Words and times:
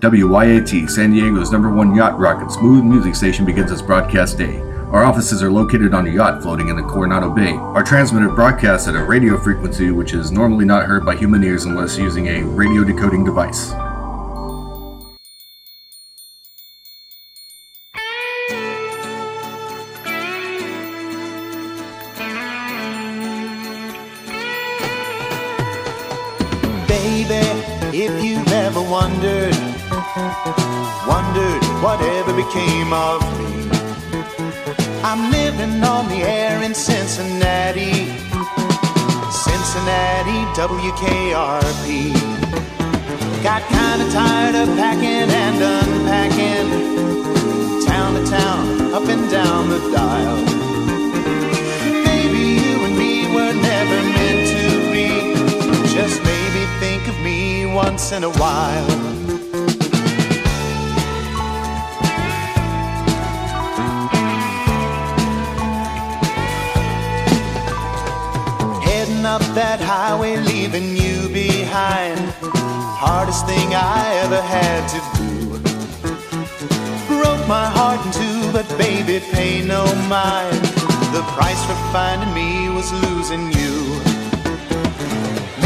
WYAT, 0.00 0.88
San 0.88 1.10
Diego's 1.10 1.50
number 1.50 1.72
one 1.72 1.92
yacht 1.92 2.16
rock 2.20 2.40
and 2.40 2.52
smooth 2.52 2.84
music 2.84 3.16
station, 3.16 3.44
begins 3.44 3.72
its 3.72 3.82
broadcast 3.82 4.38
day. 4.38 4.60
Our 4.92 5.02
offices 5.02 5.42
are 5.42 5.50
located 5.50 5.92
on 5.92 6.06
a 6.06 6.10
yacht 6.10 6.40
floating 6.40 6.68
in 6.68 6.76
the 6.76 6.84
Coronado 6.84 7.30
Bay. 7.30 7.54
Our 7.54 7.82
transmitter 7.82 8.28
broadcasts 8.28 8.86
at 8.86 8.94
a 8.94 9.02
radio 9.02 9.36
frequency 9.36 9.90
which 9.90 10.14
is 10.14 10.30
normally 10.30 10.64
not 10.64 10.86
heard 10.86 11.04
by 11.04 11.16
human 11.16 11.42
ears 11.42 11.64
unless 11.64 11.98
using 11.98 12.28
a 12.28 12.44
radio 12.44 12.84
decoding 12.84 13.24
device. 13.24 13.72
WKRP. 40.58 42.12
Got 43.44 43.62
kinda 43.68 44.10
tired 44.10 44.56
of 44.56 44.66
packing 44.76 45.30
and 45.30 45.62
unpacking, 45.62 46.66
town 47.86 48.14
to 48.14 48.28
town, 48.28 48.92
up 48.92 49.06
and 49.08 49.30
down 49.30 49.68
the 49.68 49.78
dial. 49.92 50.36
Maybe 52.04 52.58
you 52.58 52.84
and 52.86 52.98
me 52.98 53.32
were 53.32 53.54
never 53.54 54.02
meant 54.16 54.48
to 54.56 54.64
be. 54.90 55.08
Just 55.94 56.20
maybe 56.24 56.66
think 56.80 57.06
of 57.06 57.16
me 57.20 57.64
once 57.64 58.10
in 58.10 58.24
a 58.24 58.30
while. 58.30 59.17
Up 69.38 69.54
that 69.54 69.80
highway, 69.80 70.36
leaving 70.36 70.96
you 70.96 71.28
behind. 71.28 72.18
Hardest 73.02 73.46
thing 73.46 73.68
I 73.74 74.02
ever 74.24 74.42
had 74.42 74.82
to 74.94 74.98
do. 75.18 75.30
Broke 77.06 77.44
my 77.46 77.66
heart 77.76 78.00
in 78.04 78.10
two, 78.20 78.40
but 78.56 78.66
baby, 78.76 79.20
pay 79.32 79.62
no 79.62 79.84
mind. 80.08 80.62
The 81.14 81.22
price 81.36 81.62
for 81.68 81.78
finding 81.94 82.32
me 82.34 82.68
was 82.76 82.88
losing 83.04 83.44
you. 83.58 83.74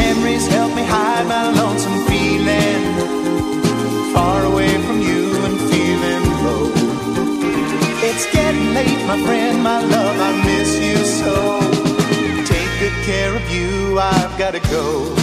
Memories 0.02 0.46
help 0.56 0.74
me 0.74 0.84
hide 0.84 1.26
my 1.26 1.44
lonesome 1.60 1.98
feeling. 2.10 2.82
Far 4.14 4.44
away 4.52 4.72
from 4.86 4.98
you 5.00 5.24
and 5.46 5.56
feeling 5.70 6.24
low. 6.44 6.66
It's 8.08 8.26
getting 8.36 8.74
late, 8.74 9.02
my 9.06 9.18
friend, 9.24 9.62
my 9.62 9.80
love, 9.80 10.16
I 10.28 10.30
miss 10.44 10.70
you 10.78 10.98
so. 11.20 11.51
Take 12.92 13.06
care 13.06 13.34
of 13.34 13.50
you, 13.50 13.98
I've 13.98 14.38
gotta 14.38 14.60
go. 14.60 15.21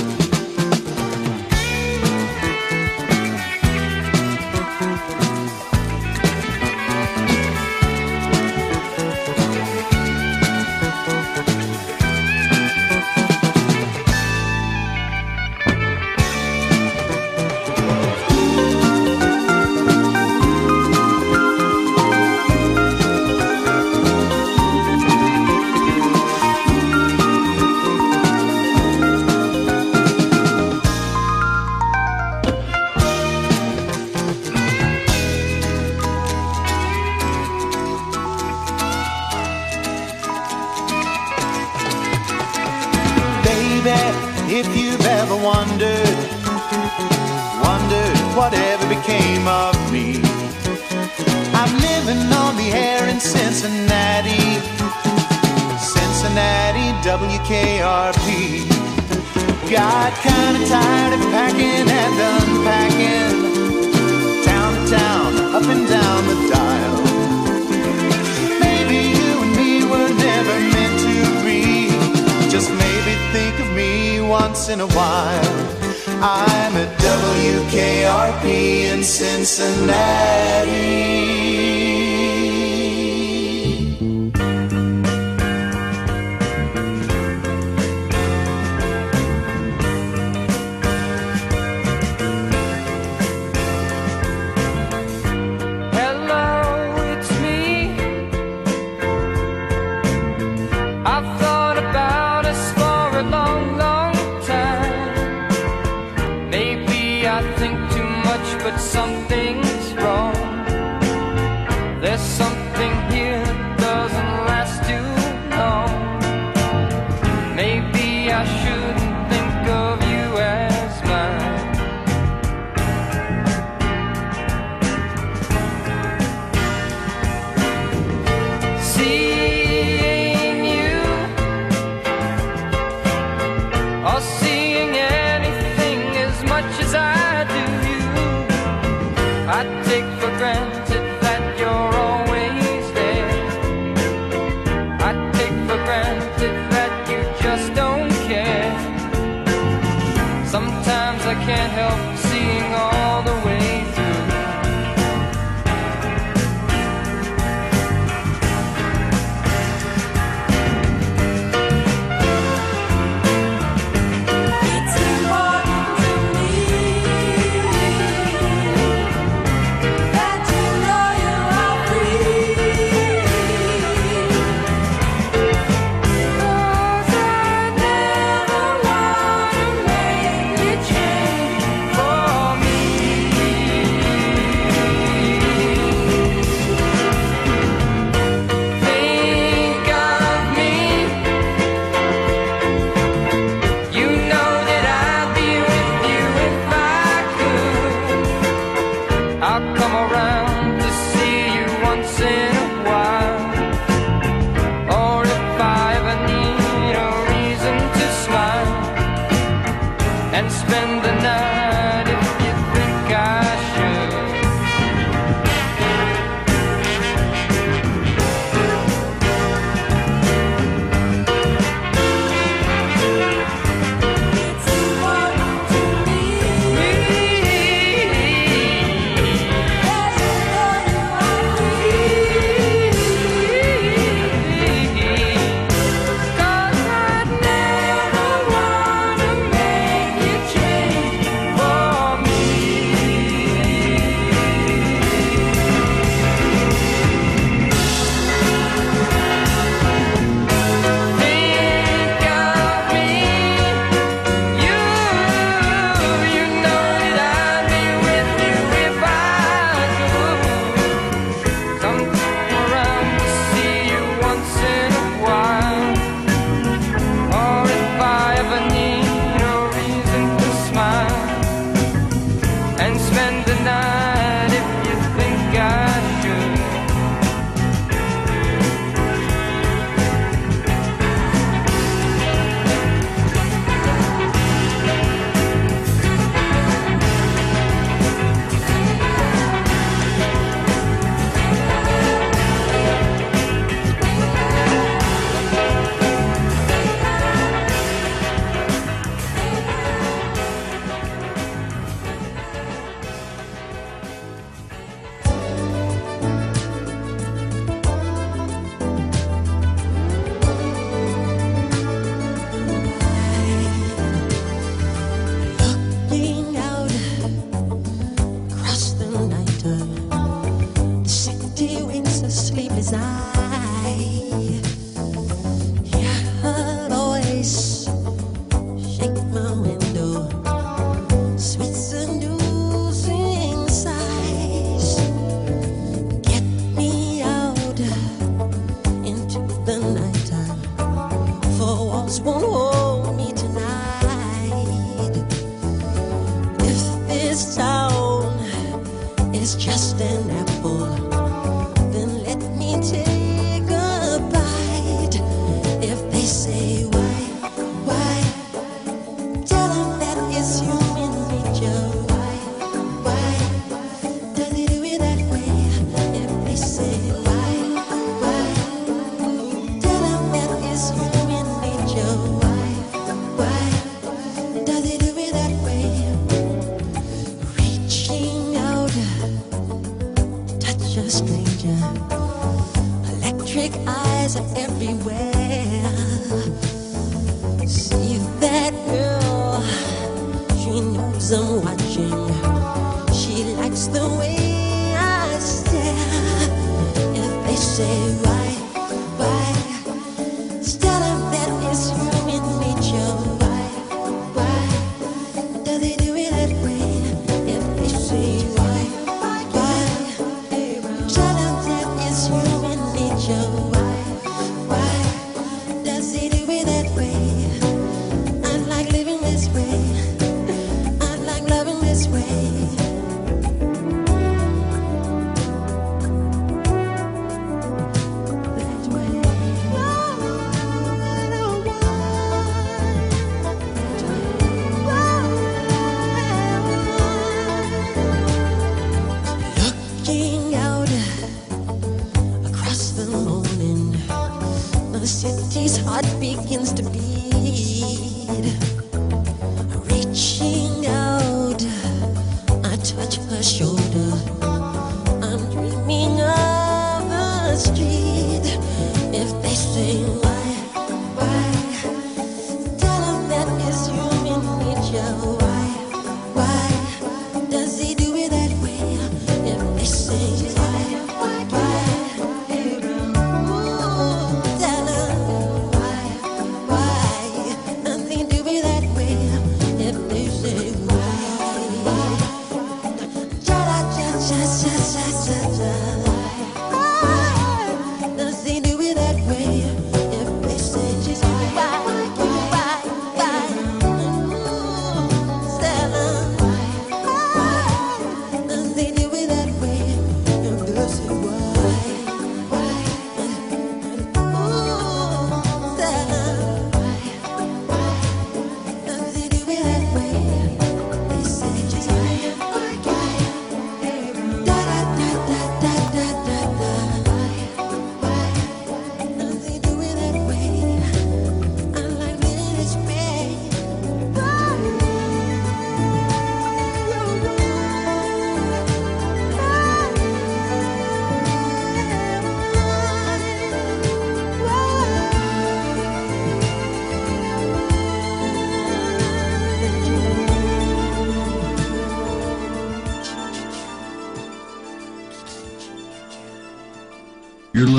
WKRP 77.80 78.44
in 78.92 79.04
Cincinnati. 79.04 79.90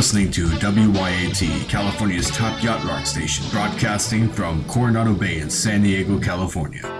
listening 0.00 0.30
to 0.30 0.46
WYAT, 0.46 1.68
California's 1.68 2.30
top 2.30 2.62
yacht 2.64 2.82
rock 2.84 3.04
station, 3.04 3.44
broadcasting 3.50 4.30
from 4.30 4.64
Coronado 4.64 5.12
Bay 5.12 5.40
in 5.40 5.50
San 5.50 5.82
Diego, 5.82 6.18
California. 6.18 6.99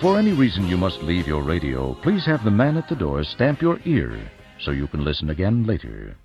for 0.00 0.18
any 0.18 0.32
reason 0.32 0.66
you 0.66 0.78
must 0.78 1.02
leave 1.02 1.26
your 1.26 1.42
radio, 1.42 1.94
please 2.02 2.24
have 2.24 2.42
the 2.42 2.50
man 2.50 2.78
at 2.78 2.88
the 2.88 2.94
door 2.94 3.22
stamp 3.22 3.60
your 3.60 3.78
ear 3.84 4.18
so 4.60 4.70
you 4.70 4.86
can 4.86 5.04
listen 5.04 5.28
again 5.28 5.66
later. 5.66 6.16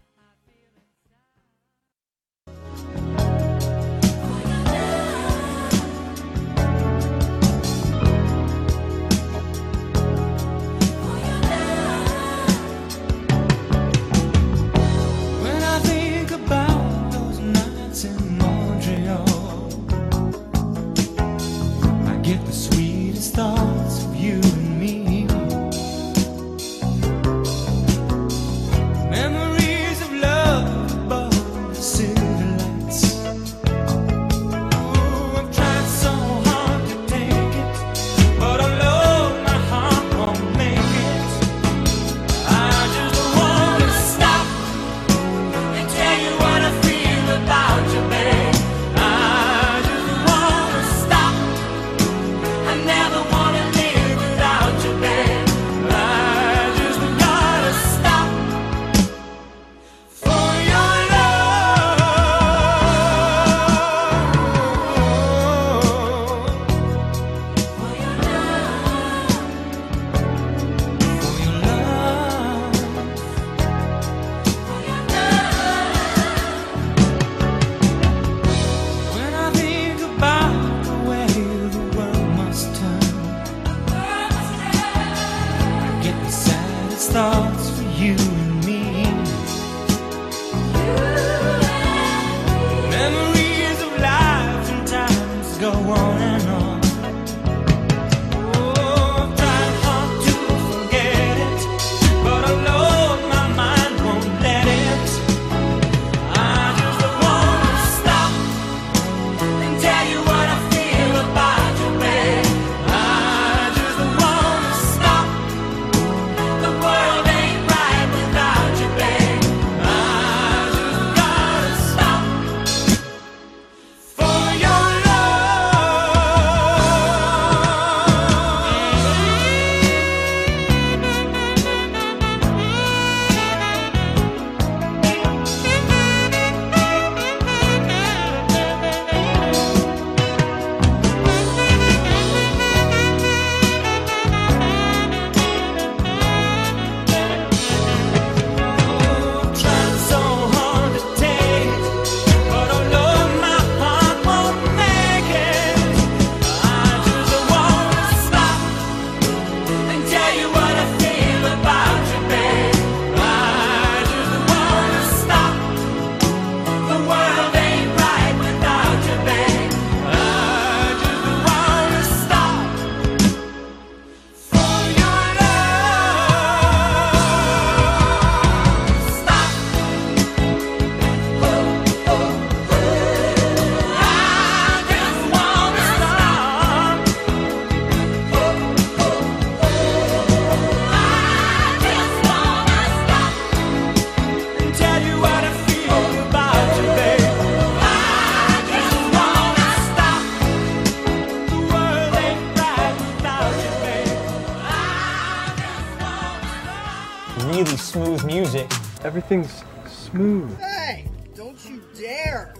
everything's 209.26 209.64
smooth. 209.88 210.60
Hey, 210.60 211.08
don't 211.36 211.58
you 211.68 211.82
dare 212.00 212.54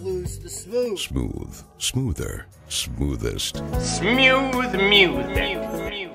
lose 0.00 0.38
the 0.38 0.48
smooth. 0.48 0.98
Smooth, 0.98 1.62
smoother, 1.76 2.46
smoothest. 2.68 3.56
Smooth 3.78 4.74
music. 4.74 6.10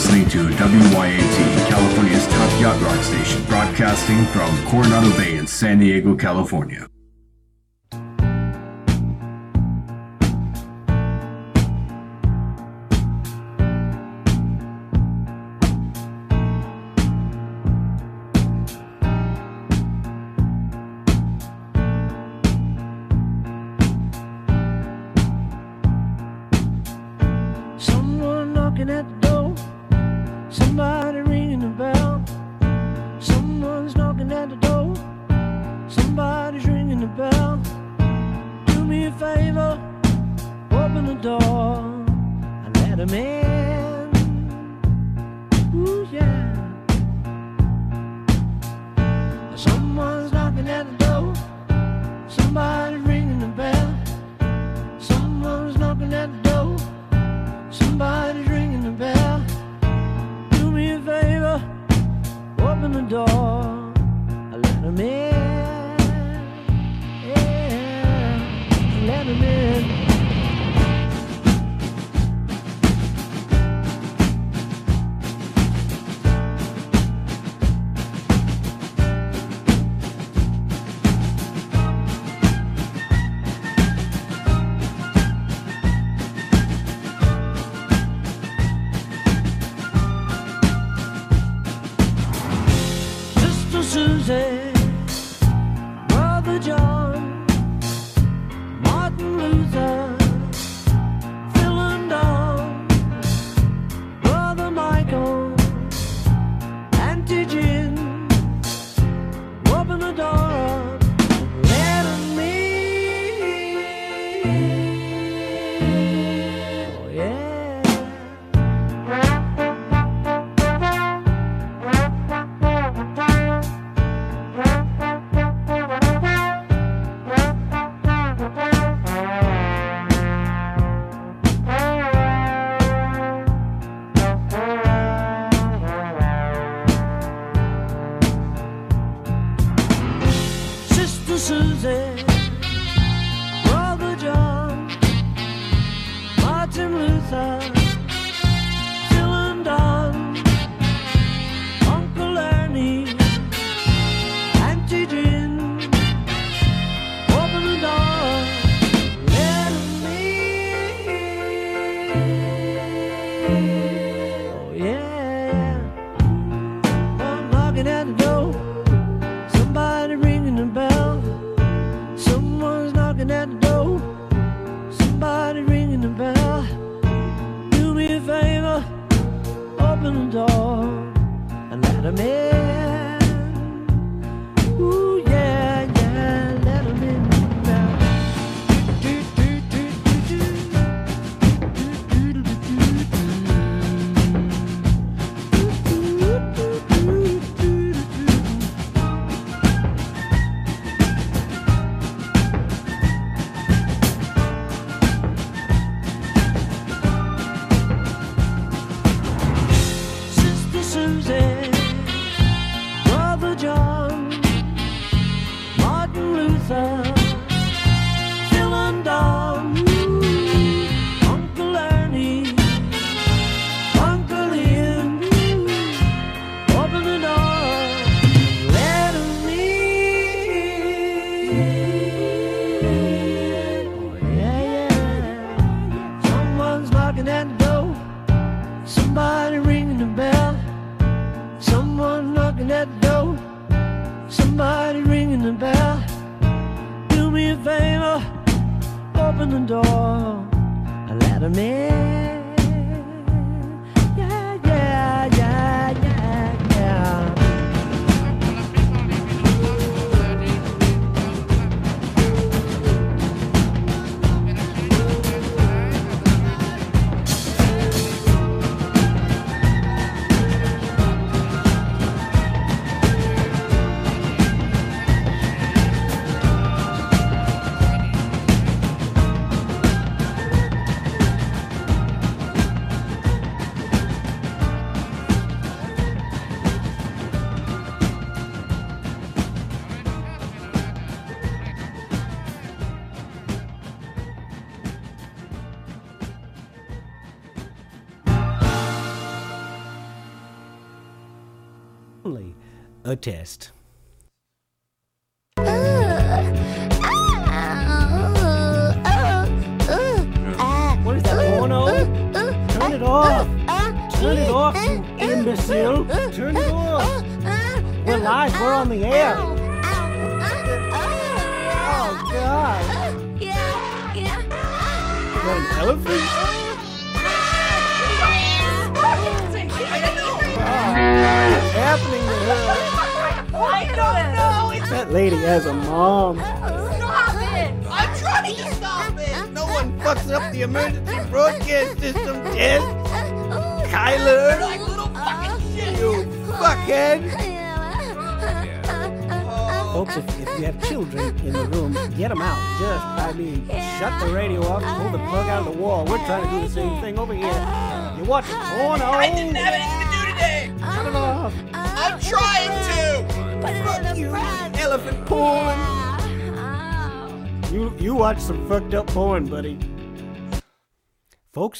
listening 0.00 0.26
to 0.30 0.48
WYAT, 0.56 1.68
California's 1.68 2.26
top 2.26 2.60
yacht 2.60 2.80
rock 2.80 3.02
station, 3.04 3.44
broadcasting 3.44 4.24
from 4.28 4.50
Coronado 4.64 5.14
Bay 5.18 5.36
in 5.36 5.46
San 5.46 5.78
Diego, 5.78 6.16
California. 6.16 6.89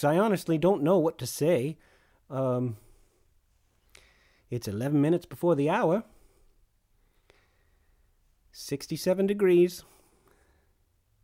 books. 0.01 0.05
I 0.05 0.19
honestly 0.19 0.59
don't 0.59 0.83
know 0.83 0.99
what 0.99 1.19
to 1.19 1.27
say. 1.27 1.77
Um, 2.29 2.77
it's 4.51 4.69
11 4.69 5.01
minutes 5.01 5.27
before 5.27 5.55
the 5.55 5.71
hour. 5.71 6.05
67 8.53 9.27
degrees. 9.27 9.85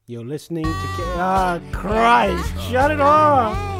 You're 0.06 0.24
listening 0.24 0.64
to. 0.64 0.70
Ah, 1.18 1.60
Christ! 1.72 2.54
Shut 2.70 2.92
it 2.92 3.00
off! 3.00 3.75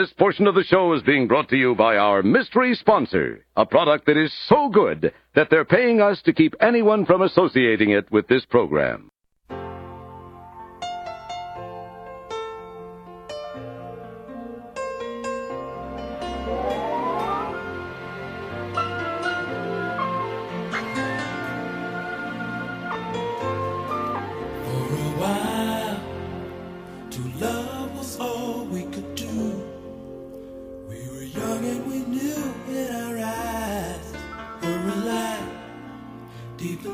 This 0.00 0.14
portion 0.14 0.46
of 0.46 0.54
the 0.54 0.64
show 0.64 0.94
is 0.94 1.02
being 1.02 1.28
brought 1.28 1.50
to 1.50 1.58
you 1.58 1.74
by 1.74 1.98
our 1.98 2.22
mystery 2.22 2.74
sponsor, 2.74 3.44
a 3.54 3.66
product 3.66 4.06
that 4.06 4.16
is 4.16 4.32
so 4.48 4.70
good 4.70 5.12
that 5.34 5.50
they're 5.50 5.66
paying 5.66 6.00
us 6.00 6.22
to 6.22 6.32
keep 6.32 6.54
anyone 6.58 7.04
from 7.04 7.20
associating 7.20 7.90
it 7.90 8.10
with 8.10 8.26
this 8.26 8.46
program. 8.46 9.10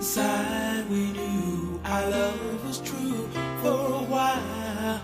inside 0.06 0.88
we 0.88 1.10
knew 1.10 1.80
our 1.84 2.08
love 2.08 2.64
was 2.64 2.78
true 2.78 3.28
for 3.60 3.80
a 4.02 4.04
while. 4.14 5.00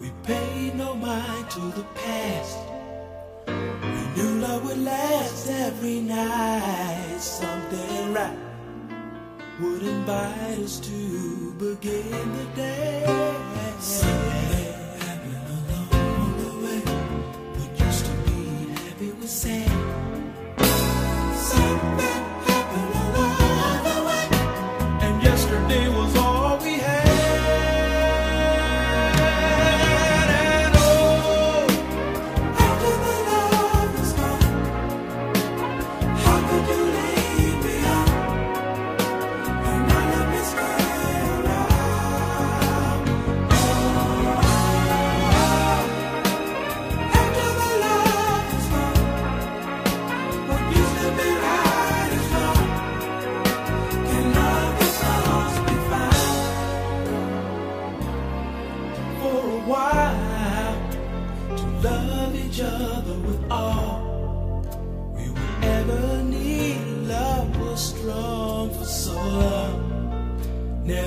We 0.00 0.12
paid 0.22 0.76
no 0.76 0.94
mind 0.94 1.50
to 1.50 1.60
the 1.78 1.84
past. 1.96 2.58
We 3.48 4.02
knew 4.14 4.38
love 4.38 4.64
would 4.66 4.78
last 4.78 5.50
every 5.50 6.00
night. 6.00 7.16
Something 7.18 8.14
right 8.14 8.38
would 9.60 9.82
invite 9.82 10.58
us 10.60 10.78
to 10.78 11.52
begin 11.58 12.26
the 12.38 12.46
day. 12.54 13.34
Something 13.80 14.67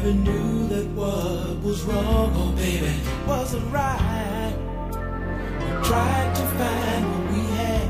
never 0.03 0.17
knew 0.17 0.67
that 0.67 0.87
what 0.95 1.61
was 1.61 1.83
wrong, 1.83 2.31
oh 2.35 2.51
baby, 2.55 2.91
wasn't 3.27 3.71
right. 3.71 4.53
We 5.59 5.87
tried 5.87 6.35
to 6.35 6.41
find 6.57 7.03
what 7.11 7.31
we 7.31 7.41
had. 7.57 7.89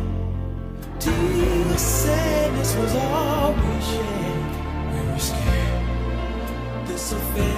Tears 0.99 1.67
the 1.67 1.77
sadness 1.77 2.75
was 2.75 2.95
all 2.95 3.53
we 3.53 3.81
shared. 3.91 4.51
We 4.93 5.11
were 5.11 5.19
scared. 5.19 6.87
This 6.87 7.13
affair. 7.13 7.50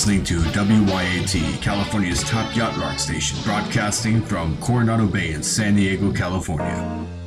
listening 0.00 0.24
to 0.24 0.38
WYAT, 0.58 1.60
California's 1.60 2.24
top 2.24 2.56
yacht 2.56 2.74
rock 2.78 2.98
station, 2.98 3.38
broadcasting 3.44 4.22
from 4.22 4.56
Coronado 4.56 5.06
Bay 5.06 5.32
in 5.32 5.42
San 5.42 5.74
Diego, 5.74 6.10
California. 6.10 7.19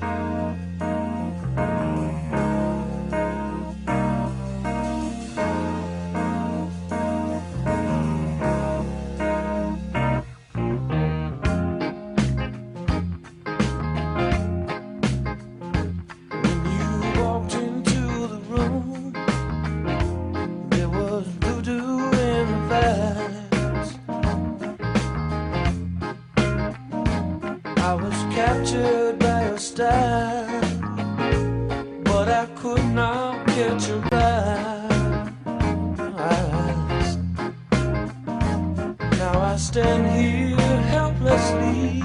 Stand 39.74 40.06
here 40.16 40.56
helplessly, 40.94 42.00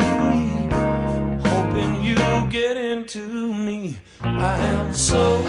hoping 1.51 2.03
you 2.03 2.17
get 2.49 2.79
into 2.79 3.53
me. 3.53 3.99
I 4.23 4.57
am 4.57 4.95
so 4.95 5.43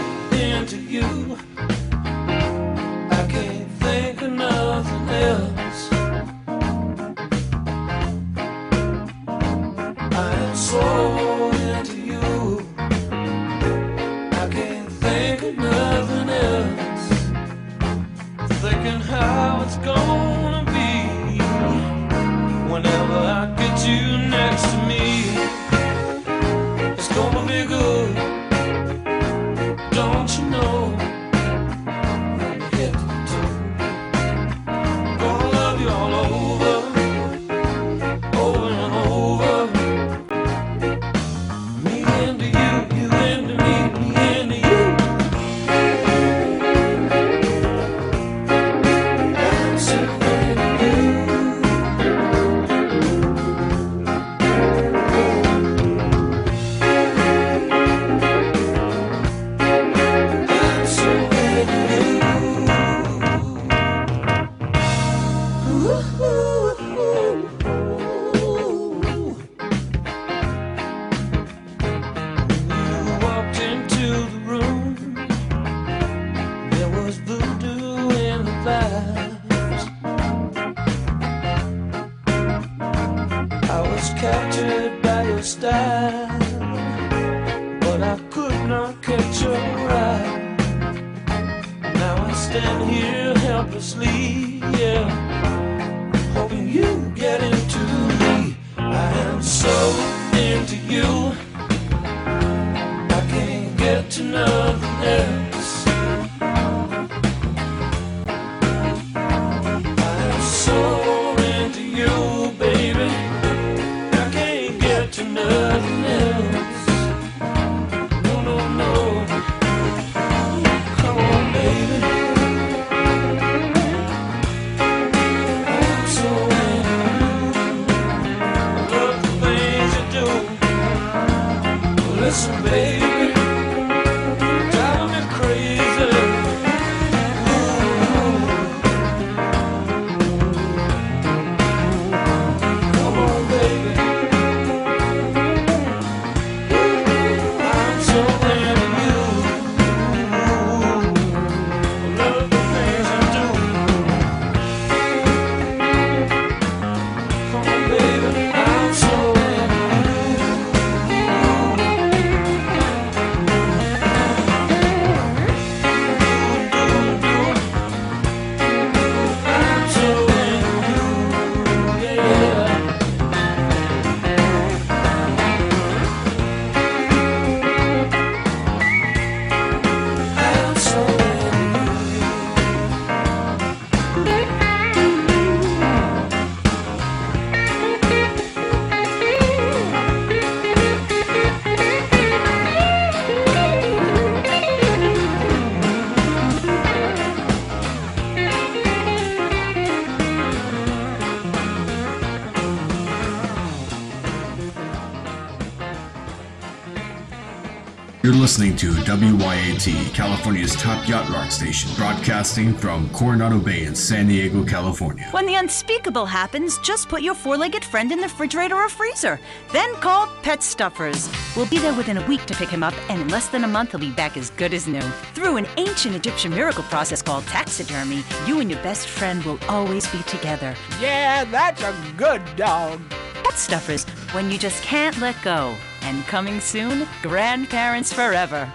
listening 208.49 208.75
to 208.75 208.89
WYAT, 209.03 210.11
California's 210.11 210.75
top 210.77 211.07
yacht 211.07 211.29
rock 211.29 211.51
station, 211.51 211.87
broadcasting 211.95 212.73
from 212.73 213.07
Coronado 213.11 213.59
Bay 213.59 213.83
in 213.83 213.93
San 213.93 214.27
Diego, 214.27 214.65
California. 214.65 215.27
When 215.29 215.45
the 215.45 215.53
unspeakable 215.53 216.25
happens, 216.25 216.79
just 216.79 217.09
put 217.09 217.21
your 217.21 217.35
four 217.35 217.57
legged 217.57 217.85
friend 217.85 218.11
in 218.11 218.17
the 218.17 218.23
refrigerator 218.23 218.75
or 218.75 218.89
freezer. 218.89 219.39
Then 219.71 219.93
call 219.97 220.25
Pet 220.41 220.63
Stuffers. 220.63 221.29
We'll 221.55 221.67
be 221.67 221.77
there 221.77 221.93
within 221.93 222.17
a 222.17 222.25
week 222.25 222.43
to 222.47 222.55
pick 222.55 222.69
him 222.69 222.81
up, 222.81 222.95
and 223.07 223.21
in 223.21 223.27
less 223.27 223.49
than 223.49 223.65
a 223.65 223.67
month, 223.67 223.91
he'll 223.91 223.99
be 223.99 224.09
back 224.09 224.35
as 224.35 224.49
good 224.49 224.73
as 224.73 224.87
new. 224.87 225.07
Through 225.35 225.57
an 225.57 225.67
ancient 225.77 226.15
Egyptian 226.15 226.49
miracle 226.49 226.85
process 226.85 227.21
called 227.21 227.43
taxidermy, 227.45 228.23
you 228.47 228.61
and 228.61 228.71
your 228.71 228.81
best 228.81 229.09
friend 229.09 229.43
will 229.43 229.59
always 229.69 230.07
be 230.11 230.23
together. 230.23 230.73
Yeah, 230.99 231.45
that's 231.45 231.83
a 231.83 231.93
good 232.17 232.41
dog. 232.55 232.99
Pet 233.43 233.53
Stuffers, 233.53 234.05
when 234.33 234.49
you 234.49 234.57
just 234.57 234.81
can't 234.81 235.15
let 235.19 235.39
go. 235.43 235.75
And 236.09 236.25
coming 236.25 236.59
soon, 236.59 237.07
grandparents 237.21 238.11
forever. 238.11 238.67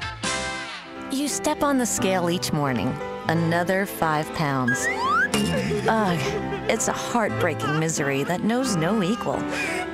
You 1.11 1.27
step 1.27 1.65
on 1.65 1.79
the 1.79 1.85
scale 1.85 2.31
each 2.31 2.53
morning, 2.53 2.97
another 3.27 3.87
five 3.87 4.33
pounds. 4.35 4.87
Ugh, 5.89 6.71
it's 6.71 6.87
a 6.87 6.93
heartbreaking 6.93 7.81
misery 7.81 8.23
that 8.23 8.45
knows 8.45 8.77
no 8.77 9.03
equal. 9.03 9.43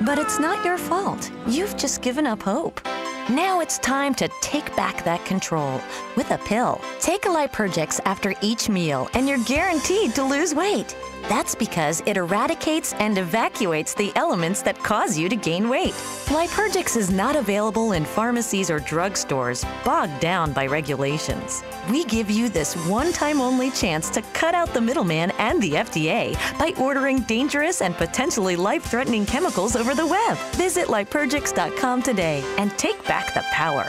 But 0.01 0.19
it's 0.19 0.37
not 0.37 0.63
your 0.63 0.77
fault. 0.77 1.31
You've 1.47 1.75
just 1.77 2.03
given 2.03 2.27
up 2.27 2.43
hope. 2.43 2.79
Now 3.27 3.59
it's 3.59 3.79
time 3.79 4.13
to 4.15 4.29
take 4.41 4.75
back 4.75 5.03
that 5.03 5.25
control 5.25 5.81
with 6.15 6.29
a 6.29 6.37
pill. 6.37 6.79
Take 6.99 7.25
a 7.25 7.29
Lipergix 7.29 7.99
after 8.05 8.35
each 8.43 8.69
meal, 8.69 9.09
and 9.15 9.27
you're 9.27 9.43
guaranteed 9.45 10.13
to 10.13 10.23
lose 10.23 10.53
weight. 10.53 10.95
That's 11.23 11.55
because 11.55 12.03
it 12.05 12.17
eradicates 12.17 12.93
and 12.93 13.17
evacuates 13.17 13.95
the 13.95 14.11
elements 14.15 14.61
that 14.61 14.77
cause 14.83 15.17
you 15.17 15.27
to 15.27 15.35
gain 15.35 15.69
weight. 15.69 15.95
Lipergix 16.31 16.95
is 16.95 17.09
not 17.11 17.35
available 17.35 17.91
in 17.91 18.05
pharmacies 18.05 18.71
or 18.71 18.79
drugstores, 18.79 19.65
bogged 19.83 20.17
down 20.21 20.53
by 20.53 20.65
regulations. 20.65 21.61
We 21.89 22.05
give 22.05 22.31
you 22.31 22.47
this 22.47 22.73
one 22.87 23.11
time 23.11 23.41
only 23.41 23.69
chance 23.69 24.09
to 24.11 24.21
cut 24.31 24.55
out 24.55 24.73
the 24.73 24.79
middleman 24.79 25.31
and 25.31 25.61
the 25.61 25.73
FDA 25.73 26.35
by 26.57 26.71
ordering 26.81 27.19
dangerous 27.23 27.81
and 27.81 27.95
potentially 27.95 28.55
life 28.55 28.83
threatening 28.83 29.25
chemicals 29.25 29.75
over 29.75 29.93
the 29.93 30.07
web. 30.07 30.37
Visit 30.55 30.87
Lipergix.com 30.87 32.01
today 32.01 32.41
and 32.57 32.71
take 32.77 33.05
back 33.05 33.33
the 33.33 33.43
power. 33.51 33.85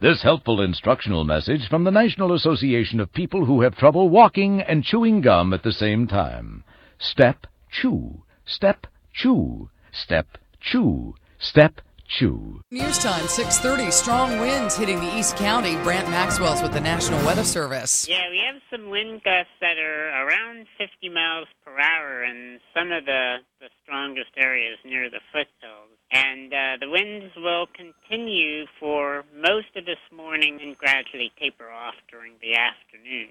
This 0.00 0.20
helpful 0.20 0.60
instructional 0.60 1.24
message 1.24 1.66
from 1.70 1.84
the 1.84 1.90
National 1.90 2.34
Association 2.34 3.00
of 3.00 3.10
People 3.14 3.46
Who 3.46 3.62
Have 3.62 3.74
Trouble 3.78 4.10
Walking 4.10 4.60
and 4.60 4.84
Chewing 4.84 5.22
Gum 5.22 5.54
at 5.54 5.62
the 5.62 5.72
Same 5.72 6.06
Time. 6.06 6.62
STEP 6.98 7.46
chew. 7.70 8.22
Step, 8.44 8.86
chew. 9.14 9.70
Step, 9.92 10.26
chew. 10.62 11.14
Step, 11.38 11.80
chew. 12.08 12.62
News 12.70 12.98
time, 12.98 13.26
6:30. 13.26 13.90
Strong 13.90 14.38
winds 14.38 14.76
hitting 14.76 15.00
the 15.00 15.18
East 15.18 15.36
County. 15.36 15.76
Brant 15.82 16.08
Maxwell's 16.08 16.62
with 16.62 16.72
the 16.72 16.80
National 16.80 17.24
Weather 17.26 17.44
Service. 17.44 18.08
Yeah, 18.08 18.30
we 18.30 18.38
have 18.38 18.60
some 18.70 18.90
wind 18.90 19.22
gusts 19.24 19.52
that 19.60 19.78
are 19.78 20.26
around 20.26 20.66
50 20.78 21.08
miles 21.08 21.48
per 21.64 21.78
hour 21.78 22.24
in 22.24 22.60
some 22.74 22.92
of 22.92 23.04
the, 23.04 23.38
the 23.60 23.68
strongest 23.82 24.30
areas 24.36 24.78
near 24.84 25.10
the 25.10 25.20
foothills. 25.32 25.90
And 26.12 26.52
uh, 26.52 26.76
the 26.80 26.90
winds 26.90 27.34
will 27.36 27.66
continue 27.74 28.66
for 28.78 29.24
most 29.34 29.74
of 29.76 29.86
this 29.86 30.02
morning 30.14 30.60
and 30.62 30.76
gradually 30.76 31.32
taper 31.40 31.70
off 31.70 31.94
during 32.10 32.34
the 32.42 32.54
afternoon. 32.54 33.30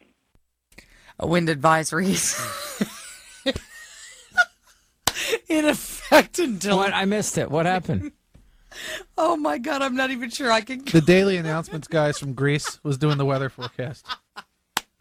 A 1.19 1.27
wind 1.27 1.47
advisories 1.49 2.35
in 5.49 5.65
effect 5.65 6.39
until. 6.39 6.77
What? 6.77 6.93
I 6.93 7.05
missed 7.05 7.37
it. 7.37 7.49
What 7.51 7.65
happened? 7.65 8.11
Oh 9.17 9.35
my 9.35 9.57
God, 9.57 9.81
I'm 9.81 9.95
not 9.97 10.11
even 10.11 10.29
sure 10.29 10.49
I 10.49 10.61
can. 10.61 10.85
The 10.85 11.01
daily 11.01 11.35
announcements 11.35 11.89
guys 11.89 12.17
from 12.17 12.33
Greece 12.33 12.79
was 12.83 12.97
doing 12.97 13.17
the 13.17 13.25
weather 13.25 13.49
forecast. 13.49 14.05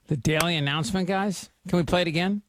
The 0.09 0.17
daily 0.17 0.57
announcement, 0.57 1.07
guys? 1.07 1.51
Can 1.69 1.77
we 1.77 1.85
play 1.85 2.03
it 2.03 2.09
again? 2.09 2.43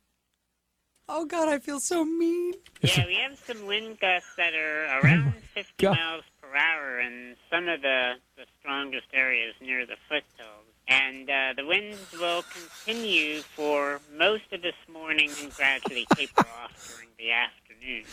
Oh 1.08 1.26
God, 1.26 1.48
I 1.48 1.60
feel 1.60 1.80
so 1.80 2.04
mean. 2.04 2.54
Yeah, 2.82 3.06
we 3.06 3.14
have 3.16 3.38
some 3.38 3.68
wind 3.68 4.00
gusts 4.00 4.30
that 4.38 4.56
are 4.56 5.00
around 5.04 5.36
50 5.54 5.72
God. 5.78 5.96
miles 5.96 6.24
per 6.42 6.56
hour 6.56 7.00
in 7.00 7.36
some 7.52 7.68
of 7.68 7.84
the, 7.84 8.14
the 8.38 8.46
strongest 8.60 9.06
areas 9.14 9.54
near 9.62 9.86
the 9.86 9.98
foothills. 10.10 10.71
And 10.92 11.30
uh, 11.30 11.54
the 11.56 11.66
winds 11.66 11.98
will 12.20 12.44
continue 12.44 13.40
for 13.40 14.02
most 14.18 14.44
of 14.52 14.62
this 14.62 14.76
morning 14.92 15.32
and 15.42 15.50
gradually 15.54 16.06
taper 16.16 16.42
off 16.42 16.94
during 16.94 17.08
the 17.18 17.32
afternoon. 17.32 18.04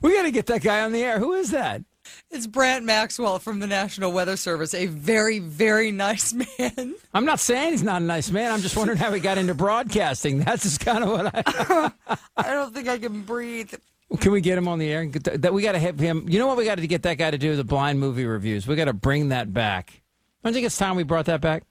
We 0.00 0.14
got 0.14 0.22
to 0.22 0.30
get 0.30 0.46
that 0.46 0.62
guy 0.62 0.82
on 0.82 0.92
the 0.92 1.02
air. 1.02 1.18
Who 1.18 1.32
is 1.32 1.50
that? 1.50 1.82
It's 2.30 2.46
Brant 2.46 2.84
Maxwell 2.84 3.40
from 3.40 3.58
the 3.58 3.66
National 3.66 4.12
Weather 4.12 4.36
Service, 4.36 4.72
a 4.72 4.86
very, 4.86 5.40
very 5.40 5.90
nice 5.90 6.32
man. 6.58 6.94
I'm 7.12 7.24
not 7.24 7.40
saying 7.40 7.72
he's 7.72 7.82
not 7.82 8.02
a 8.02 8.04
nice 8.04 8.30
man. 8.30 8.52
I'm 8.52 8.60
just 8.60 8.76
wondering 8.76 8.98
how 8.98 9.12
he 9.12 9.20
got 9.20 9.36
into 9.36 9.54
broadcasting. 9.54 10.40
That's 10.40 10.62
just 10.62 10.80
kind 10.80 11.02
of 11.02 11.10
what 11.10 11.26
I. 11.34 11.92
I 12.36 12.52
don't 12.52 12.72
think 12.72 12.88
I 12.88 12.98
can 12.98 13.22
breathe. 13.22 13.74
Can 14.20 14.30
we 14.30 14.40
get 14.40 14.58
him 14.58 14.68
on 14.68 14.78
the 14.78 14.92
air? 14.92 15.06
That, 15.06 15.42
that 15.42 15.54
we 15.54 15.62
got 15.62 15.72
to 15.72 15.78
have 15.80 15.98
him. 15.98 16.28
You 16.28 16.38
know 16.38 16.46
what 16.46 16.56
we 16.56 16.64
got 16.64 16.78
to 16.78 16.86
get 16.86 17.02
that 17.02 17.18
guy 17.18 17.32
to 17.32 17.38
do? 17.38 17.56
The 17.56 17.64
blind 17.64 17.98
movie 17.98 18.26
reviews. 18.26 18.66
We 18.66 18.76
got 18.76 18.84
to 18.84 18.92
bring 18.92 19.30
that 19.30 19.52
back. 19.52 20.02
Don't 20.44 20.52
you 20.52 20.54
think 20.54 20.66
it's 20.66 20.76
time 20.76 20.96
we 20.96 21.02
brought 21.02 21.26
that 21.26 21.40
back? 21.40 21.64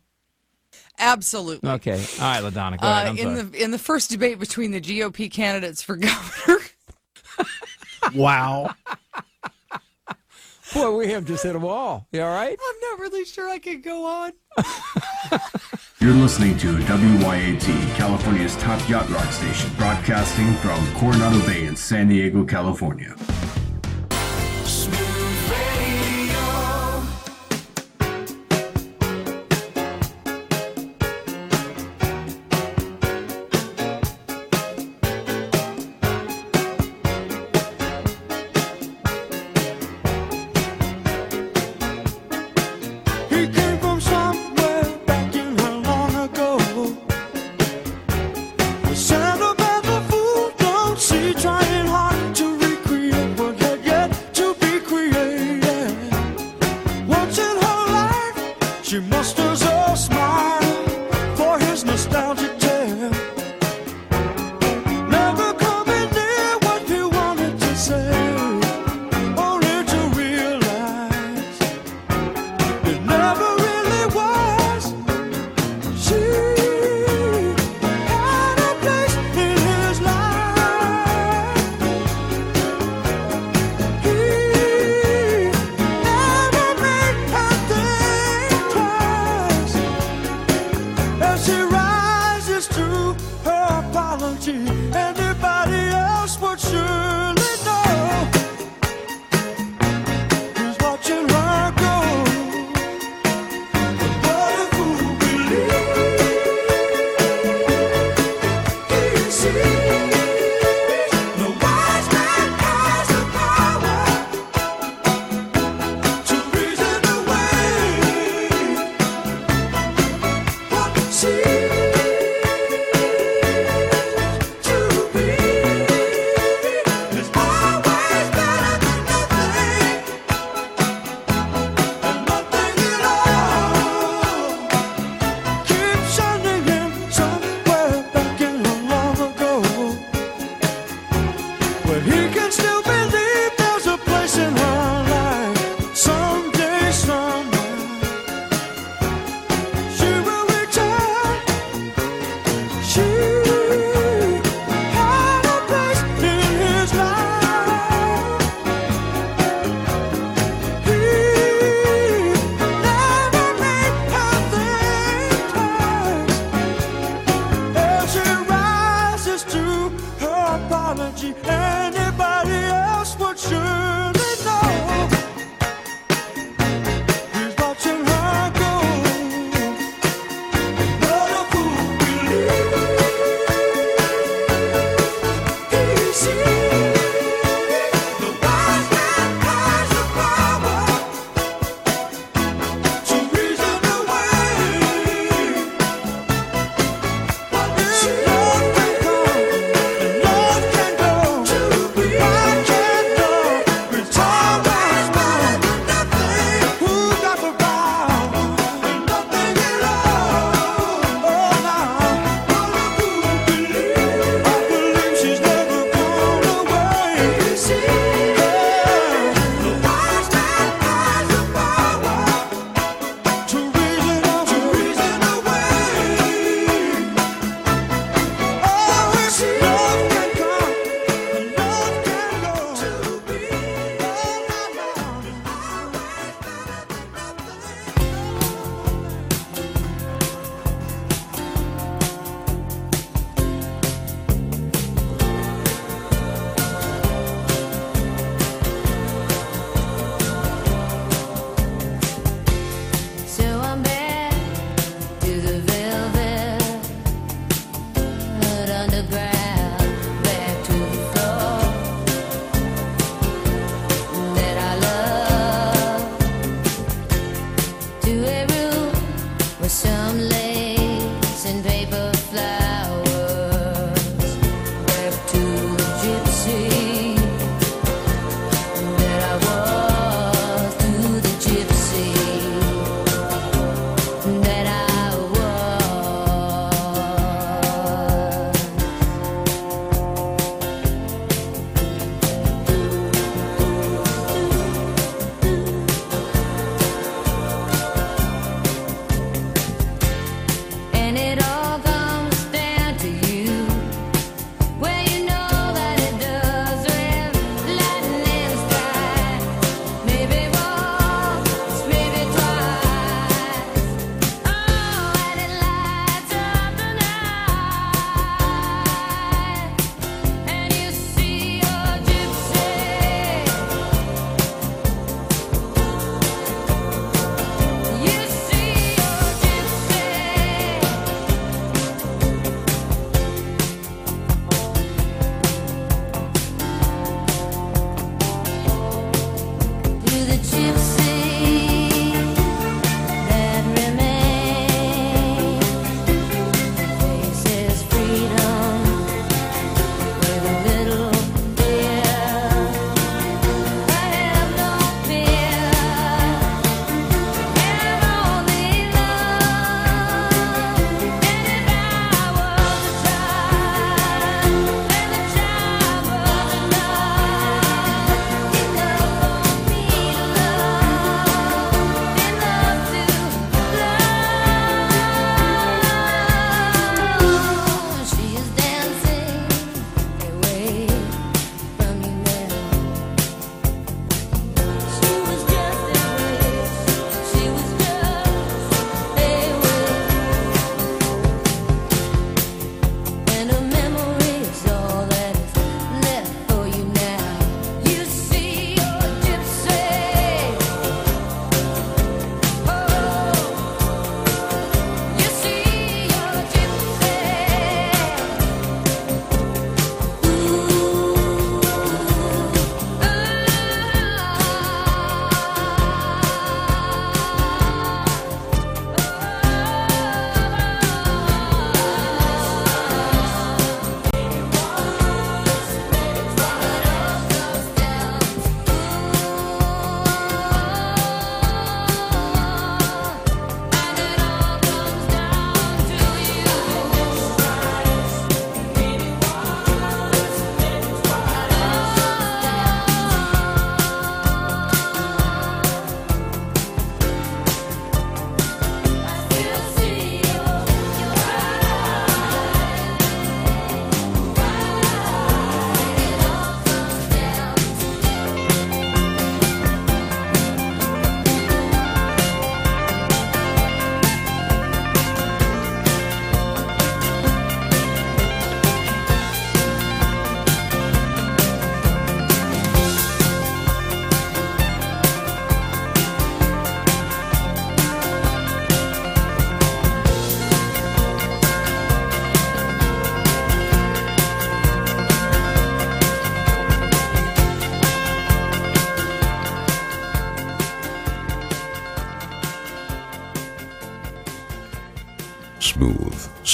Absolutely. 0.99 1.69
Okay. 1.69 1.93
All 1.93 2.21
right, 2.21 2.43
Ladonna. 2.43 2.79
Go 2.79 2.87
ahead. 2.87 3.07
Uh, 3.07 3.09
I'm 3.11 3.17
in 3.17 3.23
sorry. 3.37 3.41
the 3.43 3.63
in 3.63 3.71
the 3.71 3.79
first 3.79 4.09
debate 4.11 4.39
between 4.39 4.71
the 4.71 4.81
GOP 4.81 5.31
candidates 5.31 5.81
for 5.81 5.95
governor, 5.97 6.59
Wow. 8.15 8.73
Boy, 10.73 10.95
we 10.95 11.07
have 11.11 11.25
just 11.25 11.43
hit 11.43 11.55
a 11.55 11.59
wall. 11.59 12.07
You 12.13 12.21
all 12.21 12.29
right? 12.33 12.57
I'm 12.57 12.79
not 12.91 12.99
really 12.99 13.25
sure 13.25 13.49
I 13.49 13.59
can 13.59 13.81
go 13.81 14.05
on. 14.05 14.31
You're 15.99 16.13
listening 16.13 16.57
to 16.59 16.77
WYAT, 16.77 17.95
California's 17.95 18.55
top 18.55 18.87
yacht 18.89 19.09
rock 19.09 19.31
station, 19.33 19.69
broadcasting 19.77 20.53
from 20.55 20.85
Coronado 20.95 21.45
Bay 21.45 21.65
in 21.65 21.75
San 21.75 22.07
Diego, 22.07 22.45
California. 22.45 23.15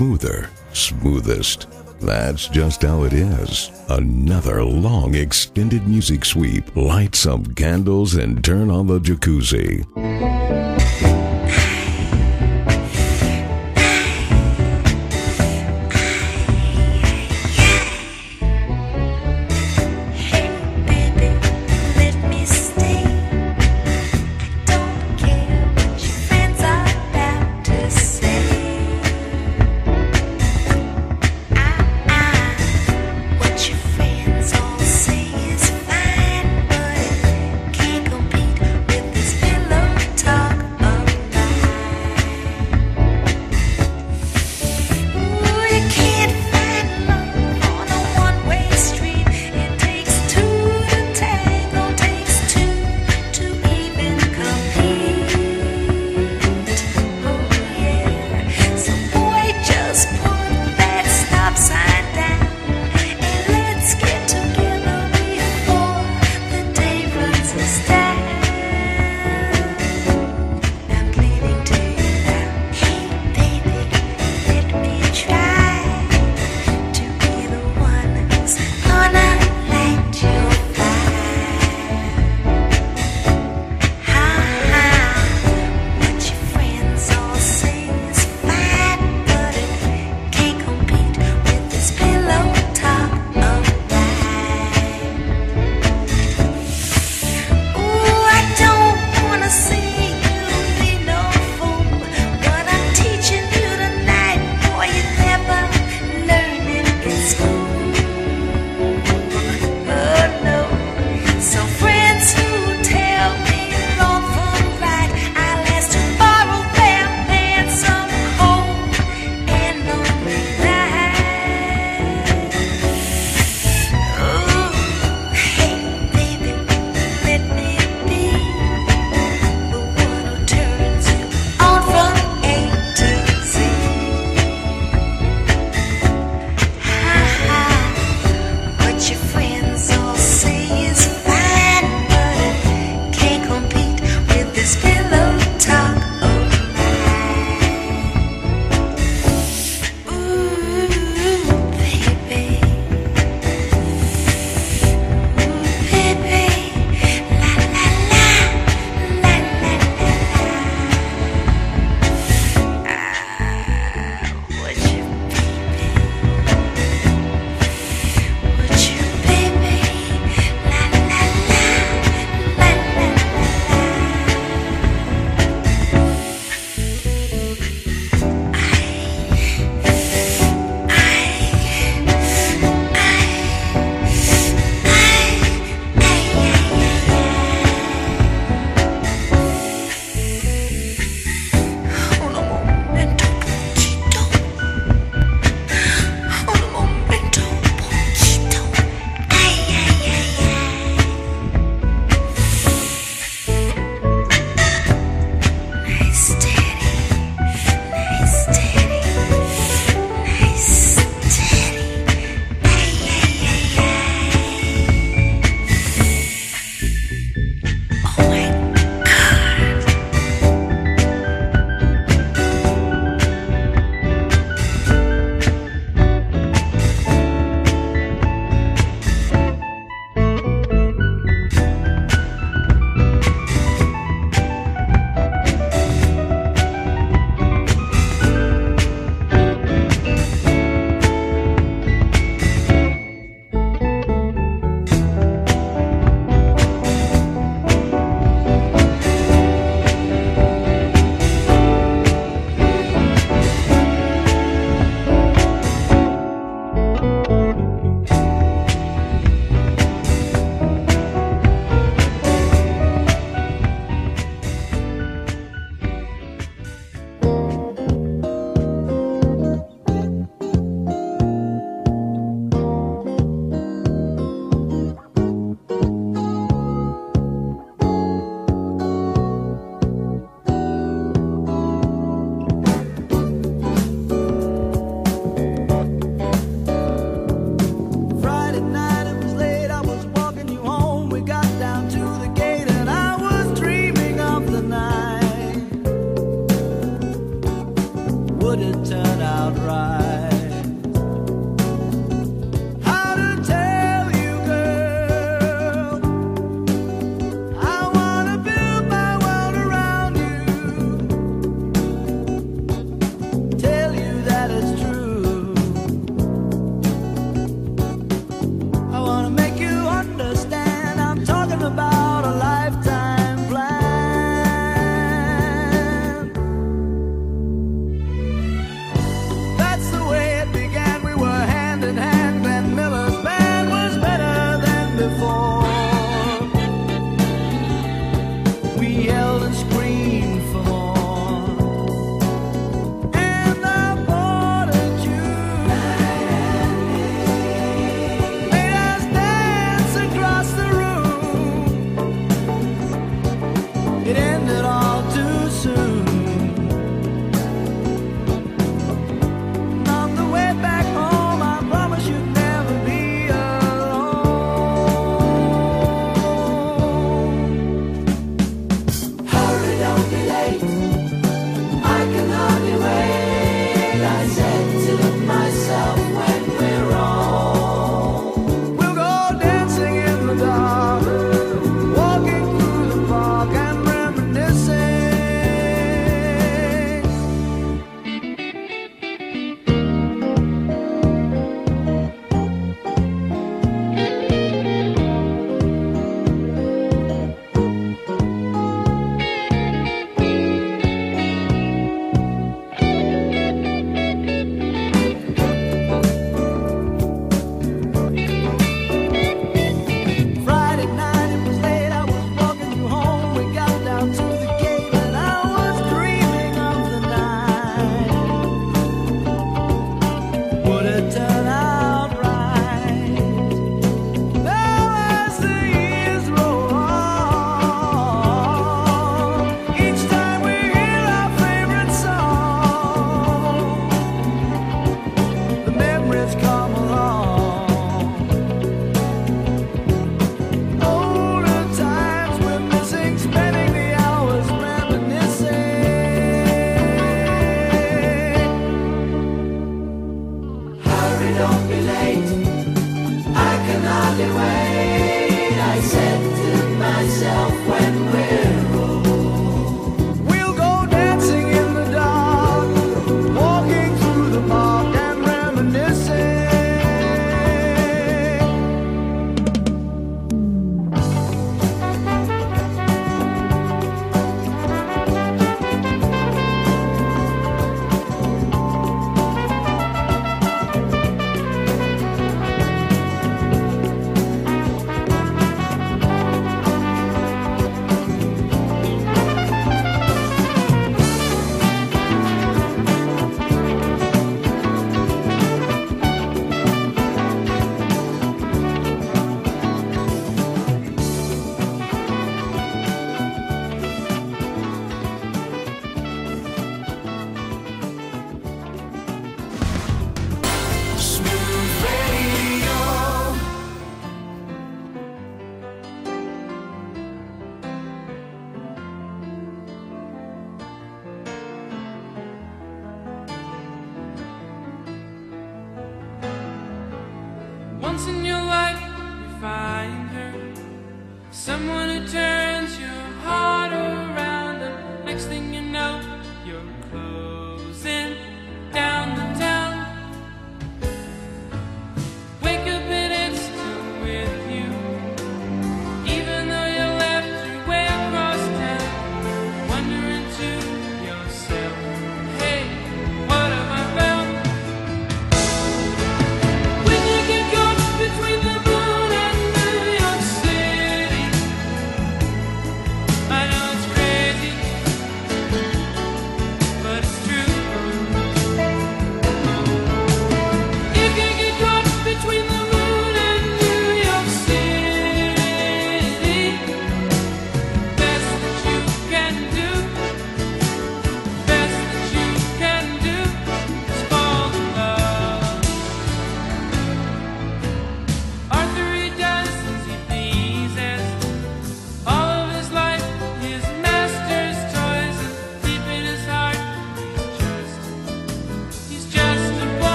Smoother, 0.00 0.48
smoothest. 0.72 1.66
That's 2.00 2.48
just 2.48 2.80
how 2.80 3.02
it 3.02 3.12
is. 3.12 3.70
Another 3.90 4.64
long 4.64 5.14
extended 5.14 5.86
music 5.86 6.24
sweep. 6.24 6.74
Light 6.74 7.14
some 7.14 7.44
candles 7.44 8.14
and 8.14 8.42
turn 8.42 8.70
on 8.70 8.86
the 8.86 8.98
jacuzzi. 8.98 10.39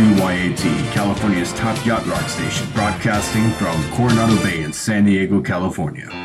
WYAT, 0.00 0.92
California's 0.92 1.52
top 1.52 1.76
yacht 1.84 2.06
rock 2.06 2.26
station, 2.28 2.66
broadcasting 2.72 3.50
from 3.52 3.82
Coronado 3.90 4.42
Bay 4.42 4.62
in 4.62 4.72
San 4.72 5.04
Diego, 5.04 5.42
California. 5.42 6.19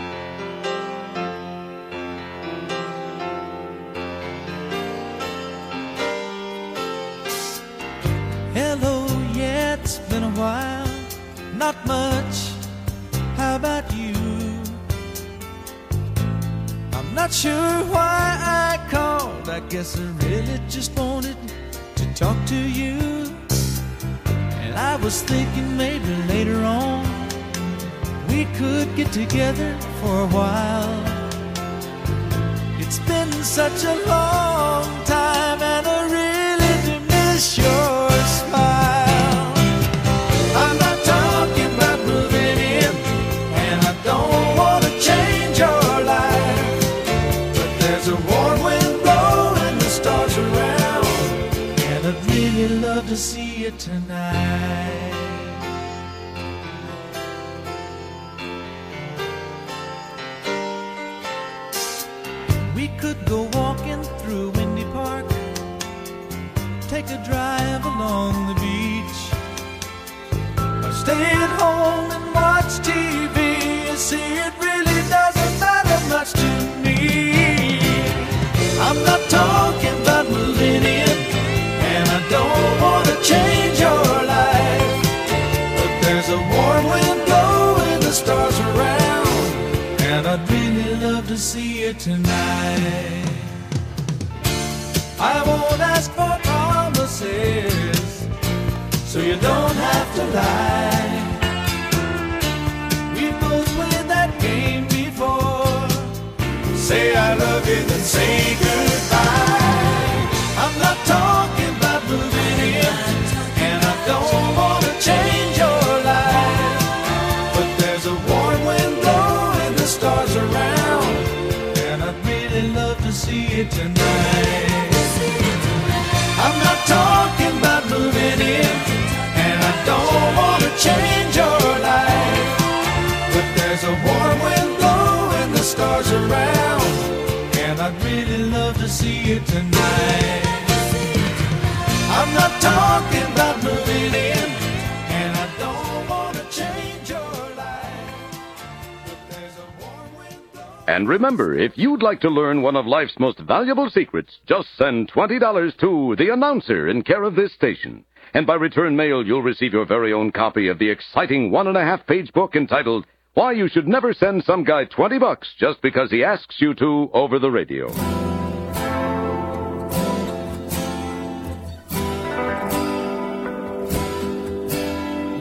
like 152.05 152.21
to 152.21 152.29
learn 152.29 152.61
one 152.61 152.75
of 152.75 152.85
life's 152.85 153.17
most 153.19 153.39
valuable 153.39 153.89
secrets, 153.89 154.37
just 154.45 154.67
send 154.77 155.11
$20 155.11 155.75
to 155.79 156.15
the 156.19 156.31
announcer 156.31 156.87
in 156.87 157.01
care 157.01 157.23
of 157.23 157.33
this 157.35 157.51
station. 157.53 158.05
And 158.35 158.45
by 158.45 158.53
return 158.53 158.95
mail, 158.95 159.25
you'll 159.25 159.41
receive 159.41 159.73
your 159.73 159.87
very 159.87 160.13
own 160.13 160.31
copy 160.31 160.67
of 160.67 160.77
the 160.77 160.87
exciting 160.87 161.49
one 161.49 161.65
and 161.65 161.75
a 161.75 161.83
half 161.83 162.05
page 162.05 162.31
book 162.31 162.55
entitled 162.55 163.07
Why 163.33 163.53
You 163.53 163.67
Should 163.67 163.87
Never 163.87 164.13
Send 164.13 164.43
Some 164.43 164.63
Guy 164.63 164.85
20 164.85 165.17
Bucks 165.17 165.47
Just 165.57 165.81
Because 165.81 166.11
He 166.11 166.23
Asks 166.23 166.57
You 166.59 166.75
to 166.75 167.09
Over 167.11 167.39
the 167.39 167.49
Radio. 167.49 167.87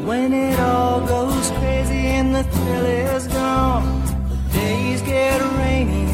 When 0.07 0.33
it 0.33 0.59
all 0.61 1.07
goes 1.07 1.51
crazy 1.59 2.07
and 2.07 2.35
the 2.35 2.45
thrill 2.45 2.87
is 2.87 3.27
gone, 3.27 4.07
the 4.31 4.59
days 4.59 5.03
get 5.03 5.43
rainy 5.59 6.14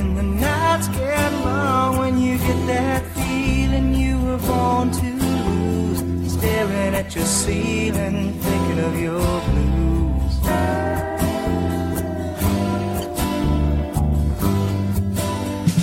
not 0.81 0.95
scared 0.95 1.33
long 1.45 1.99
when 1.99 2.19
you 2.19 2.39
get 2.39 2.67
that 2.67 3.03
feeling 3.17 3.95
you 3.95 4.19
were 4.25 4.39
born 4.39 4.91
to 4.91 5.07
lose. 5.07 6.33
Staring 6.33 6.95
at 6.95 7.15
your 7.15 7.27
ceiling, 7.27 8.33
thinking 8.41 8.79
of 8.89 9.01
your 9.01 9.41
blues. 9.49 10.35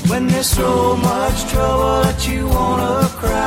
When 0.09 0.27
there's 0.27 0.49
so 0.49 0.95
much 0.97 1.45
trouble 1.51 2.01
that 2.03 2.27
you 2.27 2.47
wanna 2.47 3.07
cry 3.21 3.46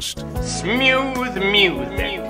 Smooth 0.00 1.36
music. 1.38 2.27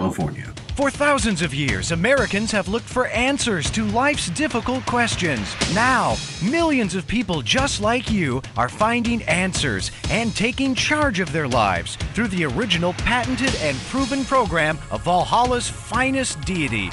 California. 0.00 0.46
For 0.76 0.90
thousands 0.90 1.42
of 1.42 1.54
years, 1.54 1.92
Americans 1.92 2.50
have 2.52 2.68
looked 2.68 2.88
for 2.88 3.08
answers 3.08 3.70
to 3.72 3.84
life's 3.84 4.30
difficult 4.30 4.86
questions. 4.86 5.54
Now, 5.74 6.16
millions 6.42 6.94
of 6.94 7.06
people 7.06 7.42
just 7.42 7.82
like 7.82 8.10
you 8.10 8.40
are 8.56 8.70
finding 8.70 9.22
answers 9.24 9.90
and 10.08 10.34
taking 10.34 10.74
charge 10.74 11.20
of 11.20 11.32
their 11.32 11.46
lives 11.46 11.96
through 12.14 12.28
the 12.28 12.46
original 12.46 12.94
patented 12.94 13.54
and 13.56 13.76
proven 13.92 14.24
program 14.24 14.78
of 14.90 15.04
Valhalla's 15.04 15.68
finest 15.68 16.40
deity, 16.46 16.88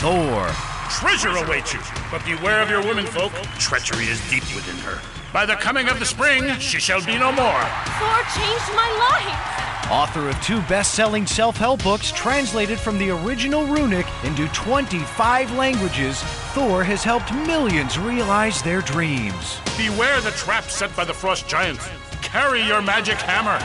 Thor. 0.00 0.50
Treasure 0.90 1.36
awaits 1.36 1.72
you, 1.72 1.80
but 2.10 2.24
beware 2.24 2.60
of 2.60 2.70
your 2.70 2.82
womenfolk. 2.82 3.30
Treachery 3.60 4.06
is 4.06 4.18
deep 4.30 4.42
within 4.56 4.78
her. 4.78 5.00
By 5.32 5.46
the 5.46 5.54
coming 5.54 5.88
of 5.88 6.00
the 6.00 6.06
spring, 6.06 6.58
she 6.58 6.80
shall 6.80 7.04
be 7.06 7.16
no 7.16 7.30
more. 7.30 7.62
Thor 8.00 8.18
changed 8.34 8.70
my 8.74 8.90
life. 9.12 9.47
Author 9.90 10.28
of 10.28 10.38
two 10.42 10.60
best 10.62 10.92
selling 10.92 11.26
self 11.26 11.56
help 11.56 11.82
books 11.82 12.12
translated 12.12 12.78
from 12.78 12.98
the 12.98 13.08
original 13.08 13.66
runic 13.66 14.04
into 14.22 14.46
25 14.48 15.50
languages, 15.52 16.20
Thor 16.52 16.84
has 16.84 17.02
helped 17.02 17.32
millions 17.32 17.98
realize 17.98 18.60
their 18.60 18.82
dreams. 18.82 19.58
Beware 19.78 20.20
the 20.20 20.32
trap 20.32 20.64
set 20.64 20.94
by 20.94 21.06
the 21.06 21.14
frost 21.14 21.48
giant. 21.48 21.78
Carry 22.20 22.62
your 22.64 22.82
magic 22.82 23.16
hammer. 23.16 23.58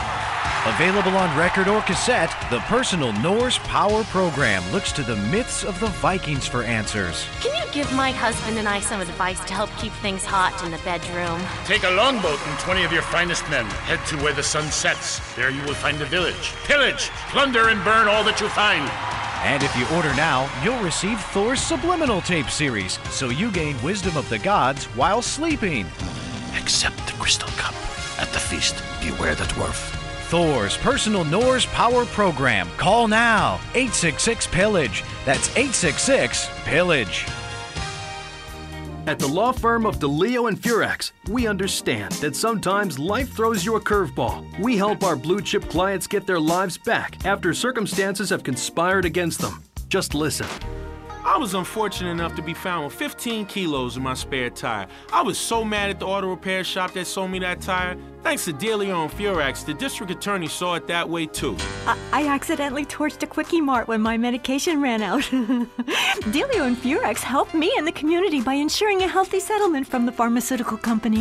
Available 0.66 1.14
on 1.18 1.36
record 1.38 1.68
or 1.68 1.82
cassette, 1.82 2.34
the 2.50 2.58
personal 2.60 3.12
Norse 3.20 3.58
Power 3.64 4.02
Program 4.04 4.62
looks 4.72 4.92
to 4.92 5.02
the 5.02 5.16
myths 5.16 5.62
of 5.62 5.78
the 5.78 5.88
Vikings 5.88 6.46
for 6.46 6.62
answers. 6.62 7.26
Can 7.42 7.54
you 7.54 7.70
give 7.70 7.92
my 7.92 8.12
husband 8.12 8.56
and 8.56 8.66
I 8.66 8.80
some 8.80 9.02
advice 9.02 9.44
to 9.44 9.52
help 9.52 9.68
keep 9.76 9.92
things 9.92 10.24
hot 10.24 10.64
in 10.64 10.70
the 10.70 10.78
bedroom? 10.78 11.38
Take 11.66 11.82
a 11.84 11.90
longboat 11.90 12.38
and 12.46 12.58
20 12.60 12.82
of 12.82 12.92
your 12.92 13.02
finest 13.02 13.46
men. 13.50 13.66
Head 13.84 14.00
to 14.06 14.16
where 14.24 14.32
the 14.32 14.42
sun 14.42 14.64
sets. 14.72 15.20
There 15.34 15.50
you 15.50 15.62
will 15.64 15.74
find 15.74 16.00
a 16.00 16.06
village. 16.06 16.54
Pillage, 16.64 17.10
plunder, 17.28 17.68
and 17.68 17.84
burn 17.84 18.08
all 18.08 18.24
that 18.24 18.40
you 18.40 18.48
find. 18.48 18.88
And 19.44 19.62
if 19.62 19.76
you 19.76 19.84
order 19.94 20.14
now, 20.16 20.48
you'll 20.64 20.82
receive 20.82 21.20
Thor's 21.20 21.60
Subliminal 21.60 22.22
Tape 22.22 22.48
Series, 22.48 22.98
so 23.10 23.28
you 23.28 23.50
gain 23.50 23.80
wisdom 23.82 24.16
of 24.16 24.26
the 24.30 24.38
gods 24.38 24.86
while 24.96 25.20
sleeping. 25.20 25.84
Accept 26.56 26.96
the 27.06 27.12
crystal 27.18 27.50
cup. 27.58 27.74
At 28.18 28.32
the 28.32 28.40
feast, 28.40 28.82
beware 29.02 29.34
the 29.34 29.44
dwarf. 29.44 30.03
Thor's 30.34 30.76
personal 30.76 31.24
Norse 31.24 31.64
Power 31.66 32.04
Program. 32.06 32.68
Call 32.76 33.06
now 33.06 33.60
866 33.74 34.48
Pillage. 34.48 35.04
That's 35.24 35.48
866 35.50 36.50
Pillage. 36.64 37.24
At 39.06 39.20
the 39.20 39.28
law 39.28 39.52
firm 39.52 39.86
of 39.86 40.00
DeLeo 40.00 40.48
and 40.48 40.60
Furex, 40.60 41.12
we 41.28 41.46
understand 41.46 42.14
that 42.14 42.34
sometimes 42.34 42.98
life 42.98 43.30
throws 43.30 43.64
you 43.64 43.76
a 43.76 43.80
curveball. 43.80 44.58
We 44.58 44.76
help 44.76 45.04
our 45.04 45.14
blue 45.14 45.40
chip 45.40 45.68
clients 45.68 46.08
get 46.08 46.26
their 46.26 46.40
lives 46.40 46.78
back 46.78 47.24
after 47.24 47.54
circumstances 47.54 48.28
have 48.30 48.42
conspired 48.42 49.04
against 49.04 49.38
them. 49.38 49.62
Just 49.88 50.16
listen. 50.16 50.48
I 51.26 51.38
was 51.38 51.54
unfortunate 51.54 52.10
enough 52.10 52.34
to 52.34 52.42
be 52.42 52.52
found 52.52 52.84
with 52.84 52.94
15 52.94 53.46
kilos 53.46 53.96
in 53.96 54.02
my 54.02 54.12
spare 54.12 54.50
tire. 54.50 54.86
I 55.10 55.22
was 55.22 55.38
so 55.38 55.64
mad 55.64 55.88
at 55.88 55.98
the 55.98 56.04
auto 56.04 56.28
repair 56.28 56.62
shop 56.64 56.92
that 56.92 57.06
sold 57.06 57.30
me 57.30 57.38
that 57.38 57.62
tire. 57.62 57.96
Thanks 58.22 58.44
to 58.44 58.52
DeLeo 58.52 59.04
and 59.04 59.10
Furax, 59.10 59.64
the 59.64 59.72
district 59.72 60.12
attorney 60.12 60.48
saw 60.48 60.74
it 60.74 60.86
that 60.86 61.08
way 61.08 61.24
too. 61.24 61.56
I, 61.86 61.98
I 62.12 62.26
accidentally 62.28 62.84
torched 62.84 63.22
a 63.22 63.26
Quickie 63.26 63.62
Mart 63.62 63.88
when 63.88 64.02
my 64.02 64.18
medication 64.18 64.82
ran 64.82 65.00
out. 65.00 65.22
DeLeo 66.30 66.66
and 66.66 66.76
Furex 66.76 67.20
helped 67.20 67.54
me 67.54 67.72
and 67.78 67.86
the 67.86 67.92
community 67.92 68.42
by 68.42 68.54
ensuring 68.54 69.02
a 69.02 69.08
healthy 69.08 69.40
settlement 69.40 69.86
from 69.86 70.04
the 70.04 70.12
pharmaceutical 70.12 70.76
company. 70.76 71.20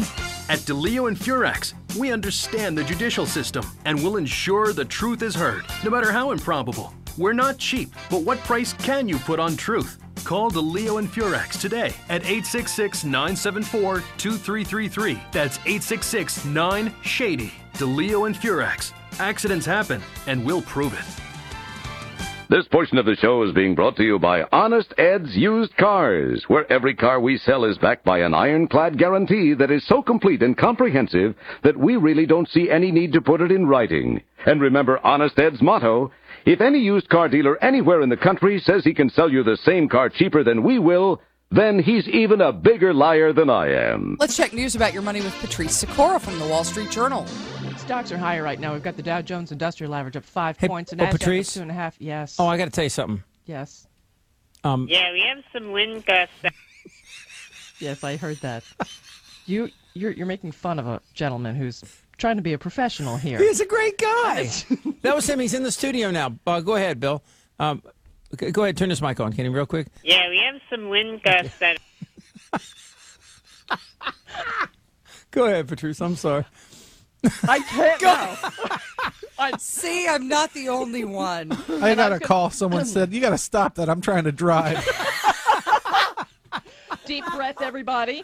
At 0.49 0.59
DeLeo 0.59 1.07
and 1.07 1.15
Furax, 1.15 1.73
we 1.97 2.11
understand 2.11 2.77
the 2.77 2.83
judicial 2.83 3.25
system 3.25 3.65
and 3.85 4.03
will 4.03 4.17
ensure 4.17 4.73
the 4.73 4.83
truth 4.83 5.21
is 5.21 5.33
heard, 5.33 5.63
no 5.85 5.89
matter 5.89 6.11
how 6.11 6.31
improbable. 6.31 6.93
We're 7.15 7.33
not 7.33 7.59
cheap, 7.59 7.93
but 8.09 8.23
what 8.23 8.39
price 8.39 8.73
can 8.73 9.07
you 9.07 9.17
put 9.19 9.39
on 9.39 9.55
truth? 9.55 9.99
Call 10.23 10.49
DeLeo 10.49 10.97
and 10.97 11.07
Furax 11.07 11.59
today 11.59 11.93
at 12.09 12.23
866 12.23 13.03
974 13.03 13.99
2333. 14.17 15.21
That's 15.31 15.57
866 15.59 16.45
9 16.45 16.93
Shady. 17.03 17.53
DeLeo 17.73 18.25
and 18.25 18.35
Furax. 18.35 18.93
Accidents 19.19 19.65
happen, 19.65 20.01
and 20.25 20.43
we'll 20.43 20.63
prove 20.63 20.93
it. 20.93 21.23
This 22.49 22.67
portion 22.67 22.97
of 22.97 23.05
the 23.05 23.15
show 23.15 23.41
is 23.43 23.51
being 23.51 23.73
brought 23.73 23.95
to 23.97 24.03
you 24.03 24.19
by 24.19 24.43
Honest 24.51 24.93
Ed's 24.97 25.35
Used 25.35 25.75
Cars, 25.77 26.43
where 26.47 26.71
every 26.71 26.93
car 26.93 27.19
we 27.19 27.37
sell 27.37 27.65
is 27.65 27.77
backed 27.79 28.05
by 28.05 28.19
an 28.19 28.33
ironclad 28.33 28.97
guarantee 28.97 29.53
that 29.55 29.71
is 29.71 29.85
so 29.87 30.01
complete 30.03 30.43
and 30.43 30.55
comprehensive 30.55 31.35
that 31.63 31.77
we 31.77 31.95
really 31.95 32.25
don't 32.25 32.49
see 32.49 32.69
any 32.69 32.91
need 32.91 33.13
to 33.13 33.21
put 33.21 33.41
it 33.41 33.51
in 33.51 33.65
writing. 33.65 34.21
And 34.45 34.61
remember 34.61 34.99
Honest 35.03 35.39
Ed's 35.39 35.61
motto, 35.61 36.11
if 36.45 36.61
any 36.61 36.79
used 36.79 37.09
car 37.09 37.27
dealer 37.29 37.61
anywhere 37.63 38.01
in 38.01 38.09
the 38.09 38.17
country 38.17 38.59
says 38.59 38.83
he 38.83 38.93
can 38.93 39.09
sell 39.09 39.31
you 39.31 39.43
the 39.43 39.57
same 39.57 39.89
car 39.89 40.09
cheaper 40.09 40.43
than 40.43 40.63
we 40.63 40.79
will, 40.79 41.21
then 41.51 41.79
he's 41.79 42.07
even 42.07 42.41
a 42.41 42.51
bigger 42.51 42.93
liar 42.93 43.31
than 43.31 43.49
I 43.49 43.69
am. 43.69 44.17
Let's 44.19 44.35
check 44.35 44.53
news 44.53 44.75
about 44.75 44.91
your 44.93 45.03
money 45.03 45.21
with 45.21 45.33
Patrice 45.35 45.77
Sikora 45.77 46.19
from 46.19 46.39
the 46.39 46.47
Wall 46.47 46.63
Street 46.63 46.89
Journal. 46.89 47.25
Stocks 47.77 48.11
are 48.11 48.17
higher 48.17 48.41
right 48.43 48.59
now. 48.59 48.73
We've 48.73 48.81
got 48.83 48.95
the 48.97 49.03
Dow 49.03 49.21
Jones 49.21 49.51
Industrial 49.51 49.93
Average 49.93 50.17
up 50.17 50.23
five 50.25 50.57
Hey, 50.57 50.67
points 50.67 50.91
and 50.91 51.01
oh, 51.01 51.05
Nasdaq 51.05 51.07
up 51.13 51.19
Patrice? 51.19 51.53
two 51.53 51.61
and 51.61 51.69
a 51.71 51.73
half. 51.73 51.95
Yes. 51.99 52.37
Oh, 52.39 52.47
I 52.47 52.57
got 52.57 52.65
to 52.65 52.71
tell 52.71 52.83
you 52.85 52.89
something. 52.89 53.23
Yes. 53.45 53.85
Um, 54.63 54.87
Yeah, 54.89 55.11
we 55.11 55.21
have 55.21 55.43
some 55.53 55.71
wind 55.71 56.05
gusts. 56.05 56.33
Yes, 57.79 58.03
I 58.03 58.15
heard 58.17 58.37
that. 58.37 58.63
you 59.45 59.69
you're 59.93 60.11
you're 60.11 60.25
making 60.25 60.53
fun 60.53 60.79
of 60.79 60.87
a 60.87 61.01
gentleman 61.13 61.55
who's 61.55 61.83
trying 62.23 62.37
to 62.37 62.41
be 62.41 62.53
a 62.53 62.57
professional 62.57 63.17
here. 63.17 63.37
He's 63.37 63.59
a 63.59 63.65
great 63.65 63.97
guy. 63.97 64.49
that 65.01 65.13
was 65.13 65.29
him. 65.29 65.39
He's 65.39 65.53
in 65.53 65.63
the 65.63 65.73
studio 65.73 66.09
now. 66.09 66.39
Uh, 66.47 66.61
go 66.61 66.75
ahead, 66.75 67.01
Bill. 67.01 67.21
Um, 67.59 67.83
g- 68.39 68.49
go 68.51 68.63
ahead. 68.63 68.77
Turn 68.77 68.87
this 68.87 69.01
mic 69.01 69.19
on, 69.19 69.33
can 69.33 69.43
you, 69.43 69.51
real 69.51 69.65
quick? 69.65 69.87
Yeah, 70.05 70.29
we 70.29 70.37
have 70.37 70.61
some 70.69 70.87
wind 70.87 71.21
gusts 71.21 71.59
that. 71.59 71.79
Go 75.31 75.47
ahead, 75.47 75.67
Patrice. 75.67 75.99
I'm 75.99 76.15
sorry. 76.15 76.45
I 77.43 77.59
can't 77.59 78.01
now. 78.01 78.37
See, 79.57 80.07
I'm 80.07 80.29
not 80.29 80.53
the 80.53 80.69
only 80.69 81.03
one. 81.03 81.51
I 81.81 81.93
got 81.93 82.13
a 82.13 82.19
call. 82.21 82.51
Someone 82.51 82.85
said, 82.85 83.11
You 83.11 83.19
got 83.19 83.31
to 83.31 83.37
stop 83.37 83.75
that. 83.75 83.89
I'm 83.89 83.99
trying 83.99 84.23
to 84.23 84.31
drive. 84.31 84.77
Deep 87.05 87.25
breath, 87.33 87.61
everybody. 87.61 88.23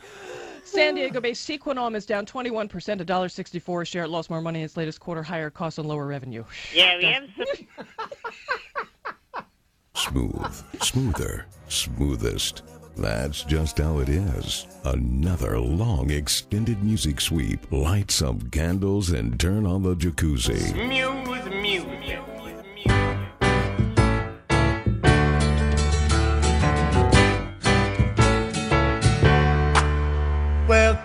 San 0.69 0.95
Diego-based 0.95 1.47
Sequenom 1.47 1.95
is 1.95 2.05
down 2.05 2.25
21%, 2.25 2.69
$1.64 2.69 3.81
a 3.81 3.85
share. 3.85 4.03
It 4.03 4.09
lost 4.09 4.29
more 4.29 4.41
money 4.41 4.59
in 4.59 4.65
its 4.65 4.77
latest 4.77 4.99
quarter, 4.99 5.23
higher 5.23 5.49
costs 5.49 5.79
and 5.79 5.87
lower 5.87 6.05
revenue. 6.05 6.43
Yeah, 6.73 6.97
we 6.97 7.05
have 7.05 7.29
some. 7.37 7.85
Smooth, 9.95 10.63
smoother, 10.81 11.45
smoothest. 11.67 12.63
That's 12.95 13.43
just 13.43 13.79
how 13.79 13.99
it 13.99 14.09
is. 14.09 14.65
Another 14.85 15.59
long 15.59 16.09
extended 16.09 16.83
music 16.83 17.19
sweep. 17.19 17.69
Light 17.71 18.09
some 18.09 18.49
candles 18.49 19.09
and 19.09 19.39
turn 19.39 19.65
on 19.65 19.83
the 19.83 19.95
jacuzzi. 19.95 20.71
Smooth 20.71 21.53
music. 21.61 22.19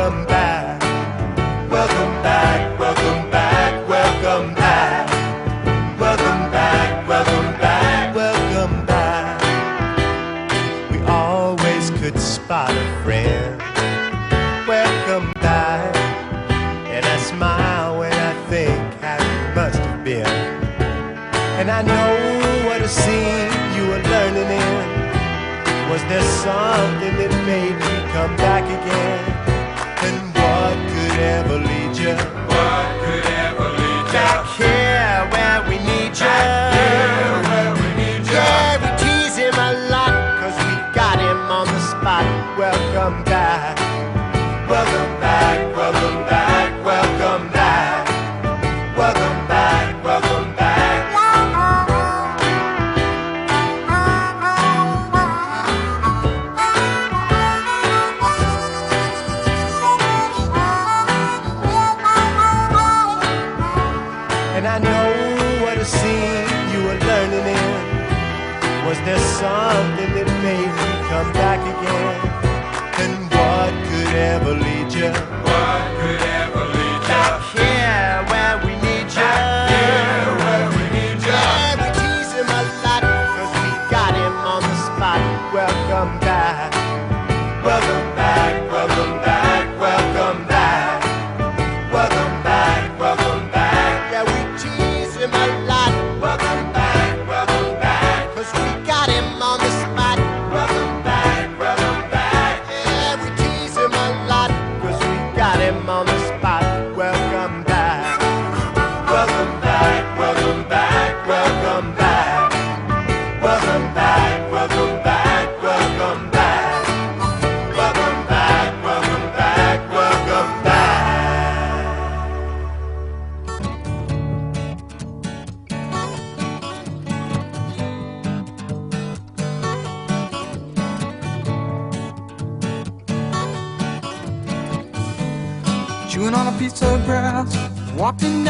Welcome 0.00 0.24
back. 0.28 0.82
Welcome 1.70 2.22
back. 2.22 2.80
Welcome 2.80 3.20
back. 3.24 3.29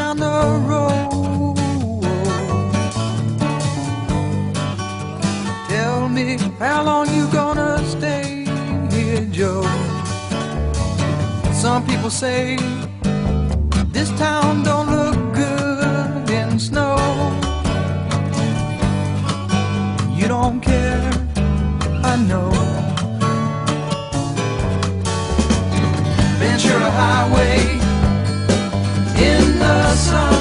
down 0.01 0.17
the 0.17 0.41
road. 0.71 1.57
Tell 5.69 6.09
me 6.09 6.39
how 6.59 6.83
long 6.91 7.07
you 7.17 7.25
gonna 7.41 7.73
stay 7.97 8.47
here, 8.95 9.25
Joe. 9.37 9.67
Some 11.53 11.81
people 11.87 12.11
say 12.11 12.57
this 13.97 14.11
town 14.25 14.63
don't 14.63 14.89
look 14.97 15.19
good 15.43 16.31
in 16.31 16.59
snow. 16.59 16.97
You 20.19 20.27
don't 20.37 20.61
care, 20.61 21.11
I 22.13 22.15
know. 22.31 22.51
Ventura 26.41 26.91
Highway 27.01 27.80
the 29.71 29.95
sun. 29.95 30.40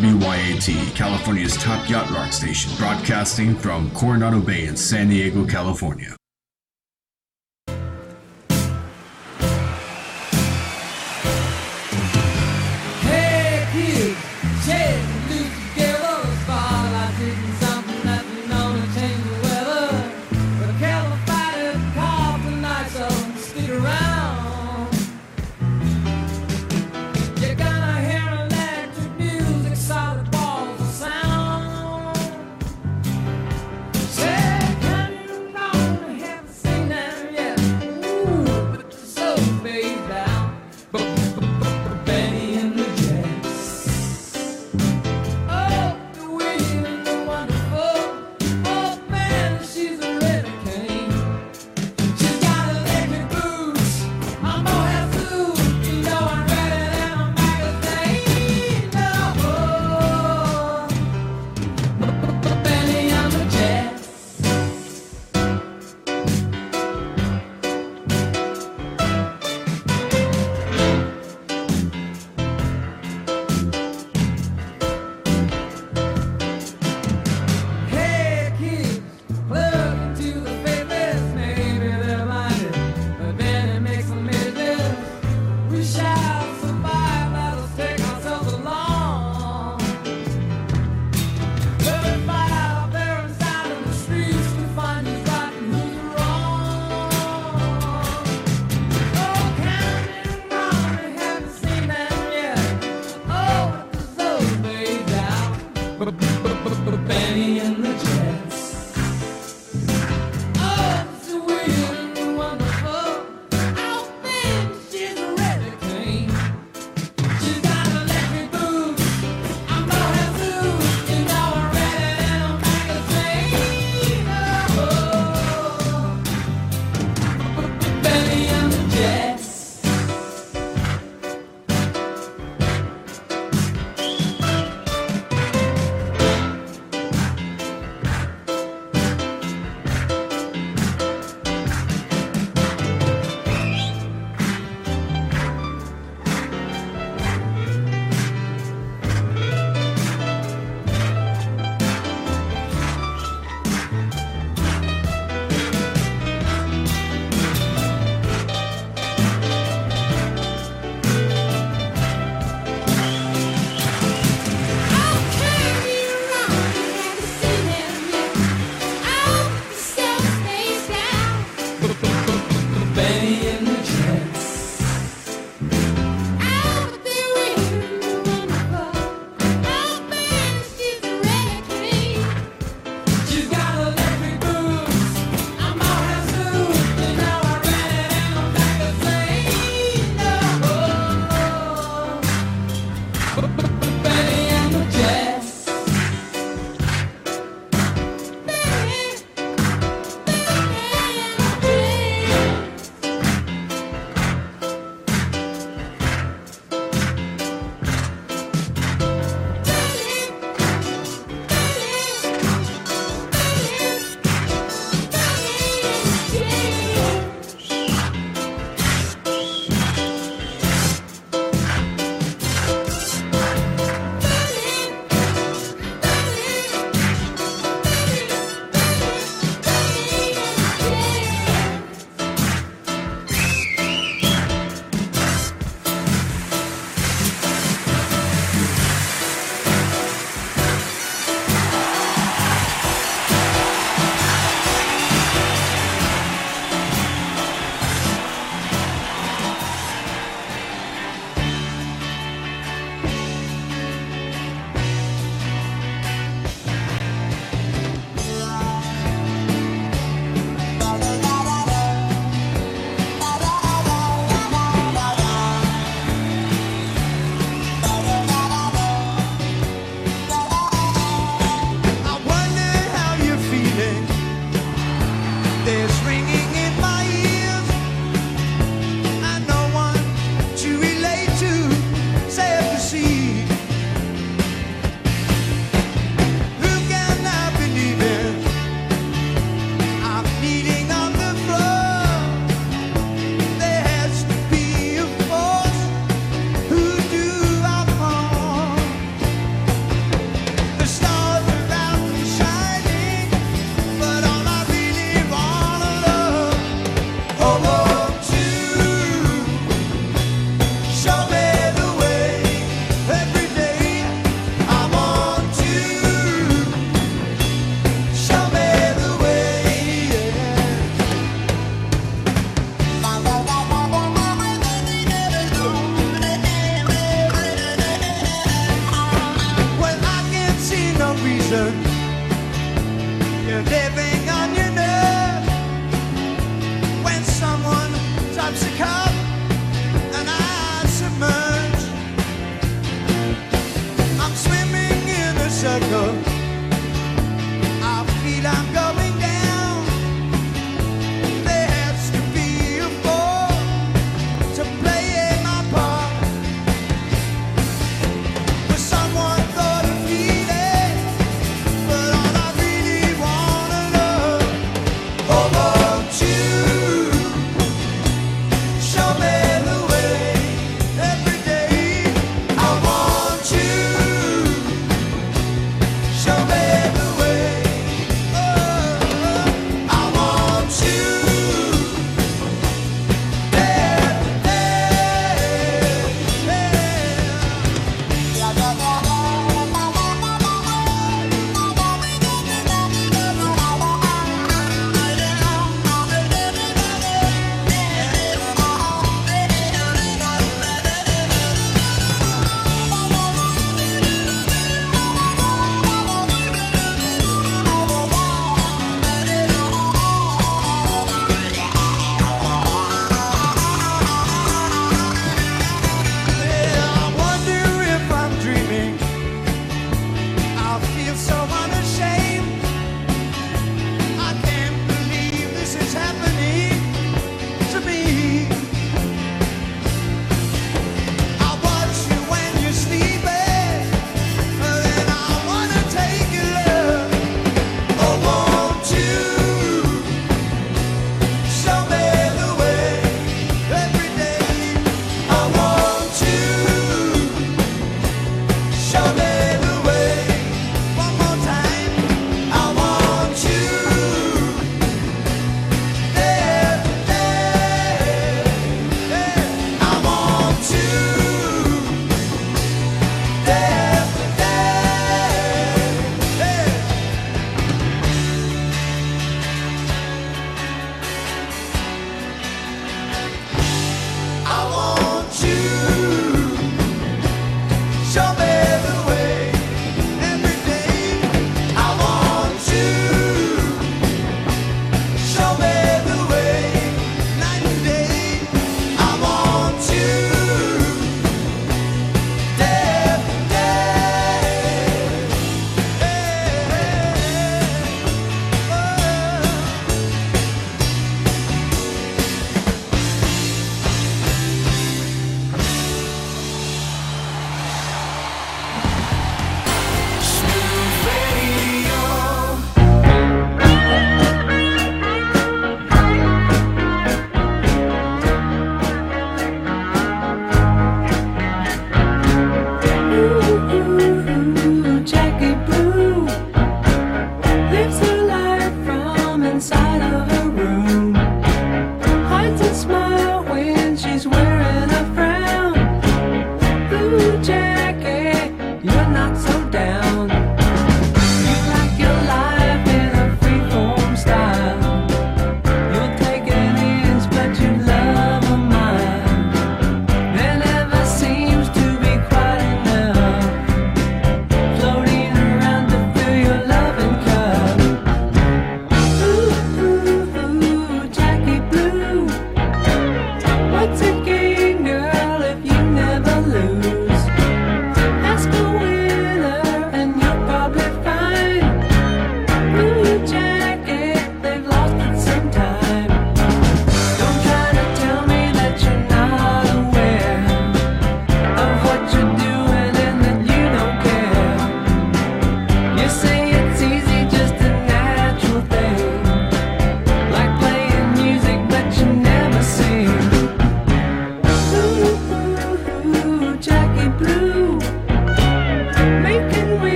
WYAT, 0.00 0.94
California's 0.96 1.56
top 1.56 1.88
yacht 1.88 2.10
rock 2.10 2.32
station, 2.32 2.72
broadcasting 2.76 3.54
from 3.54 3.90
Coronado 3.92 4.40
Bay 4.40 4.66
in 4.66 4.76
San 4.76 5.08
Diego, 5.08 5.46
California. 5.46 6.16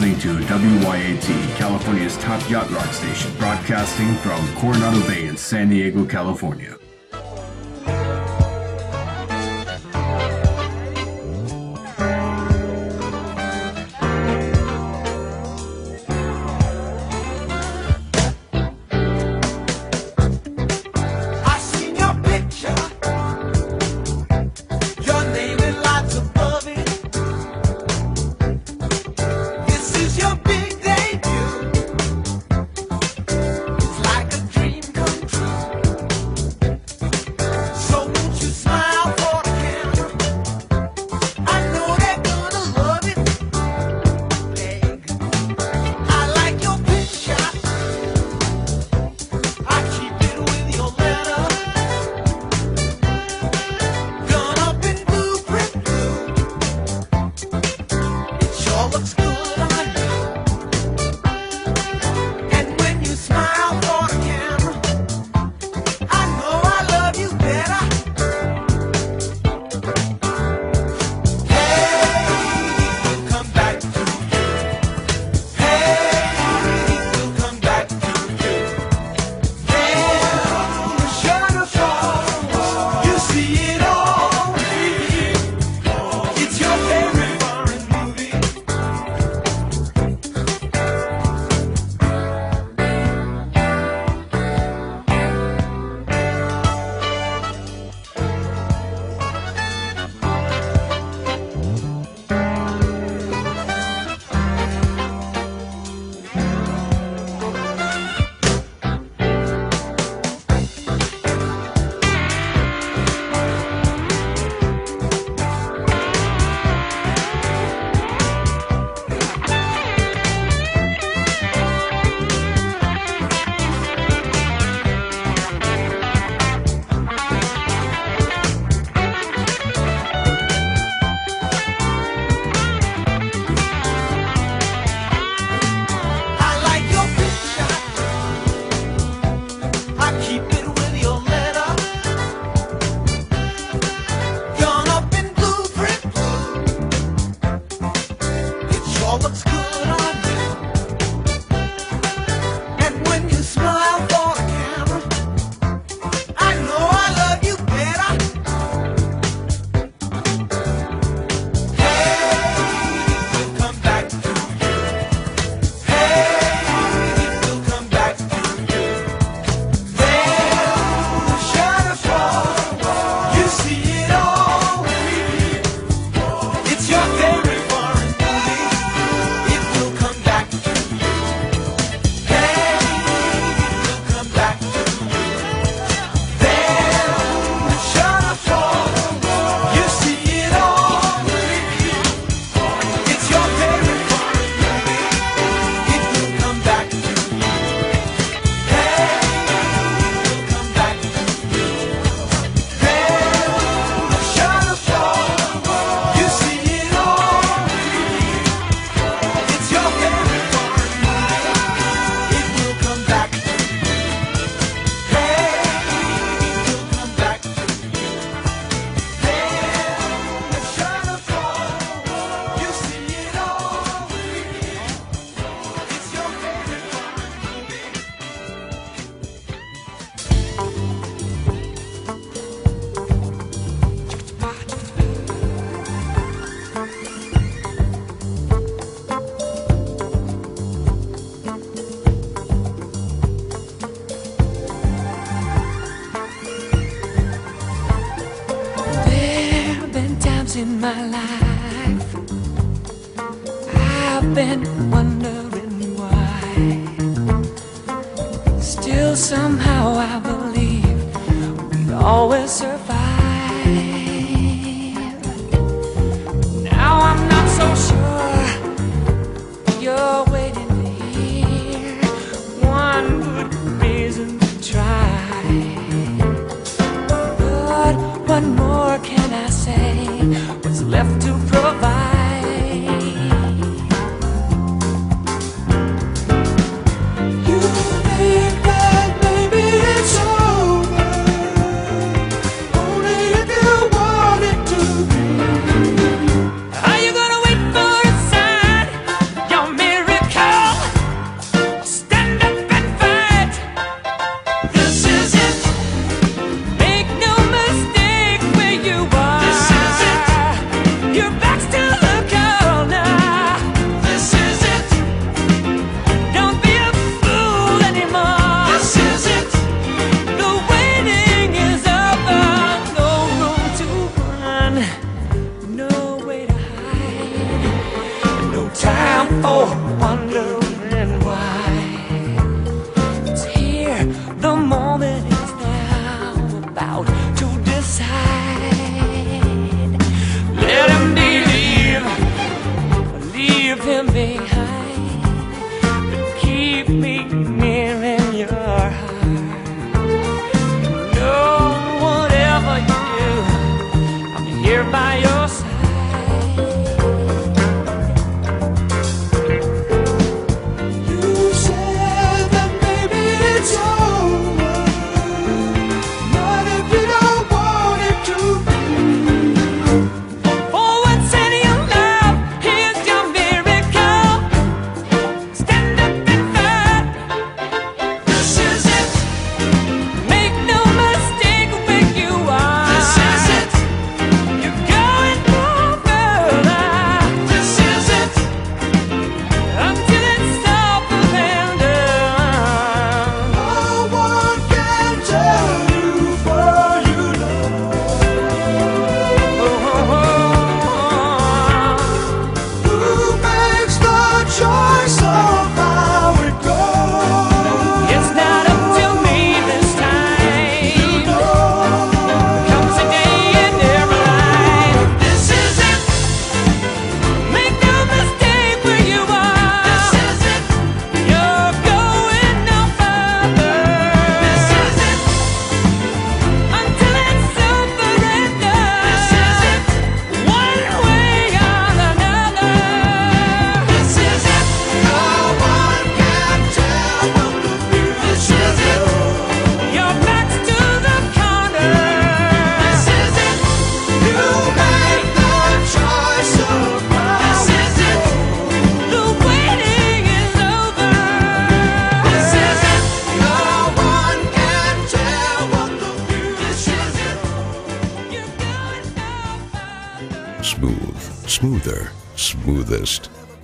listening 0.00 0.18
to 0.18 0.44
WYAT, 0.46 1.56
California's 1.56 2.16
top 2.16 2.50
yacht 2.50 2.68
rock 2.72 2.92
station, 2.92 3.32
broadcasting 3.38 4.12
from 4.16 4.44
Coronado 4.56 5.00
Bay 5.06 5.28
in 5.28 5.36
San 5.36 5.68
Diego, 5.68 6.04
California. 6.04 6.73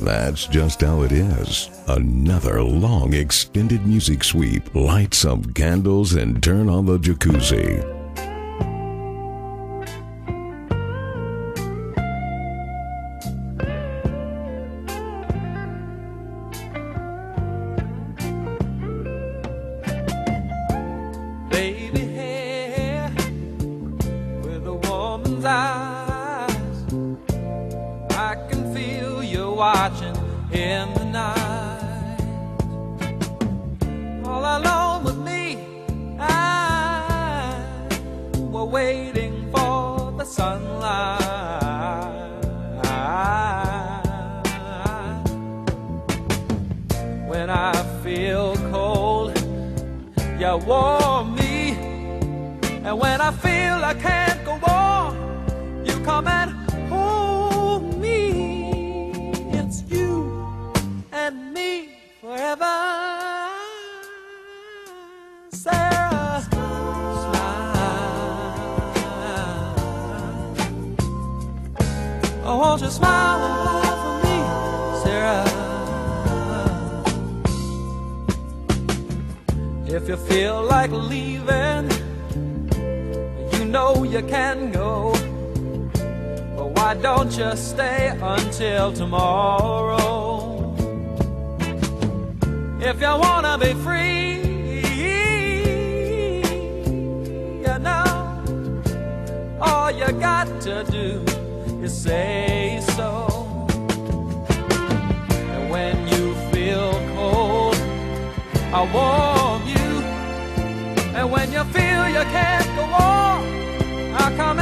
That's 0.00 0.46
just 0.46 0.80
how 0.80 1.02
it 1.02 1.12
is. 1.12 1.68
Another 1.88 2.62
long 2.62 3.12
extended 3.12 3.86
music 3.86 4.24
sweep. 4.24 4.74
Light 4.74 5.14
some 5.14 5.44
candles 5.52 6.14
and 6.14 6.42
turn 6.42 6.68
on 6.68 6.86
the 6.86 6.98
jacuzzi. 6.98 7.99
Why 86.90 86.96
don't 86.96 87.30
you 87.38 87.54
stay 87.54 88.18
until 88.20 88.92
tomorrow? 88.92 90.74
If 92.80 93.00
you 93.00 93.12
wanna 93.24 93.56
be 93.58 93.74
free, 93.74 94.40
you 97.64 97.78
know, 97.78 98.42
all 99.60 99.92
you 99.92 100.10
got 100.18 100.48
to 100.62 100.82
do 100.90 101.24
is 101.80 101.96
say 101.96 102.82
so. 102.96 103.28
And 105.54 105.70
when 105.70 105.96
you 106.08 106.34
feel 106.50 106.90
cold, 107.14 107.76
I 108.74 108.80
warm 108.96 109.62
you. 109.74 109.90
And 111.16 111.30
when 111.30 111.52
you 111.52 111.62
feel 111.76 112.08
you 112.08 112.24
can't 112.34 112.66
go 112.74 112.82
on, 112.82 113.44
I 114.22 114.36
come 114.36 114.58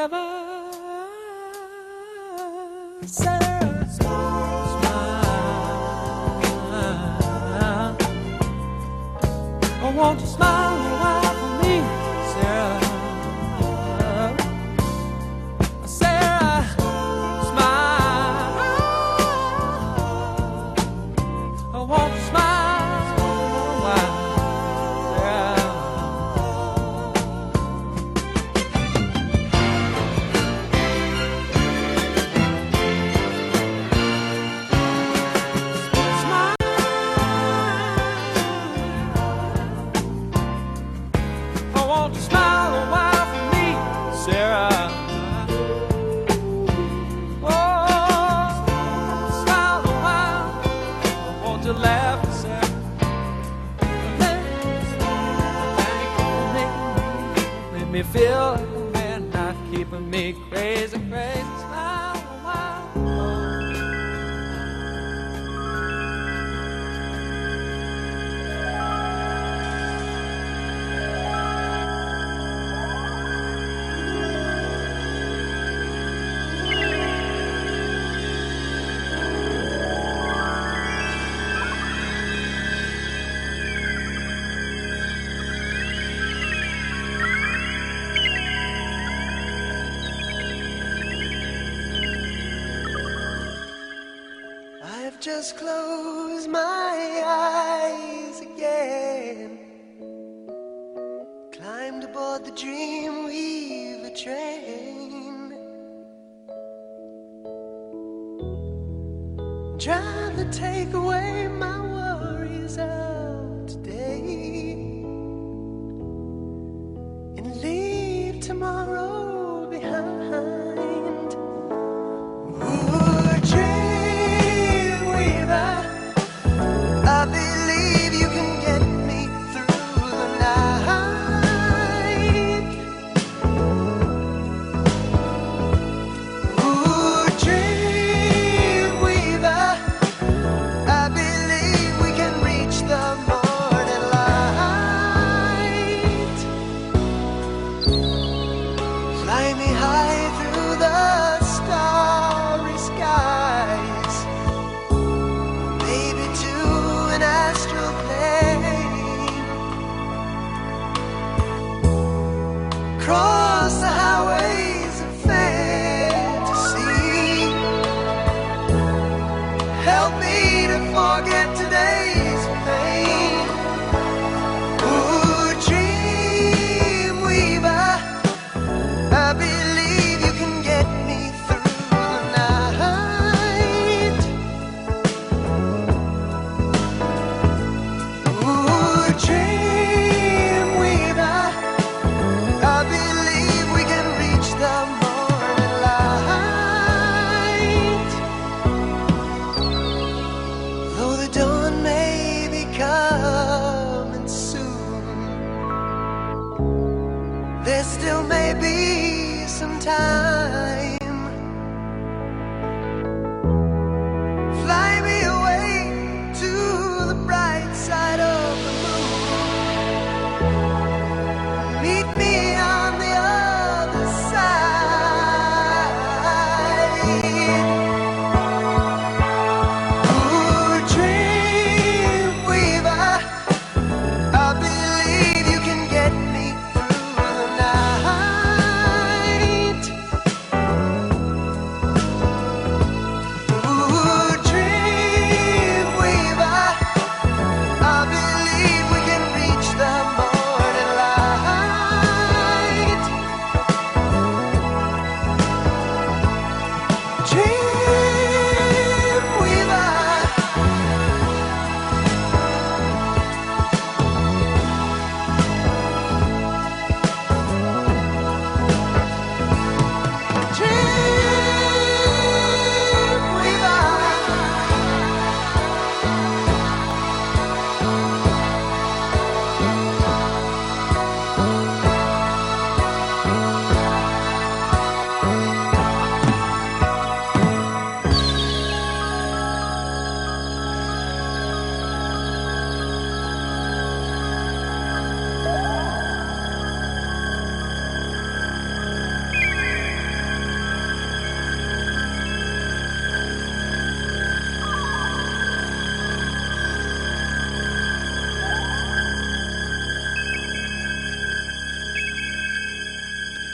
ever 0.00 0.16
since. 3.06 3.49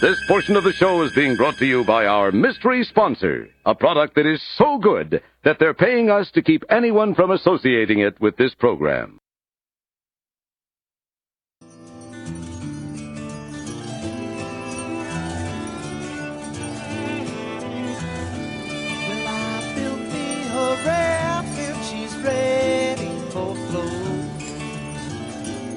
This 0.07 0.25
portion 0.29 0.55
of 0.55 0.63
the 0.63 0.73
show 0.73 1.03
is 1.03 1.13
being 1.17 1.35
brought 1.35 1.57
to 1.57 1.67
you 1.67 1.85
by 1.85 2.07
our 2.07 2.31
mystery 2.31 2.85
sponsor, 2.85 3.49
a 3.65 3.75
product 3.75 4.15
that 4.15 4.25
is 4.25 4.41
so 4.57 4.79
good 4.79 5.21
that 5.43 5.59
they're 5.59 5.75
paying 5.75 6.11
us 6.11 6.31
to 6.31 6.43
keep 6.43 6.63
anyone 6.71 7.13
from 7.13 7.33
associating 7.33 7.99
it 7.99 8.21
with 8.21 8.37
this 8.37 8.55
program. 8.55 9.19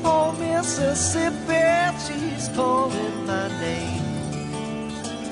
Oh, 0.06 0.36
Mississippi, 0.38 1.98
she's 2.06 2.48
calling 2.56 3.26
my 3.26 3.48
name. 3.60 3.99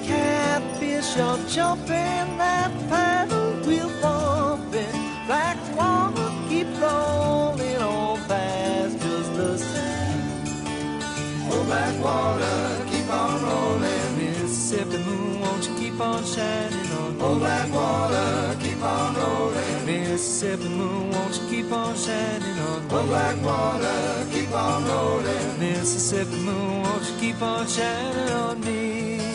Catfish 0.08 1.18
are 1.18 1.38
jumping, 1.50 2.38
that 2.42 2.72
paddle 2.90 3.54
wheel 3.68 3.92
bumping. 4.02 4.96
Black 5.28 5.58
water 5.76 6.32
keep 6.48 6.68
rolling 6.80 7.78
on 7.78 8.18
past 8.28 8.98
just 9.02 9.34
the 9.36 9.58
same. 9.58 10.48
Oh, 11.52 11.64
black 11.66 11.96
water 12.02 12.86
keep 12.90 13.10
on 13.12 13.44
rolling. 13.44 14.18
Mississippi 14.18 14.98
moon, 15.04 15.42
won't 15.42 15.68
you 15.68 15.76
keep 15.76 16.00
on 16.00 16.24
shining 16.24 16.92
on 16.92 17.18
me? 17.18 17.24
Oh, 17.24 17.40
black 17.40 17.72
water 17.74 18.56
keep 18.62 18.82
on 18.82 19.16
rolling. 19.16 19.86
Mississippi 19.86 20.70
moon, 20.70 21.12
won't 21.12 21.36
you 21.36 21.50
keep 21.50 21.72
on 21.72 21.96
shining 21.96 22.60
on 22.60 22.84
me? 22.84 22.90
Oh, 22.92 23.06
black 23.08 23.42
water 23.44 24.28
keep 24.32 24.52
on 24.54 24.86
rolling. 24.86 25.60
Mississippi 25.60 26.38
moon, 26.38 26.84
won't 26.84 27.04
you 27.10 27.20
keep 27.20 27.42
on 27.42 27.68
shining 27.68 28.30
on 28.32 28.60
me? 28.62 29.27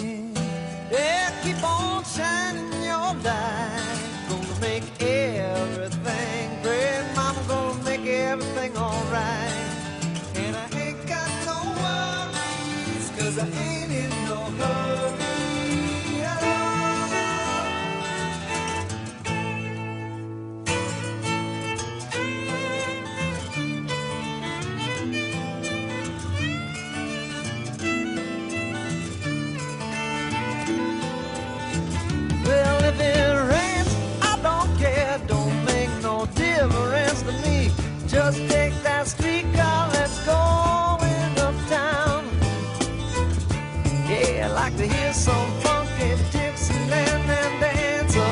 Keep 1.43 1.65
on 1.65 2.05
shining 2.05 2.73
your 2.85 3.15
light. 3.25 3.99
Gonna 4.29 4.61
make 4.61 4.85
everything 5.03 6.63
great. 6.63 7.05
Mama 7.17 7.41
gonna 7.49 7.85
make 7.85 8.07
everything 8.07 8.77
alright. 8.77 9.52
Some 45.23 45.53
funky 45.61 46.11
Dixieland 46.33 47.31
and 47.31 47.61
dance 47.61 48.17
a 48.17 48.29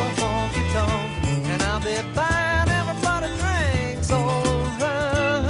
tonk. 0.75 1.13
And 1.51 1.63
I'll 1.63 1.79
be 1.79 1.97
buying 2.17 2.71
everybody 2.81 3.29
drinks 3.43 4.11
all 4.11 4.43
around. 4.75 5.47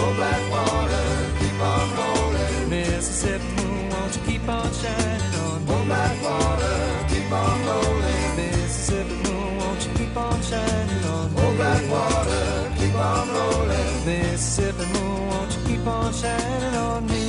Oh, 0.00 0.12
black 0.18 0.42
water, 0.54 1.06
keep 1.38 1.60
on 1.72 1.86
rolling. 1.98 2.70
Mississippi 2.70 3.48
moon, 3.56 3.90
won't 3.90 4.16
you 4.16 4.22
keep 4.28 4.48
on 4.48 4.72
shining 4.80 5.34
on 5.44 5.58
me? 5.66 5.72
Oh, 5.74 5.84
black 5.84 6.16
water, 6.22 6.76
keep 7.10 7.30
on 7.30 7.56
rolling. 7.68 8.36
Mississippi 8.40 9.16
moon, 9.24 9.56
won't 9.58 9.80
you 9.84 9.92
keep 9.98 10.16
on 10.16 10.40
shining 10.40 11.04
on 11.12 11.34
me? 11.34 11.40
Oh, 11.42 11.52
black 11.60 11.84
water, 11.94 12.72
keep 12.78 12.94
on 12.94 13.28
rolling. 13.36 14.06
Mississippi 14.06 14.84
moon, 14.94 15.28
won't 15.28 15.52
you 15.54 15.60
keep 15.68 15.86
on 15.86 16.12
shining 16.14 16.74
on 16.74 17.06
me? 17.06 17.27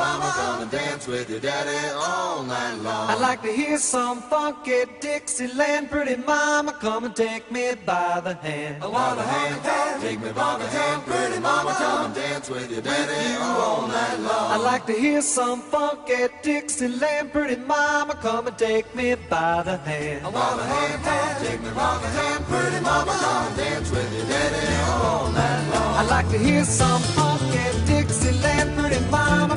Mama, 0.00 0.28
come 0.40 0.62
and 0.62 0.70
dance 0.70 1.06
with 1.06 1.28
your 1.32 1.40
daddy 1.40 1.82
all 1.94 2.42
night 2.42 2.76
long. 2.86 3.10
I'd 3.10 3.20
like 3.28 3.42
to 3.42 3.52
hear 3.52 3.76
some 3.78 4.18
funky 4.32 4.80
Dixieland. 5.00 5.90
Pretty 5.90 6.16
mama, 6.16 6.72
come 6.86 7.04
and 7.04 7.14
take 7.14 7.44
me 7.56 7.74
by 7.84 8.20
the 8.26 8.34
hand. 8.46 8.80
By 8.80 9.14
the 9.20 9.26
hand, 9.34 10.00
take 10.00 10.20
me 10.26 10.32
by 10.32 10.52
the 10.62 10.68
hand. 10.76 10.98
Pretty 11.10 11.38
mama, 11.40 11.72
come 11.82 12.06
and 12.06 12.14
dance 12.14 12.48
with 12.54 12.70
your 12.74 12.84
daddy 12.90 13.24
all 13.40 13.86
night 13.88 14.18
long. 14.28 14.46
I'd 14.54 14.64
like 14.72 14.84
to 14.86 14.96
hear 15.04 15.20
some 15.22 15.60
funky 15.60 16.22
Dixieland. 16.42 17.32
Pretty 17.32 17.56
mama, 17.56 18.14
come 18.26 18.46
and 18.46 18.58
take 18.58 18.88
me 18.94 19.08
by 19.28 19.62
the 19.68 19.76
hand. 19.88 20.22
By 20.24 20.50
the 20.60 20.66
hand, 20.74 20.98
take 21.44 21.60
me 21.66 21.70
by 21.80 21.98
the 22.02 22.10
hand. 22.18 22.40
Pretty 22.52 22.80
mama, 22.80 23.12
come 23.24 23.46
and 23.48 23.56
dance 23.56 23.90
with 23.90 24.10
your 24.16 24.26
daddy 24.32 24.66
all 25.04 25.28
night 25.40 25.64
long. 25.74 25.92
I'd 26.00 26.10
like 26.16 26.28
to 26.30 26.38
hear 26.38 26.64
some 26.64 27.02
funky 27.16 27.66
Dixieland. 27.90 28.68
Pretty 28.78 29.00
mama, 29.10 29.56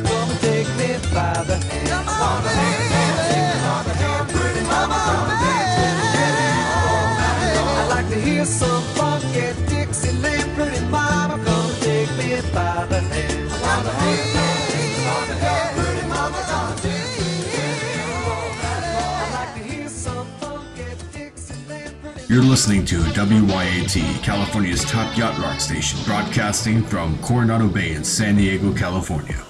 take 0.63 0.77
me 0.77 0.93
by 1.13 1.43
the 1.43 1.57
hand. 1.57 2.05
By 2.05 2.41
the 2.43 2.49
hand, 2.49 2.83
take 2.89 3.35
me 3.35 3.43
by 3.63 3.83
the 3.83 3.93
hand. 3.93 4.29
Pretty 4.29 4.61
mama, 4.63 4.97
come 5.05 5.29
and 5.29 5.39
dance 5.43 5.73
with 5.79 5.95
your 5.99 6.11
daddy 6.15 6.49
all 6.79 7.07
night 7.19 7.55
long. 7.55 7.75
I'd 7.79 7.89
like 7.89 8.09
to 8.09 8.19
hear 8.19 8.45
some 8.45 8.83
funky 8.95 9.47
Dixieland. 9.67 10.47
Pretty 10.55 10.85
mama, 10.87 11.35
come 11.43 11.71
take 11.81 12.11
me 12.17 12.29
by 12.53 12.85
the 12.87 12.99
hand. 13.01 13.49
By 13.49 13.75
the 13.83 13.91
hand, 13.91 14.27
take 14.71 14.95
me 14.95 15.03
by 15.05 15.21
the. 15.29 15.35
Pretty 15.75 16.07
mama, 16.07 16.39
come 16.51 16.71
and 16.71 16.81
dance 16.83 17.13
with 17.17 17.53
your 17.53 17.73
daddy 17.83 17.93
all 18.23 18.49
night 18.63 18.83
long. 18.95 19.15
I'd 19.23 19.33
like 19.33 19.53
to 19.55 19.63
hear 19.71 19.89
some 19.89 20.27
funky 20.39 20.87
Dixieland. 21.11 21.93
Pretty 22.01 22.33
You're 22.33 22.43
listening 22.43 22.85
to 22.85 22.99
WYAT, 22.99 24.23
California's 24.23 24.85
top 24.85 25.17
yacht 25.17 25.37
rock 25.39 25.59
station, 25.59 25.99
broadcasting 26.05 26.83
from 26.83 27.17
Coronado 27.19 27.67
Bay 27.67 27.93
in 27.93 28.03
San 28.03 28.37
Diego, 28.37 28.73
California. 28.73 29.43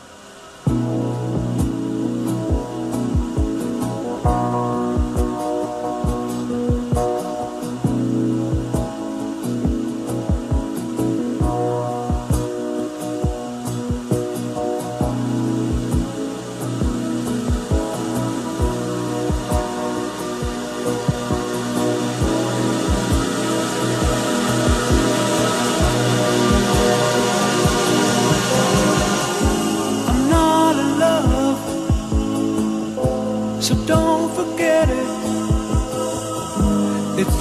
I'm 0.74 1.53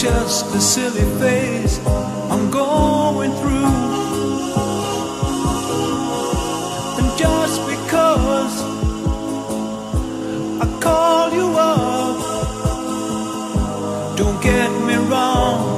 just 0.03 0.53
a 0.53 0.61
silly 0.61 1.07
phase 1.20 1.79
I'm 2.29 2.51
going 2.51 3.31
through. 3.35 3.73
And 6.99 7.16
just 7.16 7.61
because 7.70 8.62
I 10.61 10.66
call 10.81 11.33
you 11.33 11.55
up, 11.57 12.16
don't 14.16 14.43
get 14.43 14.70
me 14.89 14.97
wrong. 15.09 15.72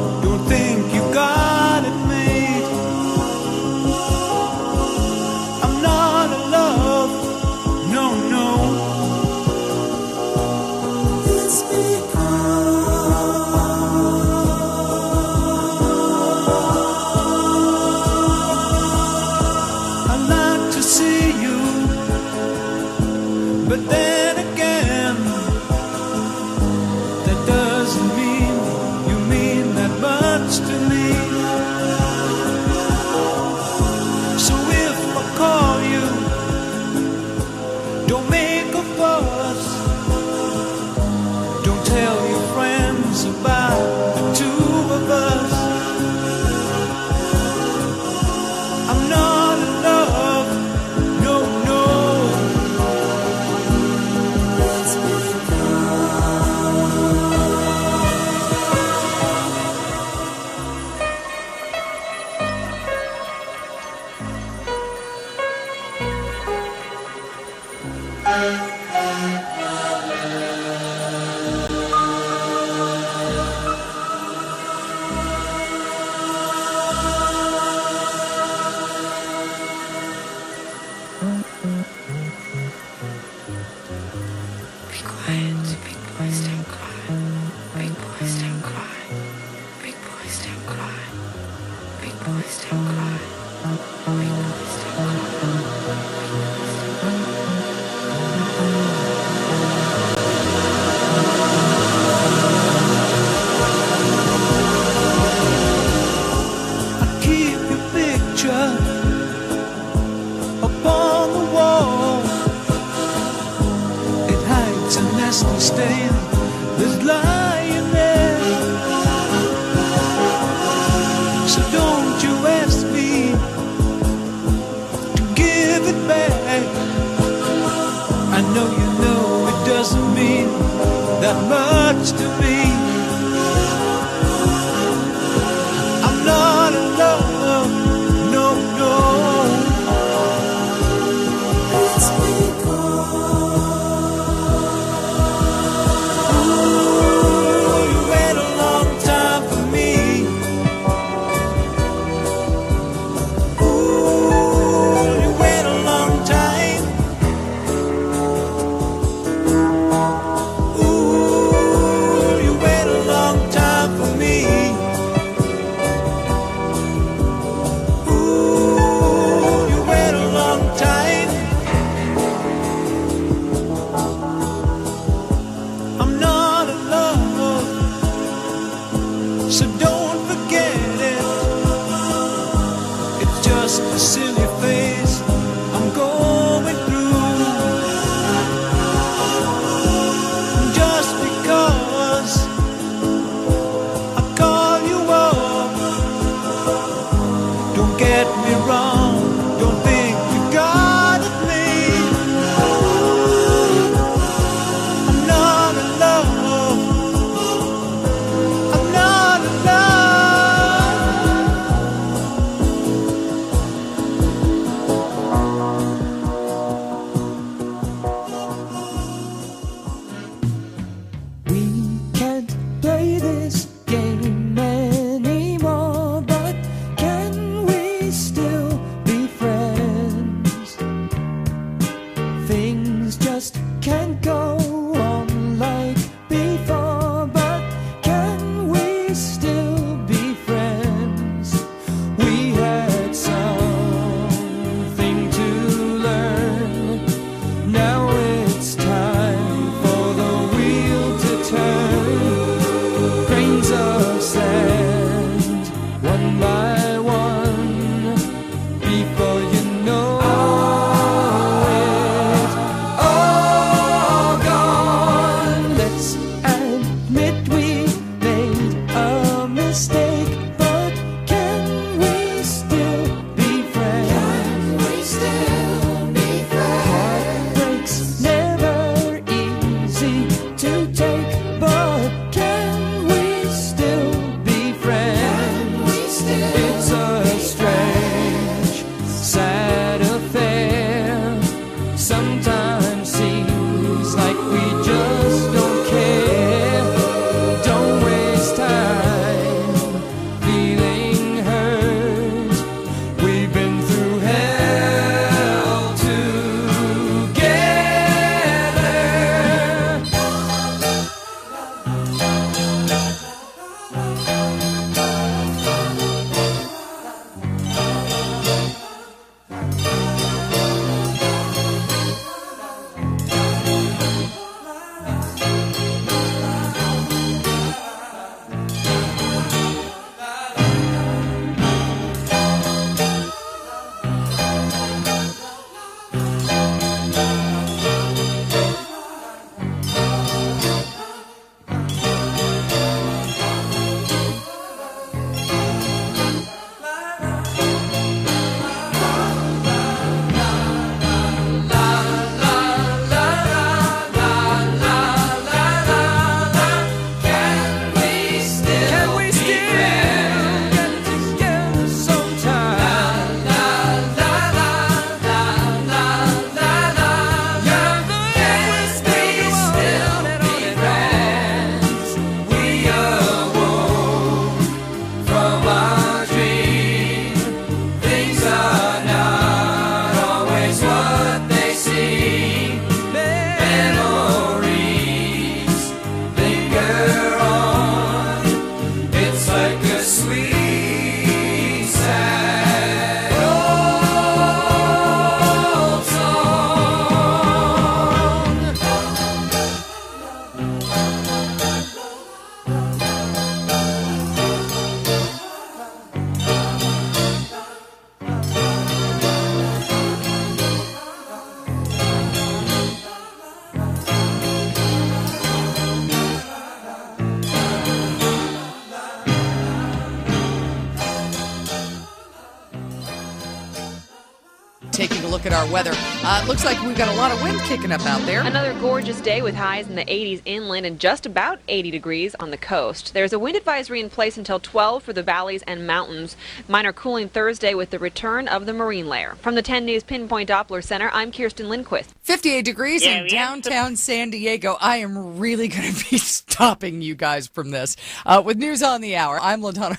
Kicking 427.64 427.92
up 427.92 428.04
out 428.04 428.20
there. 428.26 428.42
Another 428.42 428.74
gorgeous 428.80 429.20
day 429.22 429.40
with 429.40 429.54
highs 429.54 429.88
in 429.88 429.94
the 429.94 430.04
80s 430.04 430.42
inland 430.44 430.84
and 430.84 431.00
just 431.00 431.24
about 431.24 431.60
80 431.66 431.90
degrees 431.90 432.34
on 432.38 432.50
the 432.50 432.58
coast. 432.58 433.14
There's 433.14 433.32
a 433.32 433.38
wind 433.38 433.56
advisory 433.56 434.00
in 434.00 434.10
place 434.10 434.36
until 434.36 434.60
12 434.60 435.02
for 435.02 435.14
the 435.14 435.22
valleys 435.22 435.62
and 435.62 435.86
mountains. 435.86 436.36
Minor 436.68 436.92
cooling 436.92 437.30
Thursday 437.30 437.72
with 437.72 437.88
the 437.88 437.98
return 437.98 438.48
of 438.48 438.66
the 438.66 438.74
marine 438.74 439.08
layer. 439.08 439.36
From 439.40 439.54
the 439.54 439.62
10 439.62 439.86
News 439.86 440.02
Pinpoint 440.02 440.50
Doppler 440.50 440.84
Center, 440.84 441.08
I'm 441.14 441.32
Kirsten 441.32 441.70
Lindquist. 441.70 442.12
58 442.20 442.64
degrees 442.66 443.02
Yeah, 443.02 443.18
in 443.18 443.22
we 443.24 443.28
downtown 443.30 443.96
San 443.96 444.28
Diego. 444.30 444.76
I 444.80 444.98
am 444.98 445.38
really 445.38 445.68
going 445.68 445.92
to 445.94 446.10
be 446.10 446.18
stopping 446.18 447.00
you 447.00 447.14
guys 447.14 447.46
from 447.46 447.70
this. 447.70 447.96
Uh, 448.26 448.42
with 448.44 448.58
news 448.58 448.82
on 448.82 449.00
the 449.00 449.16
hour, 449.16 449.40
I'm 449.40 449.62
LaDonna. 449.62 449.98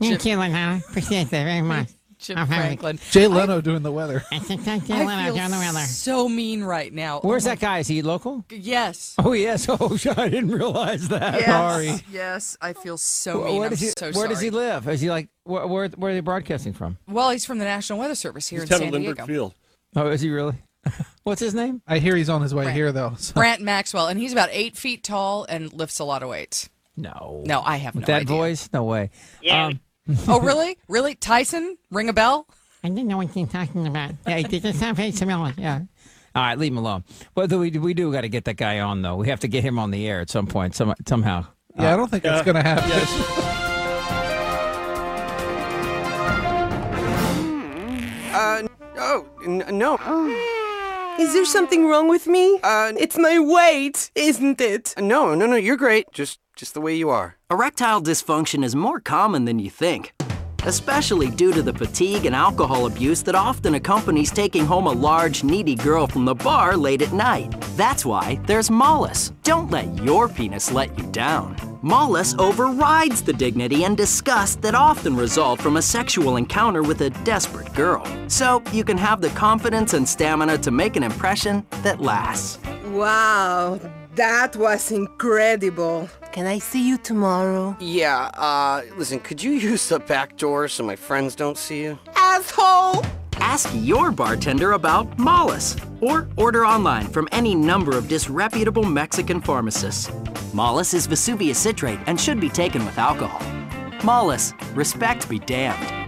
Thank 0.00 0.24
you, 0.24 0.36
Lana. 0.38 0.80
Appreciate 0.88 1.28
that 1.28 1.44
very 1.44 1.60
much. 1.60 1.88
Jim 2.20 2.38
Oh, 2.38 2.44
hi. 2.44 2.56
Franklin. 2.56 2.98
Jay 3.10 3.26
Leno 3.26 3.60
doing 3.60 3.82
the 3.82 3.90
weather. 3.92 4.22
I 4.30 4.38
think 4.38 4.62
thank 4.62 4.88
you, 4.88 4.94
I 4.94 5.04
Leno, 5.04 5.24
feel 5.24 5.34
doing 5.36 5.50
the 5.50 5.56
weather. 5.58 5.80
so 5.86 6.28
mean 6.28 6.62
right 6.62 6.92
now. 6.92 7.20
Where's 7.20 7.46
Oh 7.46 7.50
that 7.50 7.60
guy? 7.60 7.78
Is 7.78 7.88
he 7.88 8.02
local? 8.02 8.44
Yes. 8.50 9.14
Oh, 9.18 9.32
yes. 9.32 9.66
Oh, 9.70 9.96
I 10.16 10.28
didn't 10.28 10.50
realize 10.50 11.08
that. 11.08 11.34
Yes. 11.40 11.46
Sorry. 11.46 12.04
Yes, 12.12 12.56
I 12.60 12.72
feel 12.74 12.98
so 12.98 13.44
mean. 13.44 13.56
where 13.56 13.64
I'm 13.64 13.70
does 13.70 13.80
he, 13.80 13.88
so 13.96 14.12
where 14.12 14.28
does 14.28 14.40
he 14.40 14.50
live? 14.50 14.86
Is 14.88 15.00
he 15.00 15.10
like 15.10 15.28
where, 15.44 15.66
where? 15.66 15.88
Where 15.88 16.10
are 16.10 16.14
they 16.14 16.20
broadcasting 16.20 16.72
from? 16.74 16.98
Well, 17.08 17.30
he's 17.30 17.44
from 17.46 17.58
the 17.58 17.64
National 17.64 17.98
Weather 17.98 18.14
Service 18.14 18.48
here 18.48 18.60
He's 18.60 18.64
in 18.64 18.70
down 18.70 18.78
San 18.80 18.88
at 18.88 18.92
Lindbergh 18.94 19.16
Diego. 19.16 19.26
Field. 19.32 19.54
Oh, 19.96 20.08
is 20.08 20.20
he 20.20 20.30
really? 20.30 20.56
What's 21.24 21.40
his 21.40 21.54
name? 21.54 21.82
I 21.86 21.98
hear 21.98 22.16
he's 22.16 22.28
on 22.28 22.42
his 22.42 22.54
way 22.54 22.64
Brant. 22.64 22.76
here 22.76 22.92
though. 22.92 23.14
so- 23.18 23.34
Brant 23.34 23.60
Maxwell, 23.62 24.06
and 24.08 24.18
he's 24.20 24.32
about 24.32 24.48
eight 24.52 24.76
feet 24.76 25.02
tall 25.04 25.44
and 25.48 25.72
lifts 25.72 25.98
a 25.98 26.04
lot 26.04 26.22
of 26.22 26.28
weights. 26.28 26.68
No. 26.96 27.42
No, 27.46 27.62
I 27.62 27.76
have 27.76 27.94
With 27.94 28.02
no 28.02 28.06
that 28.14 28.22
idea. 28.22 28.36
voice? 28.36 28.68
No 28.72 28.84
way. 28.84 29.10
Yeah. 29.42 29.66
Um, 29.66 29.80
oh, 30.28 30.40
really? 30.40 30.78
Really? 30.88 31.14
Tyson? 31.14 31.76
Ring 31.90 32.08
a 32.08 32.12
bell? 32.12 32.46
I 32.82 32.88
didn't 32.88 33.06
know 33.08 33.18
what 33.18 33.34
you're 33.36 33.46
talking 33.46 33.86
about. 33.86 34.12
Yeah, 34.26 34.36
it 34.38 34.50
doesn't 34.50 34.74
sound 34.74 34.96
very 34.96 35.10
familiar. 35.12 35.54
Yeah. 35.58 35.80
all 36.34 36.42
right, 36.42 36.58
leave 36.58 36.72
him 36.72 36.78
alone. 36.78 37.04
But 37.34 37.52
we 37.52 37.70
we 37.70 37.92
do 37.94 38.10
got 38.12 38.22
to 38.22 38.28
get 38.28 38.44
that 38.46 38.56
guy 38.56 38.80
on 38.80 39.02
though. 39.02 39.16
We 39.16 39.28
have 39.28 39.40
to 39.40 39.48
get 39.48 39.62
him 39.64 39.78
on 39.78 39.90
the 39.90 40.08
air 40.08 40.20
at 40.20 40.30
some 40.30 40.46
point, 40.46 40.74
some, 40.74 40.94
somehow. 41.06 41.46
Yeah, 41.78 41.92
I 41.92 41.96
don't 41.96 42.10
think 42.10 42.22
that's 42.22 42.44
gonna 42.44 42.62
happen. 42.62 43.56
Uh, 48.32 48.62
oh, 48.96 49.26
n- 49.44 49.64
no. 49.72 49.96
Is 51.18 51.32
there 51.34 51.44
something 51.44 51.86
wrong 51.88 52.08
with 52.08 52.26
me? 52.28 52.60
Uh, 52.62 52.92
it's 52.96 53.18
my 53.18 53.38
weight, 53.40 54.10
isn't 54.14 54.60
it? 54.60 54.94
No, 54.98 55.34
no, 55.34 55.46
no, 55.46 55.56
you're 55.56 55.76
great. 55.76 56.06
Just, 56.12 56.38
just 56.60 56.74
the 56.74 56.80
way 56.80 56.94
you 56.94 57.08
are. 57.08 57.36
Erectile 57.50 58.02
dysfunction 58.02 58.62
is 58.62 58.76
more 58.76 59.00
common 59.00 59.46
than 59.46 59.58
you 59.58 59.70
think, 59.70 60.12
especially 60.64 61.30
due 61.30 61.54
to 61.54 61.62
the 61.62 61.72
fatigue 61.72 62.26
and 62.26 62.36
alcohol 62.36 62.84
abuse 62.84 63.22
that 63.22 63.34
often 63.34 63.76
accompanies 63.76 64.30
taking 64.30 64.66
home 64.66 64.86
a 64.86 64.92
large, 64.92 65.42
needy 65.42 65.74
girl 65.74 66.06
from 66.06 66.26
the 66.26 66.34
bar 66.34 66.76
late 66.76 67.00
at 67.00 67.14
night. 67.14 67.50
That's 67.78 68.04
why 68.04 68.38
there's 68.46 68.70
Mollis. 68.70 69.32
Don't 69.42 69.70
let 69.70 69.88
your 70.04 70.28
penis 70.28 70.70
let 70.70 70.96
you 70.98 71.06
down. 71.06 71.56
Mollis 71.82 72.34
overrides 72.38 73.22
the 73.22 73.32
dignity 73.32 73.84
and 73.84 73.96
disgust 73.96 74.60
that 74.60 74.74
often 74.74 75.16
result 75.16 75.62
from 75.62 75.78
a 75.78 75.82
sexual 75.82 76.36
encounter 76.36 76.82
with 76.82 77.00
a 77.00 77.08
desperate 77.24 77.72
girl. 77.72 78.04
So 78.28 78.62
you 78.70 78.84
can 78.84 78.98
have 78.98 79.22
the 79.22 79.30
confidence 79.30 79.94
and 79.94 80.06
stamina 80.06 80.58
to 80.58 80.70
make 80.70 80.96
an 80.96 81.04
impression 81.04 81.66
that 81.82 82.02
lasts. 82.02 82.58
Wow, 82.84 83.80
that 84.14 84.56
was 84.56 84.90
incredible. 84.90 86.08
Can 86.32 86.46
I 86.46 86.58
see 86.58 86.86
you 86.86 86.98
tomorrow? 86.98 87.76
Yeah, 87.80 88.30
uh, 88.34 88.82
listen, 88.96 89.20
could 89.20 89.42
you 89.42 89.52
use 89.70 89.88
the 89.88 89.98
back 89.98 90.36
door 90.36 90.68
so 90.68 90.84
my 90.84 90.96
friends 90.96 91.34
don't 91.34 91.58
see 91.58 91.82
you? 91.82 91.98
Asshole! 92.16 93.04
Ask 93.34 93.70
your 93.74 94.12
bartender 94.12 94.72
about 94.72 95.18
Mollis 95.18 95.76
or 96.00 96.28
order 96.36 96.66
online 96.66 97.06
from 97.08 97.28
any 97.32 97.54
number 97.54 97.96
of 97.96 98.06
disreputable 98.06 98.84
Mexican 98.84 99.40
pharmacists. 99.40 100.10
Mollis 100.52 100.94
is 100.94 101.06
Vesuvius 101.06 101.58
citrate 101.58 101.98
and 102.06 102.20
should 102.20 102.38
be 102.38 102.48
taken 102.48 102.84
with 102.84 102.98
alcohol. 102.98 103.42
Mollis, 104.04 104.52
respect 104.74 105.28
be 105.28 105.38
damned. 105.38 106.00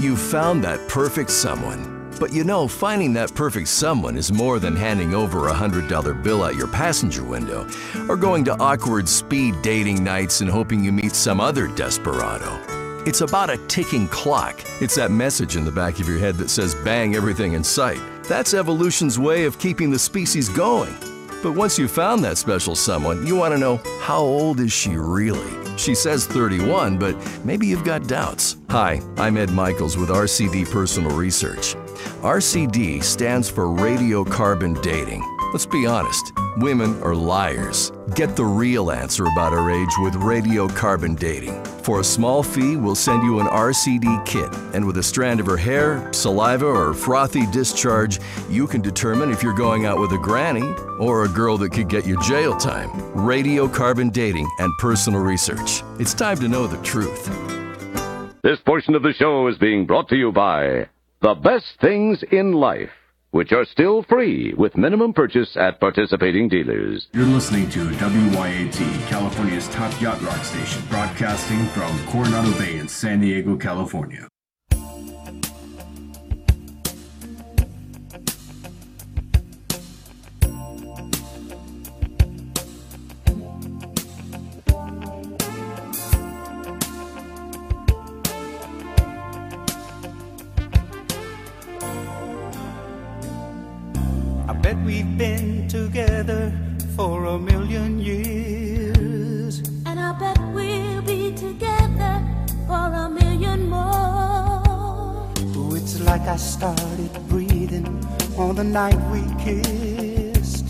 You 0.00 0.16
found 0.16 0.64
that 0.64 0.88
perfect 0.88 1.30
someone. 1.30 1.91
But 2.22 2.32
you 2.32 2.44
know, 2.44 2.68
finding 2.68 3.12
that 3.14 3.34
perfect 3.34 3.66
someone 3.66 4.16
is 4.16 4.32
more 4.32 4.60
than 4.60 4.76
handing 4.76 5.12
over 5.12 5.48
a 5.48 5.52
$100 5.52 6.22
bill 6.22 6.44
out 6.44 6.54
your 6.54 6.68
passenger 6.68 7.24
window 7.24 7.68
or 8.08 8.16
going 8.16 8.44
to 8.44 8.56
awkward 8.60 9.08
speed 9.08 9.60
dating 9.60 10.04
nights 10.04 10.40
and 10.40 10.48
hoping 10.48 10.84
you 10.84 10.92
meet 10.92 11.16
some 11.16 11.40
other 11.40 11.66
desperado. 11.66 12.60
It's 13.04 13.22
about 13.22 13.50
a 13.50 13.56
ticking 13.66 14.06
clock. 14.06 14.62
It's 14.80 14.94
that 14.94 15.10
message 15.10 15.56
in 15.56 15.64
the 15.64 15.72
back 15.72 15.98
of 15.98 16.08
your 16.08 16.20
head 16.20 16.36
that 16.36 16.48
says 16.48 16.76
bang 16.84 17.16
everything 17.16 17.54
in 17.54 17.64
sight. 17.64 17.98
That's 18.28 18.54
evolution's 18.54 19.18
way 19.18 19.44
of 19.44 19.58
keeping 19.58 19.90
the 19.90 19.98
species 19.98 20.48
going. 20.48 20.94
But 21.42 21.56
once 21.56 21.76
you've 21.76 21.90
found 21.90 22.22
that 22.22 22.38
special 22.38 22.76
someone, 22.76 23.26
you 23.26 23.34
want 23.34 23.52
to 23.52 23.58
know 23.58 23.80
how 24.00 24.20
old 24.20 24.60
is 24.60 24.70
she 24.70 24.90
really? 24.90 25.76
She 25.76 25.96
says 25.96 26.28
31, 26.28 26.98
but 26.98 27.16
maybe 27.44 27.66
you've 27.66 27.82
got 27.84 28.06
doubts. 28.06 28.58
Hi, 28.70 29.00
I'm 29.16 29.36
Ed 29.36 29.50
Michaels 29.50 29.96
with 29.96 30.10
RCD 30.10 30.70
Personal 30.70 31.10
Research. 31.16 31.74
RCD 32.22 33.02
stands 33.02 33.48
for 33.50 33.66
radiocarbon 33.66 34.80
dating. 34.82 35.22
Let's 35.52 35.66
be 35.66 35.86
honest, 35.86 36.32
women 36.56 37.02
are 37.02 37.14
liars. 37.14 37.92
Get 38.14 38.36
the 38.36 38.44
real 38.44 38.90
answer 38.90 39.24
about 39.26 39.52
our 39.52 39.70
age 39.70 39.92
with 40.00 40.14
radiocarbon 40.14 41.18
dating. 41.18 41.62
For 41.82 42.00
a 42.00 42.04
small 42.04 42.42
fee, 42.42 42.76
we'll 42.76 42.94
send 42.94 43.22
you 43.22 43.40
an 43.40 43.46
RCD 43.46 44.24
kit, 44.24 44.48
and 44.72 44.86
with 44.86 44.96
a 44.96 45.02
strand 45.02 45.40
of 45.40 45.46
her 45.46 45.56
hair, 45.56 46.10
saliva, 46.12 46.64
or 46.64 46.94
frothy 46.94 47.44
discharge, 47.50 48.18
you 48.48 48.66
can 48.66 48.80
determine 48.80 49.30
if 49.30 49.42
you're 49.42 49.52
going 49.52 49.84
out 49.84 49.98
with 49.98 50.12
a 50.12 50.18
granny 50.18 50.72
or 50.98 51.24
a 51.24 51.28
girl 51.28 51.58
that 51.58 51.72
could 51.72 51.88
get 51.88 52.06
you 52.06 52.18
jail 52.22 52.56
time. 52.56 52.88
Radiocarbon 53.14 54.12
dating 54.12 54.48
and 54.58 54.72
personal 54.78 55.20
research. 55.20 55.82
It's 55.98 56.14
time 56.14 56.38
to 56.38 56.48
know 56.48 56.66
the 56.66 56.82
truth. 56.82 57.28
This 58.42 58.58
portion 58.64 58.94
of 58.94 59.02
the 59.02 59.12
show 59.12 59.48
is 59.48 59.58
being 59.58 59.86
brought 59.86 60.08
to 60.08 60.16
you 60.16 60.32
by 60.32 60.88
The 61.22 61.34
Best 61.34 61.78
Things 61.80 62.24
in 62.32 62.50
Life, 62.50 62.90
which 63.30 63.52
are 63.52 63.64
still 63.64 64.02
free 64.02 64.54
with 64.58 64.76
minimum 64.76 65.12
purchase 65.12 65.56
at 65.56 65.78
participating 65.78 66.48
dealers. 66.48 67.06
You're 67.12 67.26
listening 67.26 67.70
to 67.70 67.78
WYAT, 67.78 69.06
California's 69.06 69.68
top 69.68 70.00
yacht 70.00 70.20
rock 70.22 70.44
station, 70.44 70.82
broadcasting 70.90 71.64
from 71.66 71.96
Coronado 72.08 72.58
Bay 72.58 72.76
in 72.76 72.88
San 72.88 73.20
Diego, 73.20 73.56
California. 73.56 74.26
Bet 94.72 94.86
we've 94.86 95.18
been 95.18 95.68
together 95.68 96.50
for 96.96 97.26
a 97.26 97.38
million 97.38 98.00
years. 98.00 99.58
And 99.84 100.00
I 100.00 100.12
bet 100.18 100.38
we'll 100.54 101.02
be 101.02 101.30
together 101.34 102.24
for 102.66 102.86
a 103.04 103.10
million 103.10 103.68
more. 103.68 104.62
Oh, 105.56 105.74
it's 105.74 106.00
like 106.00 106.22
I 106.22 106.36
started 106.36 107.12
breathing 107.28 107.86
on 108.38 108.56
the 108.56 108.64
night 108.64 108.96
we 109.12 109.20
kissed. 109.44 110.64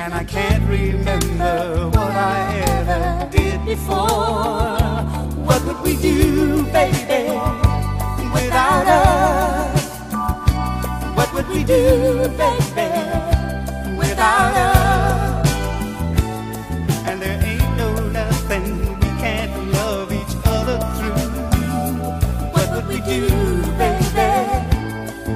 And 0.00 0.12
I 0.12 0.24
can't 0.24 0.68
remember 0.68 1.86
what 1.90 2.10
I 2.10 2.64
ever 2.78 3.28
did 3.30 3.64
before. 3.64 4.80
What 5.46 5.64
would 5.66 5.80
we 5.82 5.94
do, 6.02 6.64
baby, 6.72 7.38
without 8.34 8.88
us? 8.88 9.86
What 11.14 11.32
would 11.32 11.48
we 11.48 11.62
do, 11.62 12.28
baby, 12.36 13.35
without? 14.16 15.46
And 17.06 17.20
there 17.20 17.38
ain't 17.44 17.76
no 17.76 17.90
nothing 18.08 18.64
we 19.00 19.08
can't 19.20 19.52
love 19.72 20.10
each 20.12 20.34
other 20.46 20.78
through. 20.96 21.28
What 22.54 22.66
would 22.74 22.86
we 22.88 23.00
do, 23.00 23.28
baby, 23.76 24.32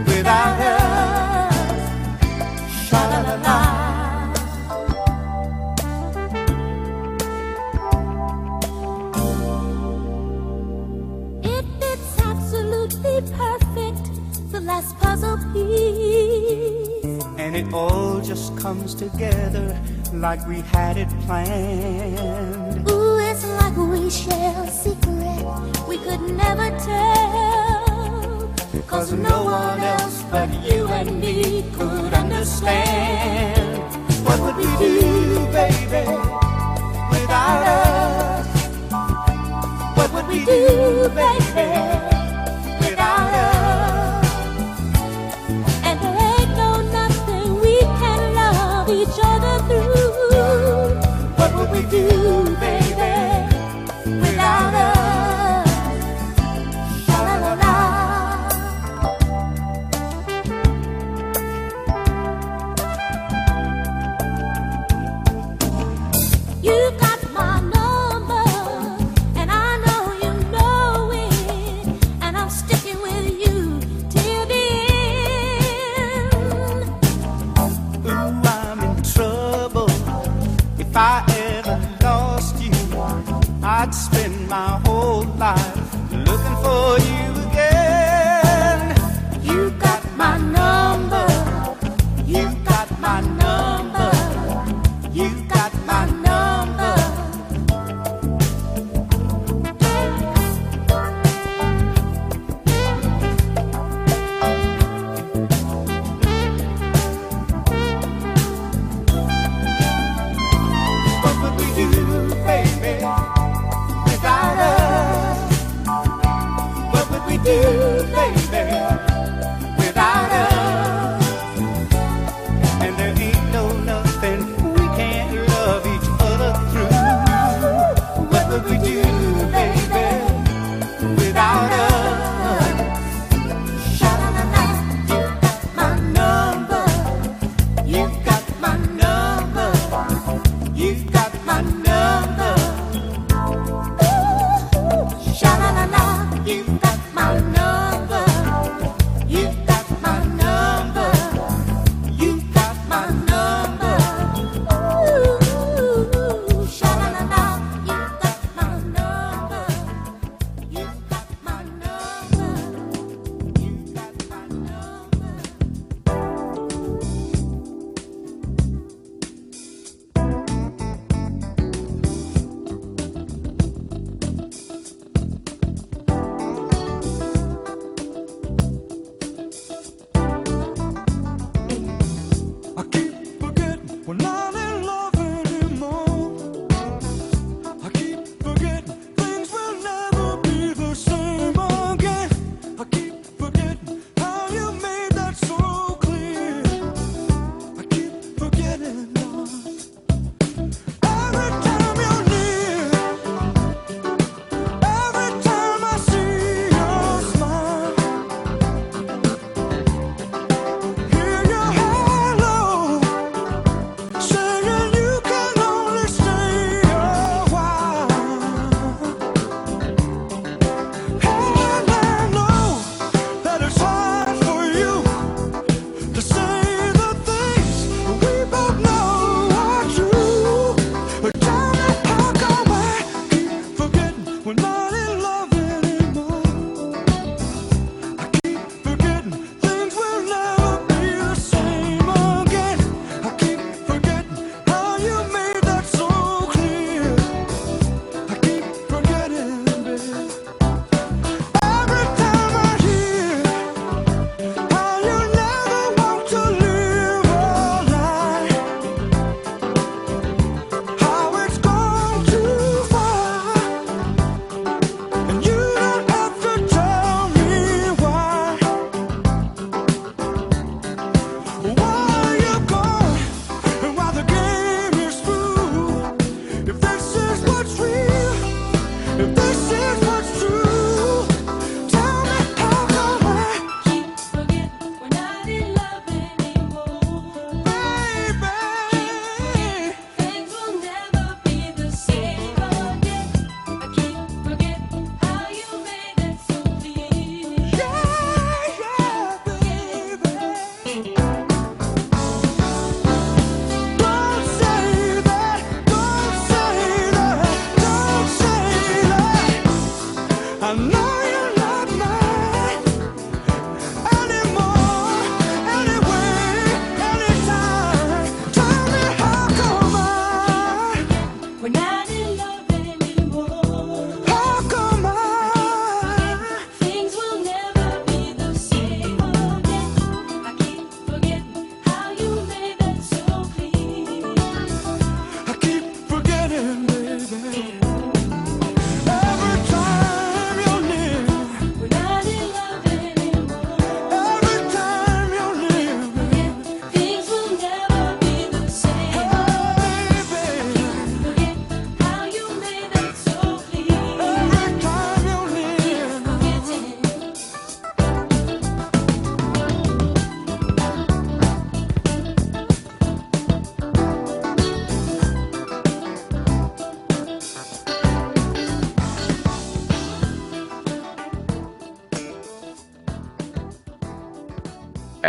without 0.07 0.61
us? 0.61 1.55
Sha 2.89 3.03
la 3.11 3.21
la 3.29 3.35
la. 3.47 3.57
Absolutely 12.33 13.21
perfect, 13.39 14.05
the 14.53 14.61
last 14.61 14.97
puzzle 14.99 15.39
piece. 15.53 15.70
It 17.61 17.75
all 17.75 18.23
just 18.23 18.57
comes 18.57 18.95
together 18.95 19.79
like 20.15 20.47
we 20.49 20.63
had 20.63 20.97
it 20.97 21.11
planned. 21.27 22.89
Ooh, 22.89 23.19
it's 23.19 23.47
like 23.47 23.77
we 23.77 24.09
share 24.09 24.65
a 24.65 24.71
secret 24.71 25.45
we 25.87 25.99
could 25.99 26.23
never 26.23 26.71
tell. 26.81 28.51
Cause 28.87 29.13
no 29.13 29.45
one 29.45 29.81
else 29.81 30.23
but 30.31 30.49
you 30.65 30.89
and 30.89 31.21
me 31.21 31.71
could 31.75 32.15
understand. 32.15 33.83
What 34.25 34.41
would 34.41 34.57
we 34.57 34.65
do, 34.79 35.45
baby, 35.53 36.07
without 37.11 37.63
us? 37.77 38.47
What 39.99 40.11
would 40.15 40.27
we 40.29 40.47
do, 40.47 41.11
baby, 41.11 42.10
do, 51.91 52.45
baby, 52.61 52.80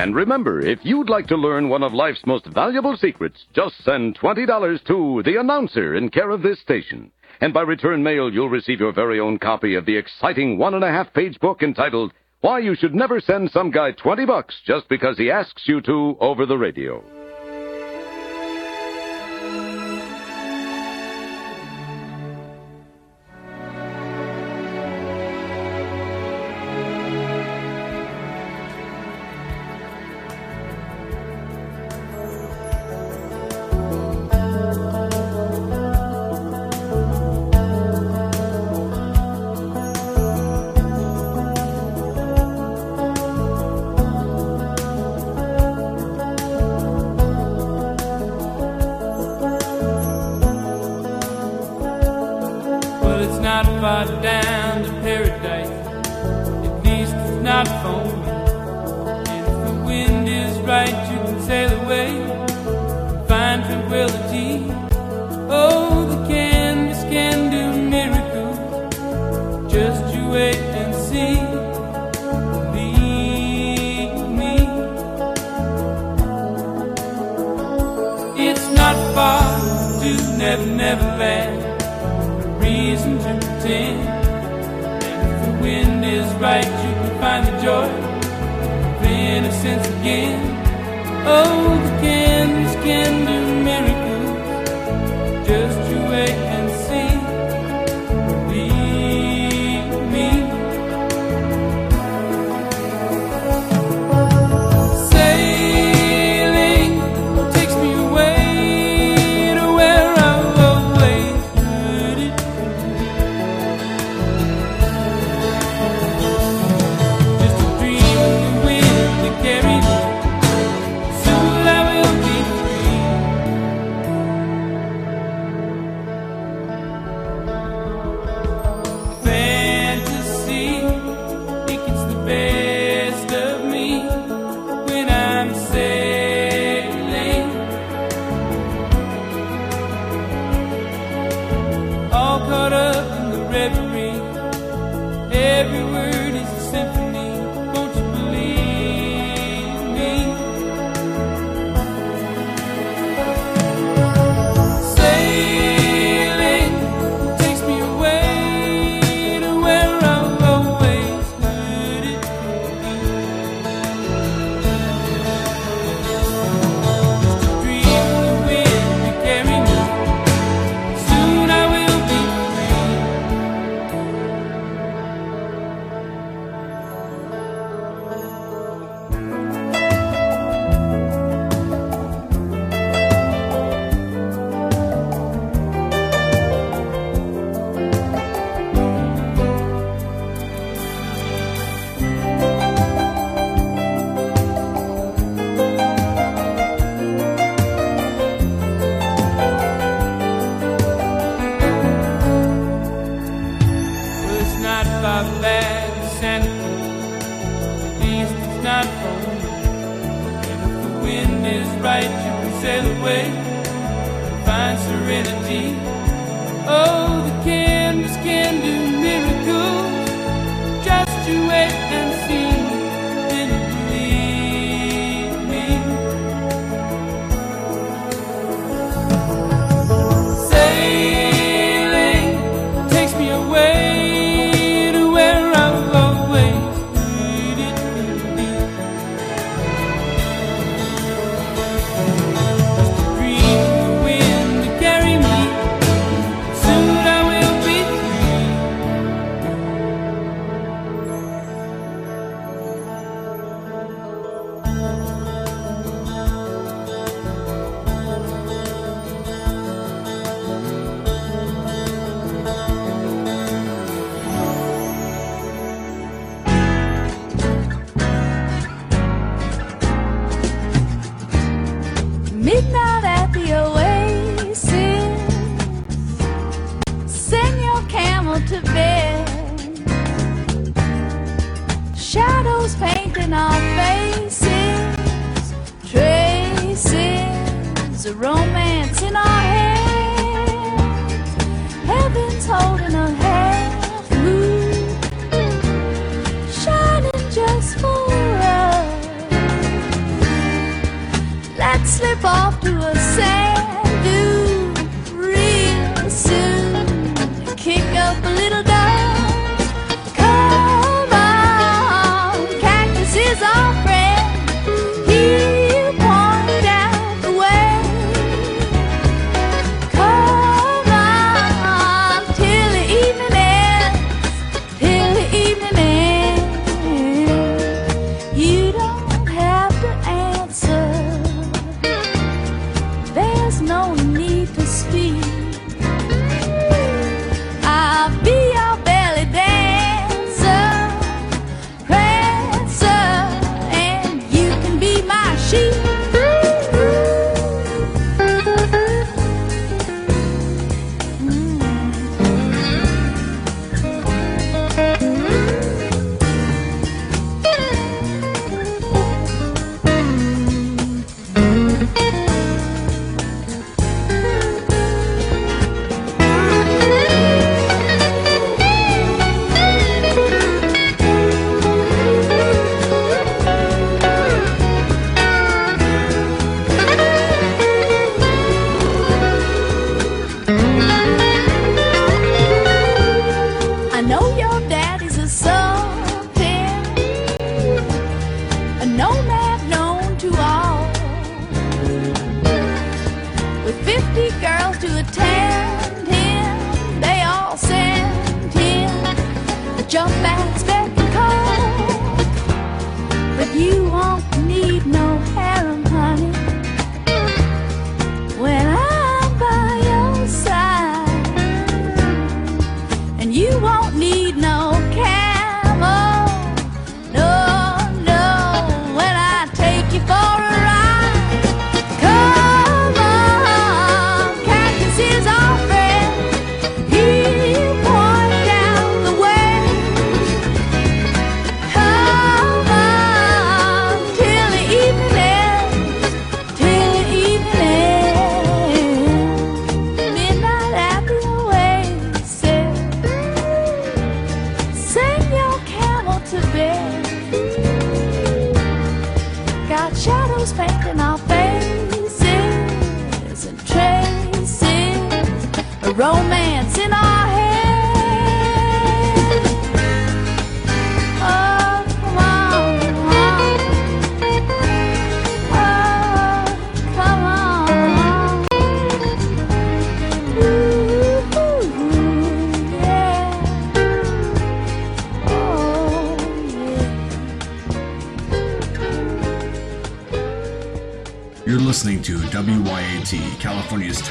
And 0.02 0.16
remember, 0.16 0.60
if 0.60 0.80
you'd 0.82 1.12
like 1.12 1.28
to 1.28 1.36
learn 1.36 1.70
one 1.70 1.84
of 1.84 1.94
life's 1.94 2.26
most 2.26 2.48
valuable 2.48 2.98
secrets, 2.98 3.46
just 3.54 3.76
send 3.84 4.18
$20 4.18 4.84
to 4.86 5.22
the 5.24 5.40
announcer 5.40 5.94
in 5.94 6.10
care 6.10 6.32
of 6.32 6.42
this 6.42 6.60
station. 6.60 7.12
And 7.40 7.54
by 7.54 7.62
return 7.62 8.02
mail, 8.02 8.34
you'll 8.34 8.50
receive 8.50 8.80
your 8.80 8.94
very 8.94 9.20
own 9.20 9.38
copy 9.38 9.76
of 9.76 9.86
the 9.86 9.96
exciting 9.96 10.58
one 10.58 10.74
and 10.74 10.84
a 10.84 10.92
half 10.92 11.14
page 11.14 11.40
book 11.40 11.62
entitled 11.62 12.14
Why 12.40 12.58
You 12.58 12.74
Should 12.74 12.96
Never 12.96 13.22
Send 13.22 13.52
Some 13.52 13.70
Guy 13.70 13.92
20 13.92 14.26
Bucks 14.26 14.60
Just 14.66 14.90
Because 14.90 15.20
He 15.20 15.30
Asks 15.30 15.68
You 15.68 15.82
to 15.82 16.18
Over 16.20 16.48
the 16.48 16.58
Radio. 16.58 17.21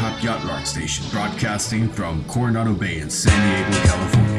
Top 0.01 0.23
Yacht 0.23 0.43
Rock 0.45 0.65
Station, 0.65 1.05
broadcasting 1.11 1.87
from 1.87 2.25
Coronado 2.25 2.73
Bay 2.73 3.01
in 3.01 3.11
San 3.11 3.37
Diego, 3.71 3.87
California. 3.87 4.30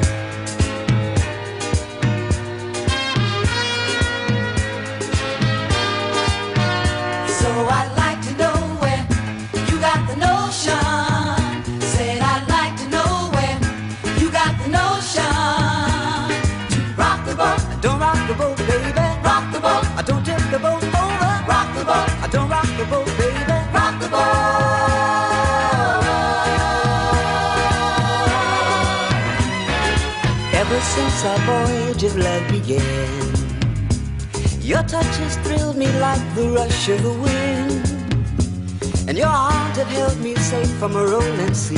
from 40.82 40.96
a 40.96 41.06
rolling 41.06 41.54
sea. 41.54 41.76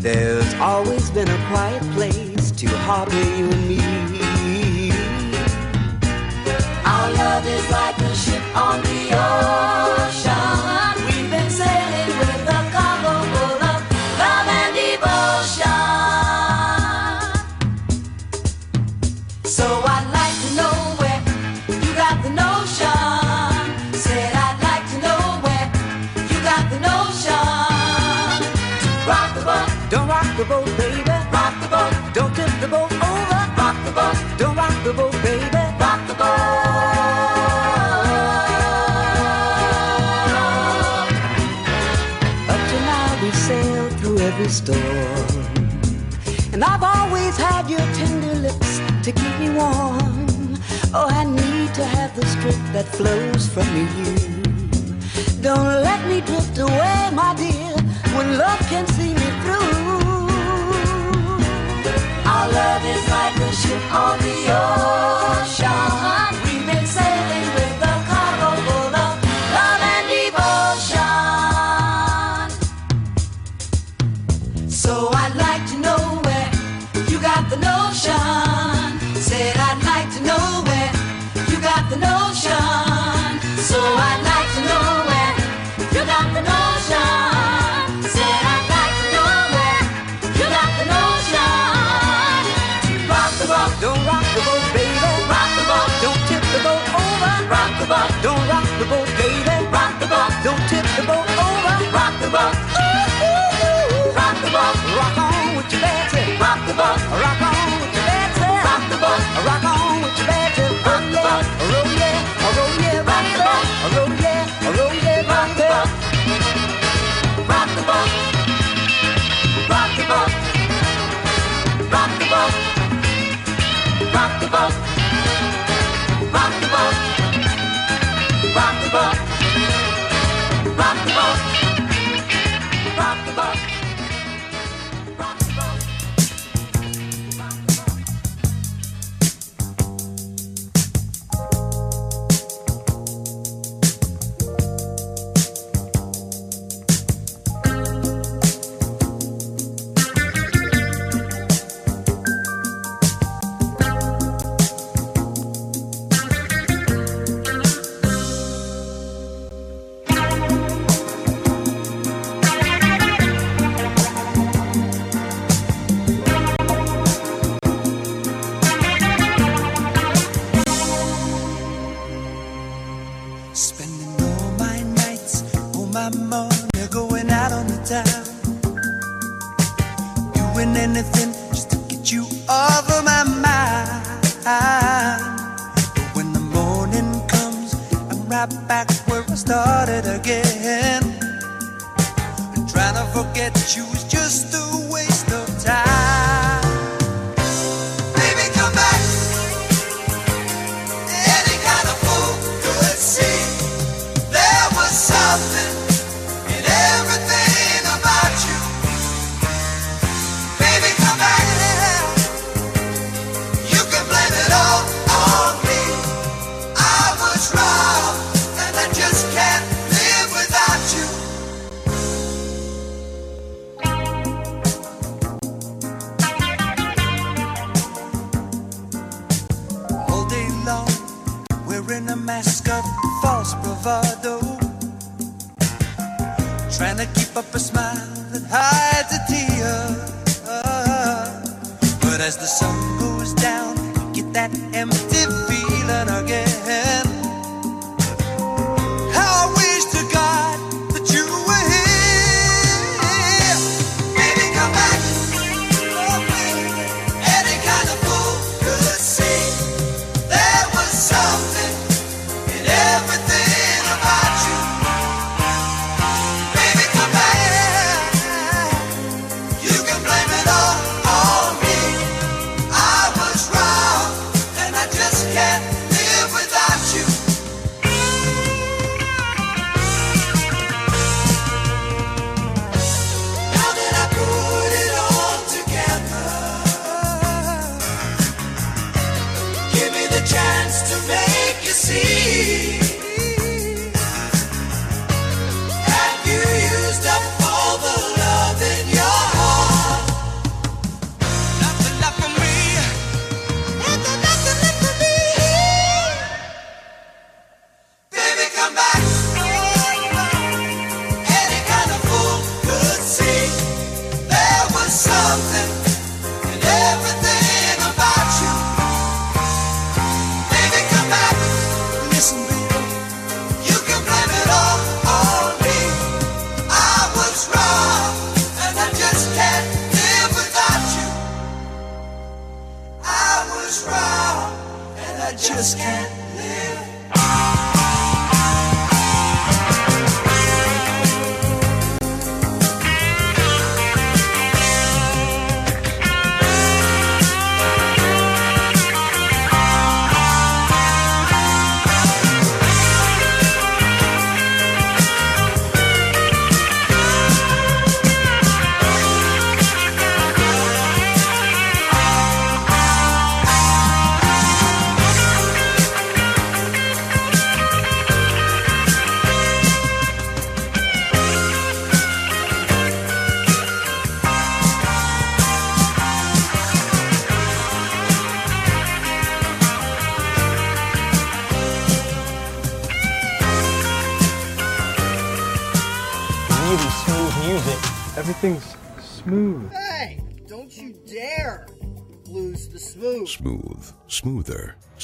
There's 0.00 0.54
always 0.54 1.08
been 1.10 1.28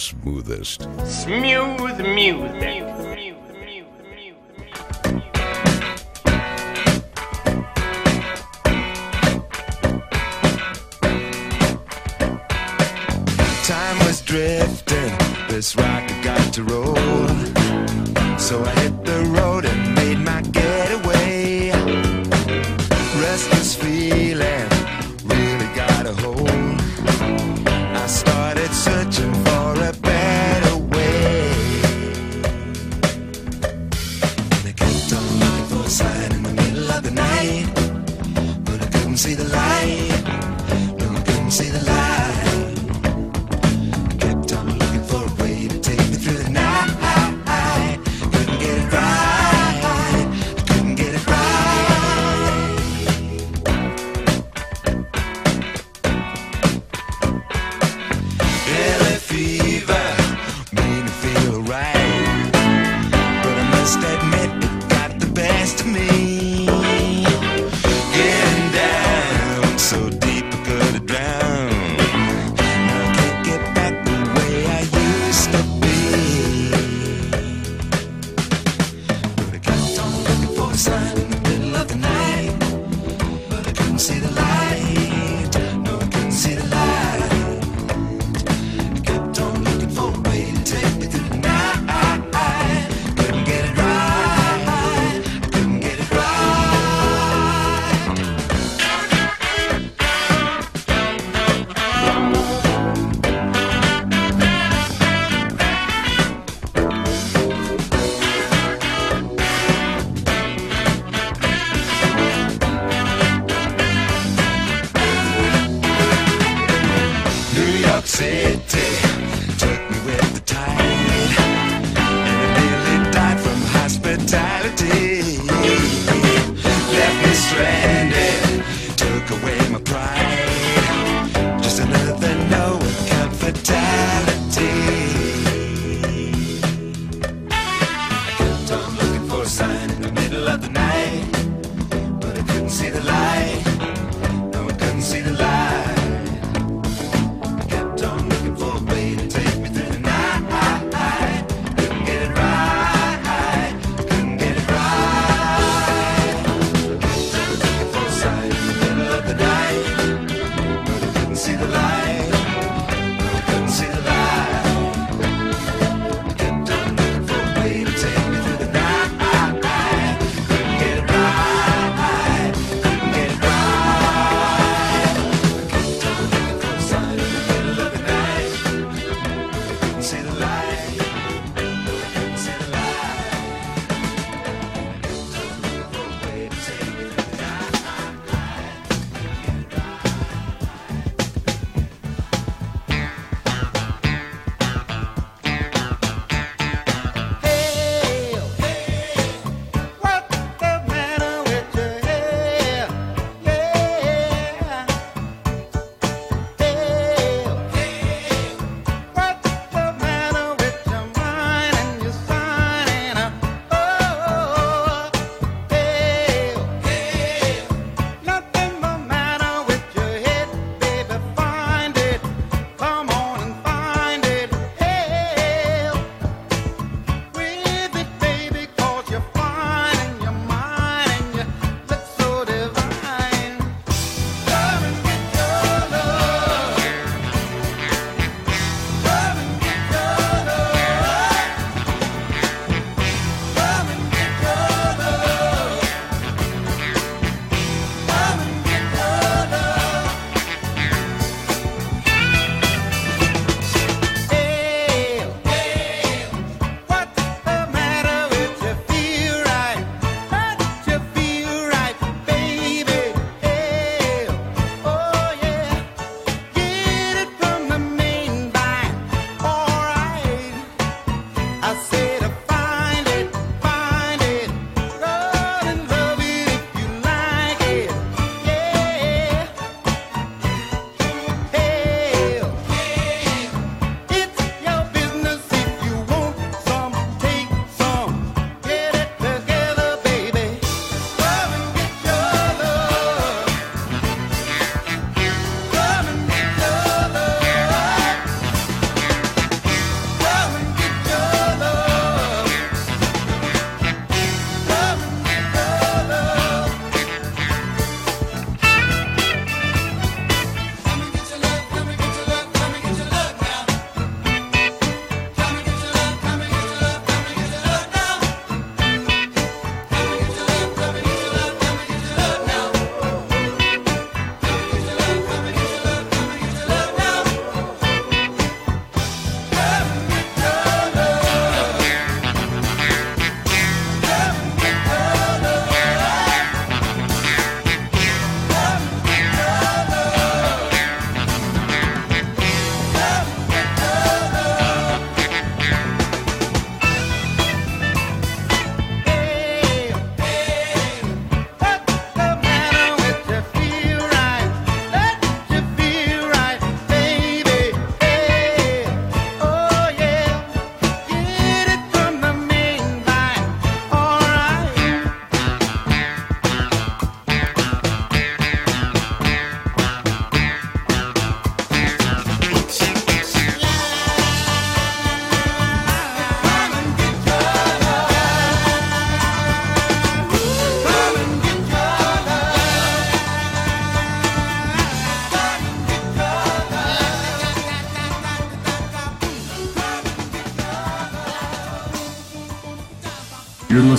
smoothest. 0.09 0.89
Smooth 1.05 2.01
music. 2.01 2.88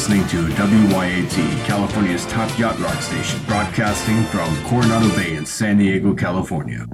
listening 0.09 0.27
to 0.27 0.53
WYAT, 0.55 1.65
California's 1.65 2.25
top 2.25 2.57
yacht 2.57 2.79
rock 2.79 2.99
station, 3.01 3.39
broadcasting 3.45 4.23
from 4.25 4.55
Coronado 4.63 5.07
Bay 5.15 5.35
in 5.35 5.45
San 5.45 5.77
Diego, 5.77 6.15
California. 6.15 6.87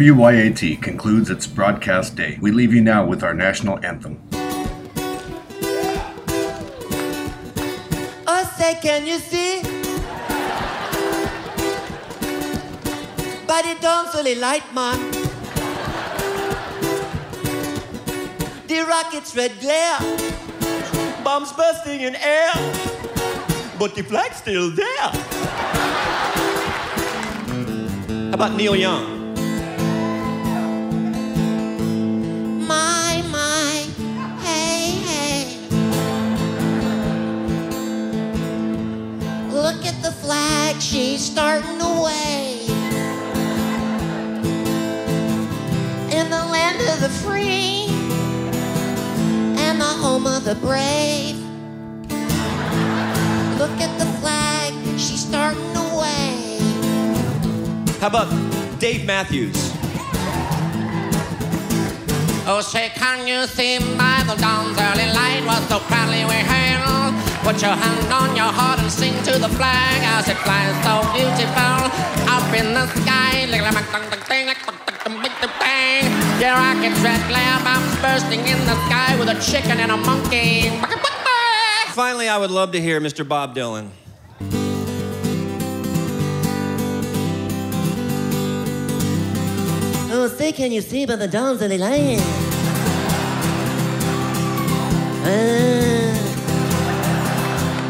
WYAT 0.00 0.80
concludes 0.80 1.28
its 1.28 1.46
broadcast 1.46 2.16
day. 2.16 2.38
We 2.40 2.52
leave 2.52 2.72
you 2.72 2.80
now 2.80 3.04
with 3.04 3.22
our 3.22 3.34
national 3.34 3.84
anthem. 3.84 4.18
Oh, 8.26 8.54
say, 8.56 8.78
can 8.80 9.06
you 9.06 9.18
see? 9.18 9.60
But 13.46 13.66
it 13.66 13.82
don't 13.82 14.08
fully 14.08 14.36
light, 14.36 14.64
man. 14.74 14.98
The 18.68 18.86
rocket's 18.88 19.36
red 19.36 19.52
glare, 19.60 19.98
bombs 21.22 21.52
bursting 21.52 22.00
in 22.00 22.16
air, 22.16 22.50
but 23.78 23.94
the 23.94 24.02
flag's 24.02 24.36
still 24.36 24.70
there. 24.70 25.10
How 28.30 28.32
about 28.32 28.56
Neil 28.56 28.74
Young? 28.74 29.19
How 58.00 58.08
about 58.08 58.28
Dave 58.80 59.04
Matthews? 59.06 59.56
Oh, 62.48 62.60
say, 62.62 62.88
can 62.94 63.26
you 63.28 63.46
see 63.46 63.78
by 63.78 64.24
the 64.26 64.36
dawn's 64.40 64.78
early 64.80 65.06
light 65.12 65.42
what 65.46 65.62
so 65.68 65.78
proudly 65.80 66.24
we 66.24 66.40
hail? 66.40 67.12
Put 67.44 67.60
your 67.62 67.76
hand 67.76 68.12
on 68.12 68.34
your 68.34 68.50
heart 68.50 68.80
and 68.80 68.90
sing 68.90 69.14
to 69.24 69.38
the 69.38 69.48
flag 69.48 70.00
as 70.16 70.28
it 70.28 70.38
flies 70.38 70.74
so 70.82 71.04
beautiful 71.12 71.92
up 72.28 72.48
in 72.54 72.74
the 72.74 72.86
sky. 73.02 73.20
Yeah, 76.40 76.56
rockets, 76.56 76.98
red 77.02 77.20
glare 77.28 77.60
bombs 77.62 77.94
bursting 78.00 78.40
in 78.40 78.58
the 78.64 78.74
sky 78.86 79.14
with 79.18 79.28
a 79.28 79.38
chicken 79.42 79.78
and 79.78 79.92
a 79.92 79.96
monkey. 79.98 80.70
Finally, 81.92 82.30
I 82.30 82.38
would 82.38 82.50
love 82.50 82.72
to 82.72 82.80
hear 82.80 82.98
Mr. 82.98 83.28
Bob 83.28 83.54
Dylan. 83.54 83.90
Can 90.52 90.72
you 90.72 90.80
see 90.82 91.06
by 91.06 91.16
the 91.16 91.28
dawn's 91.28 91.62
early 91.62 91.78
light? 91.78 92.18
Ah, 95.24 96.12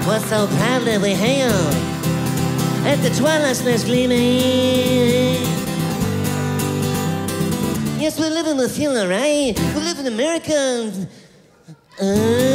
what 0.07 0.21
so 0.23 0.47
proudly 0.47 0.99
we 0.99 1.15
hail 1.15 1.51
at 2.87 2.97
the 3.03 3.11
twilight's 3.17 3.63
first 3.63 3.87
gleaming. 3.87 4.19
Yes, 7.99 8.21
we 8.21 8.29
live 8.29 8.47
in 8.47 8.57
the 8.57 8.69
feeling 8.69 9.09
right? 9.09 9.55
We 9.75 9.81
live 9.81 9.99
in 9.99 10.07
America. 10.07 10.93
Ah. 12.01 12.50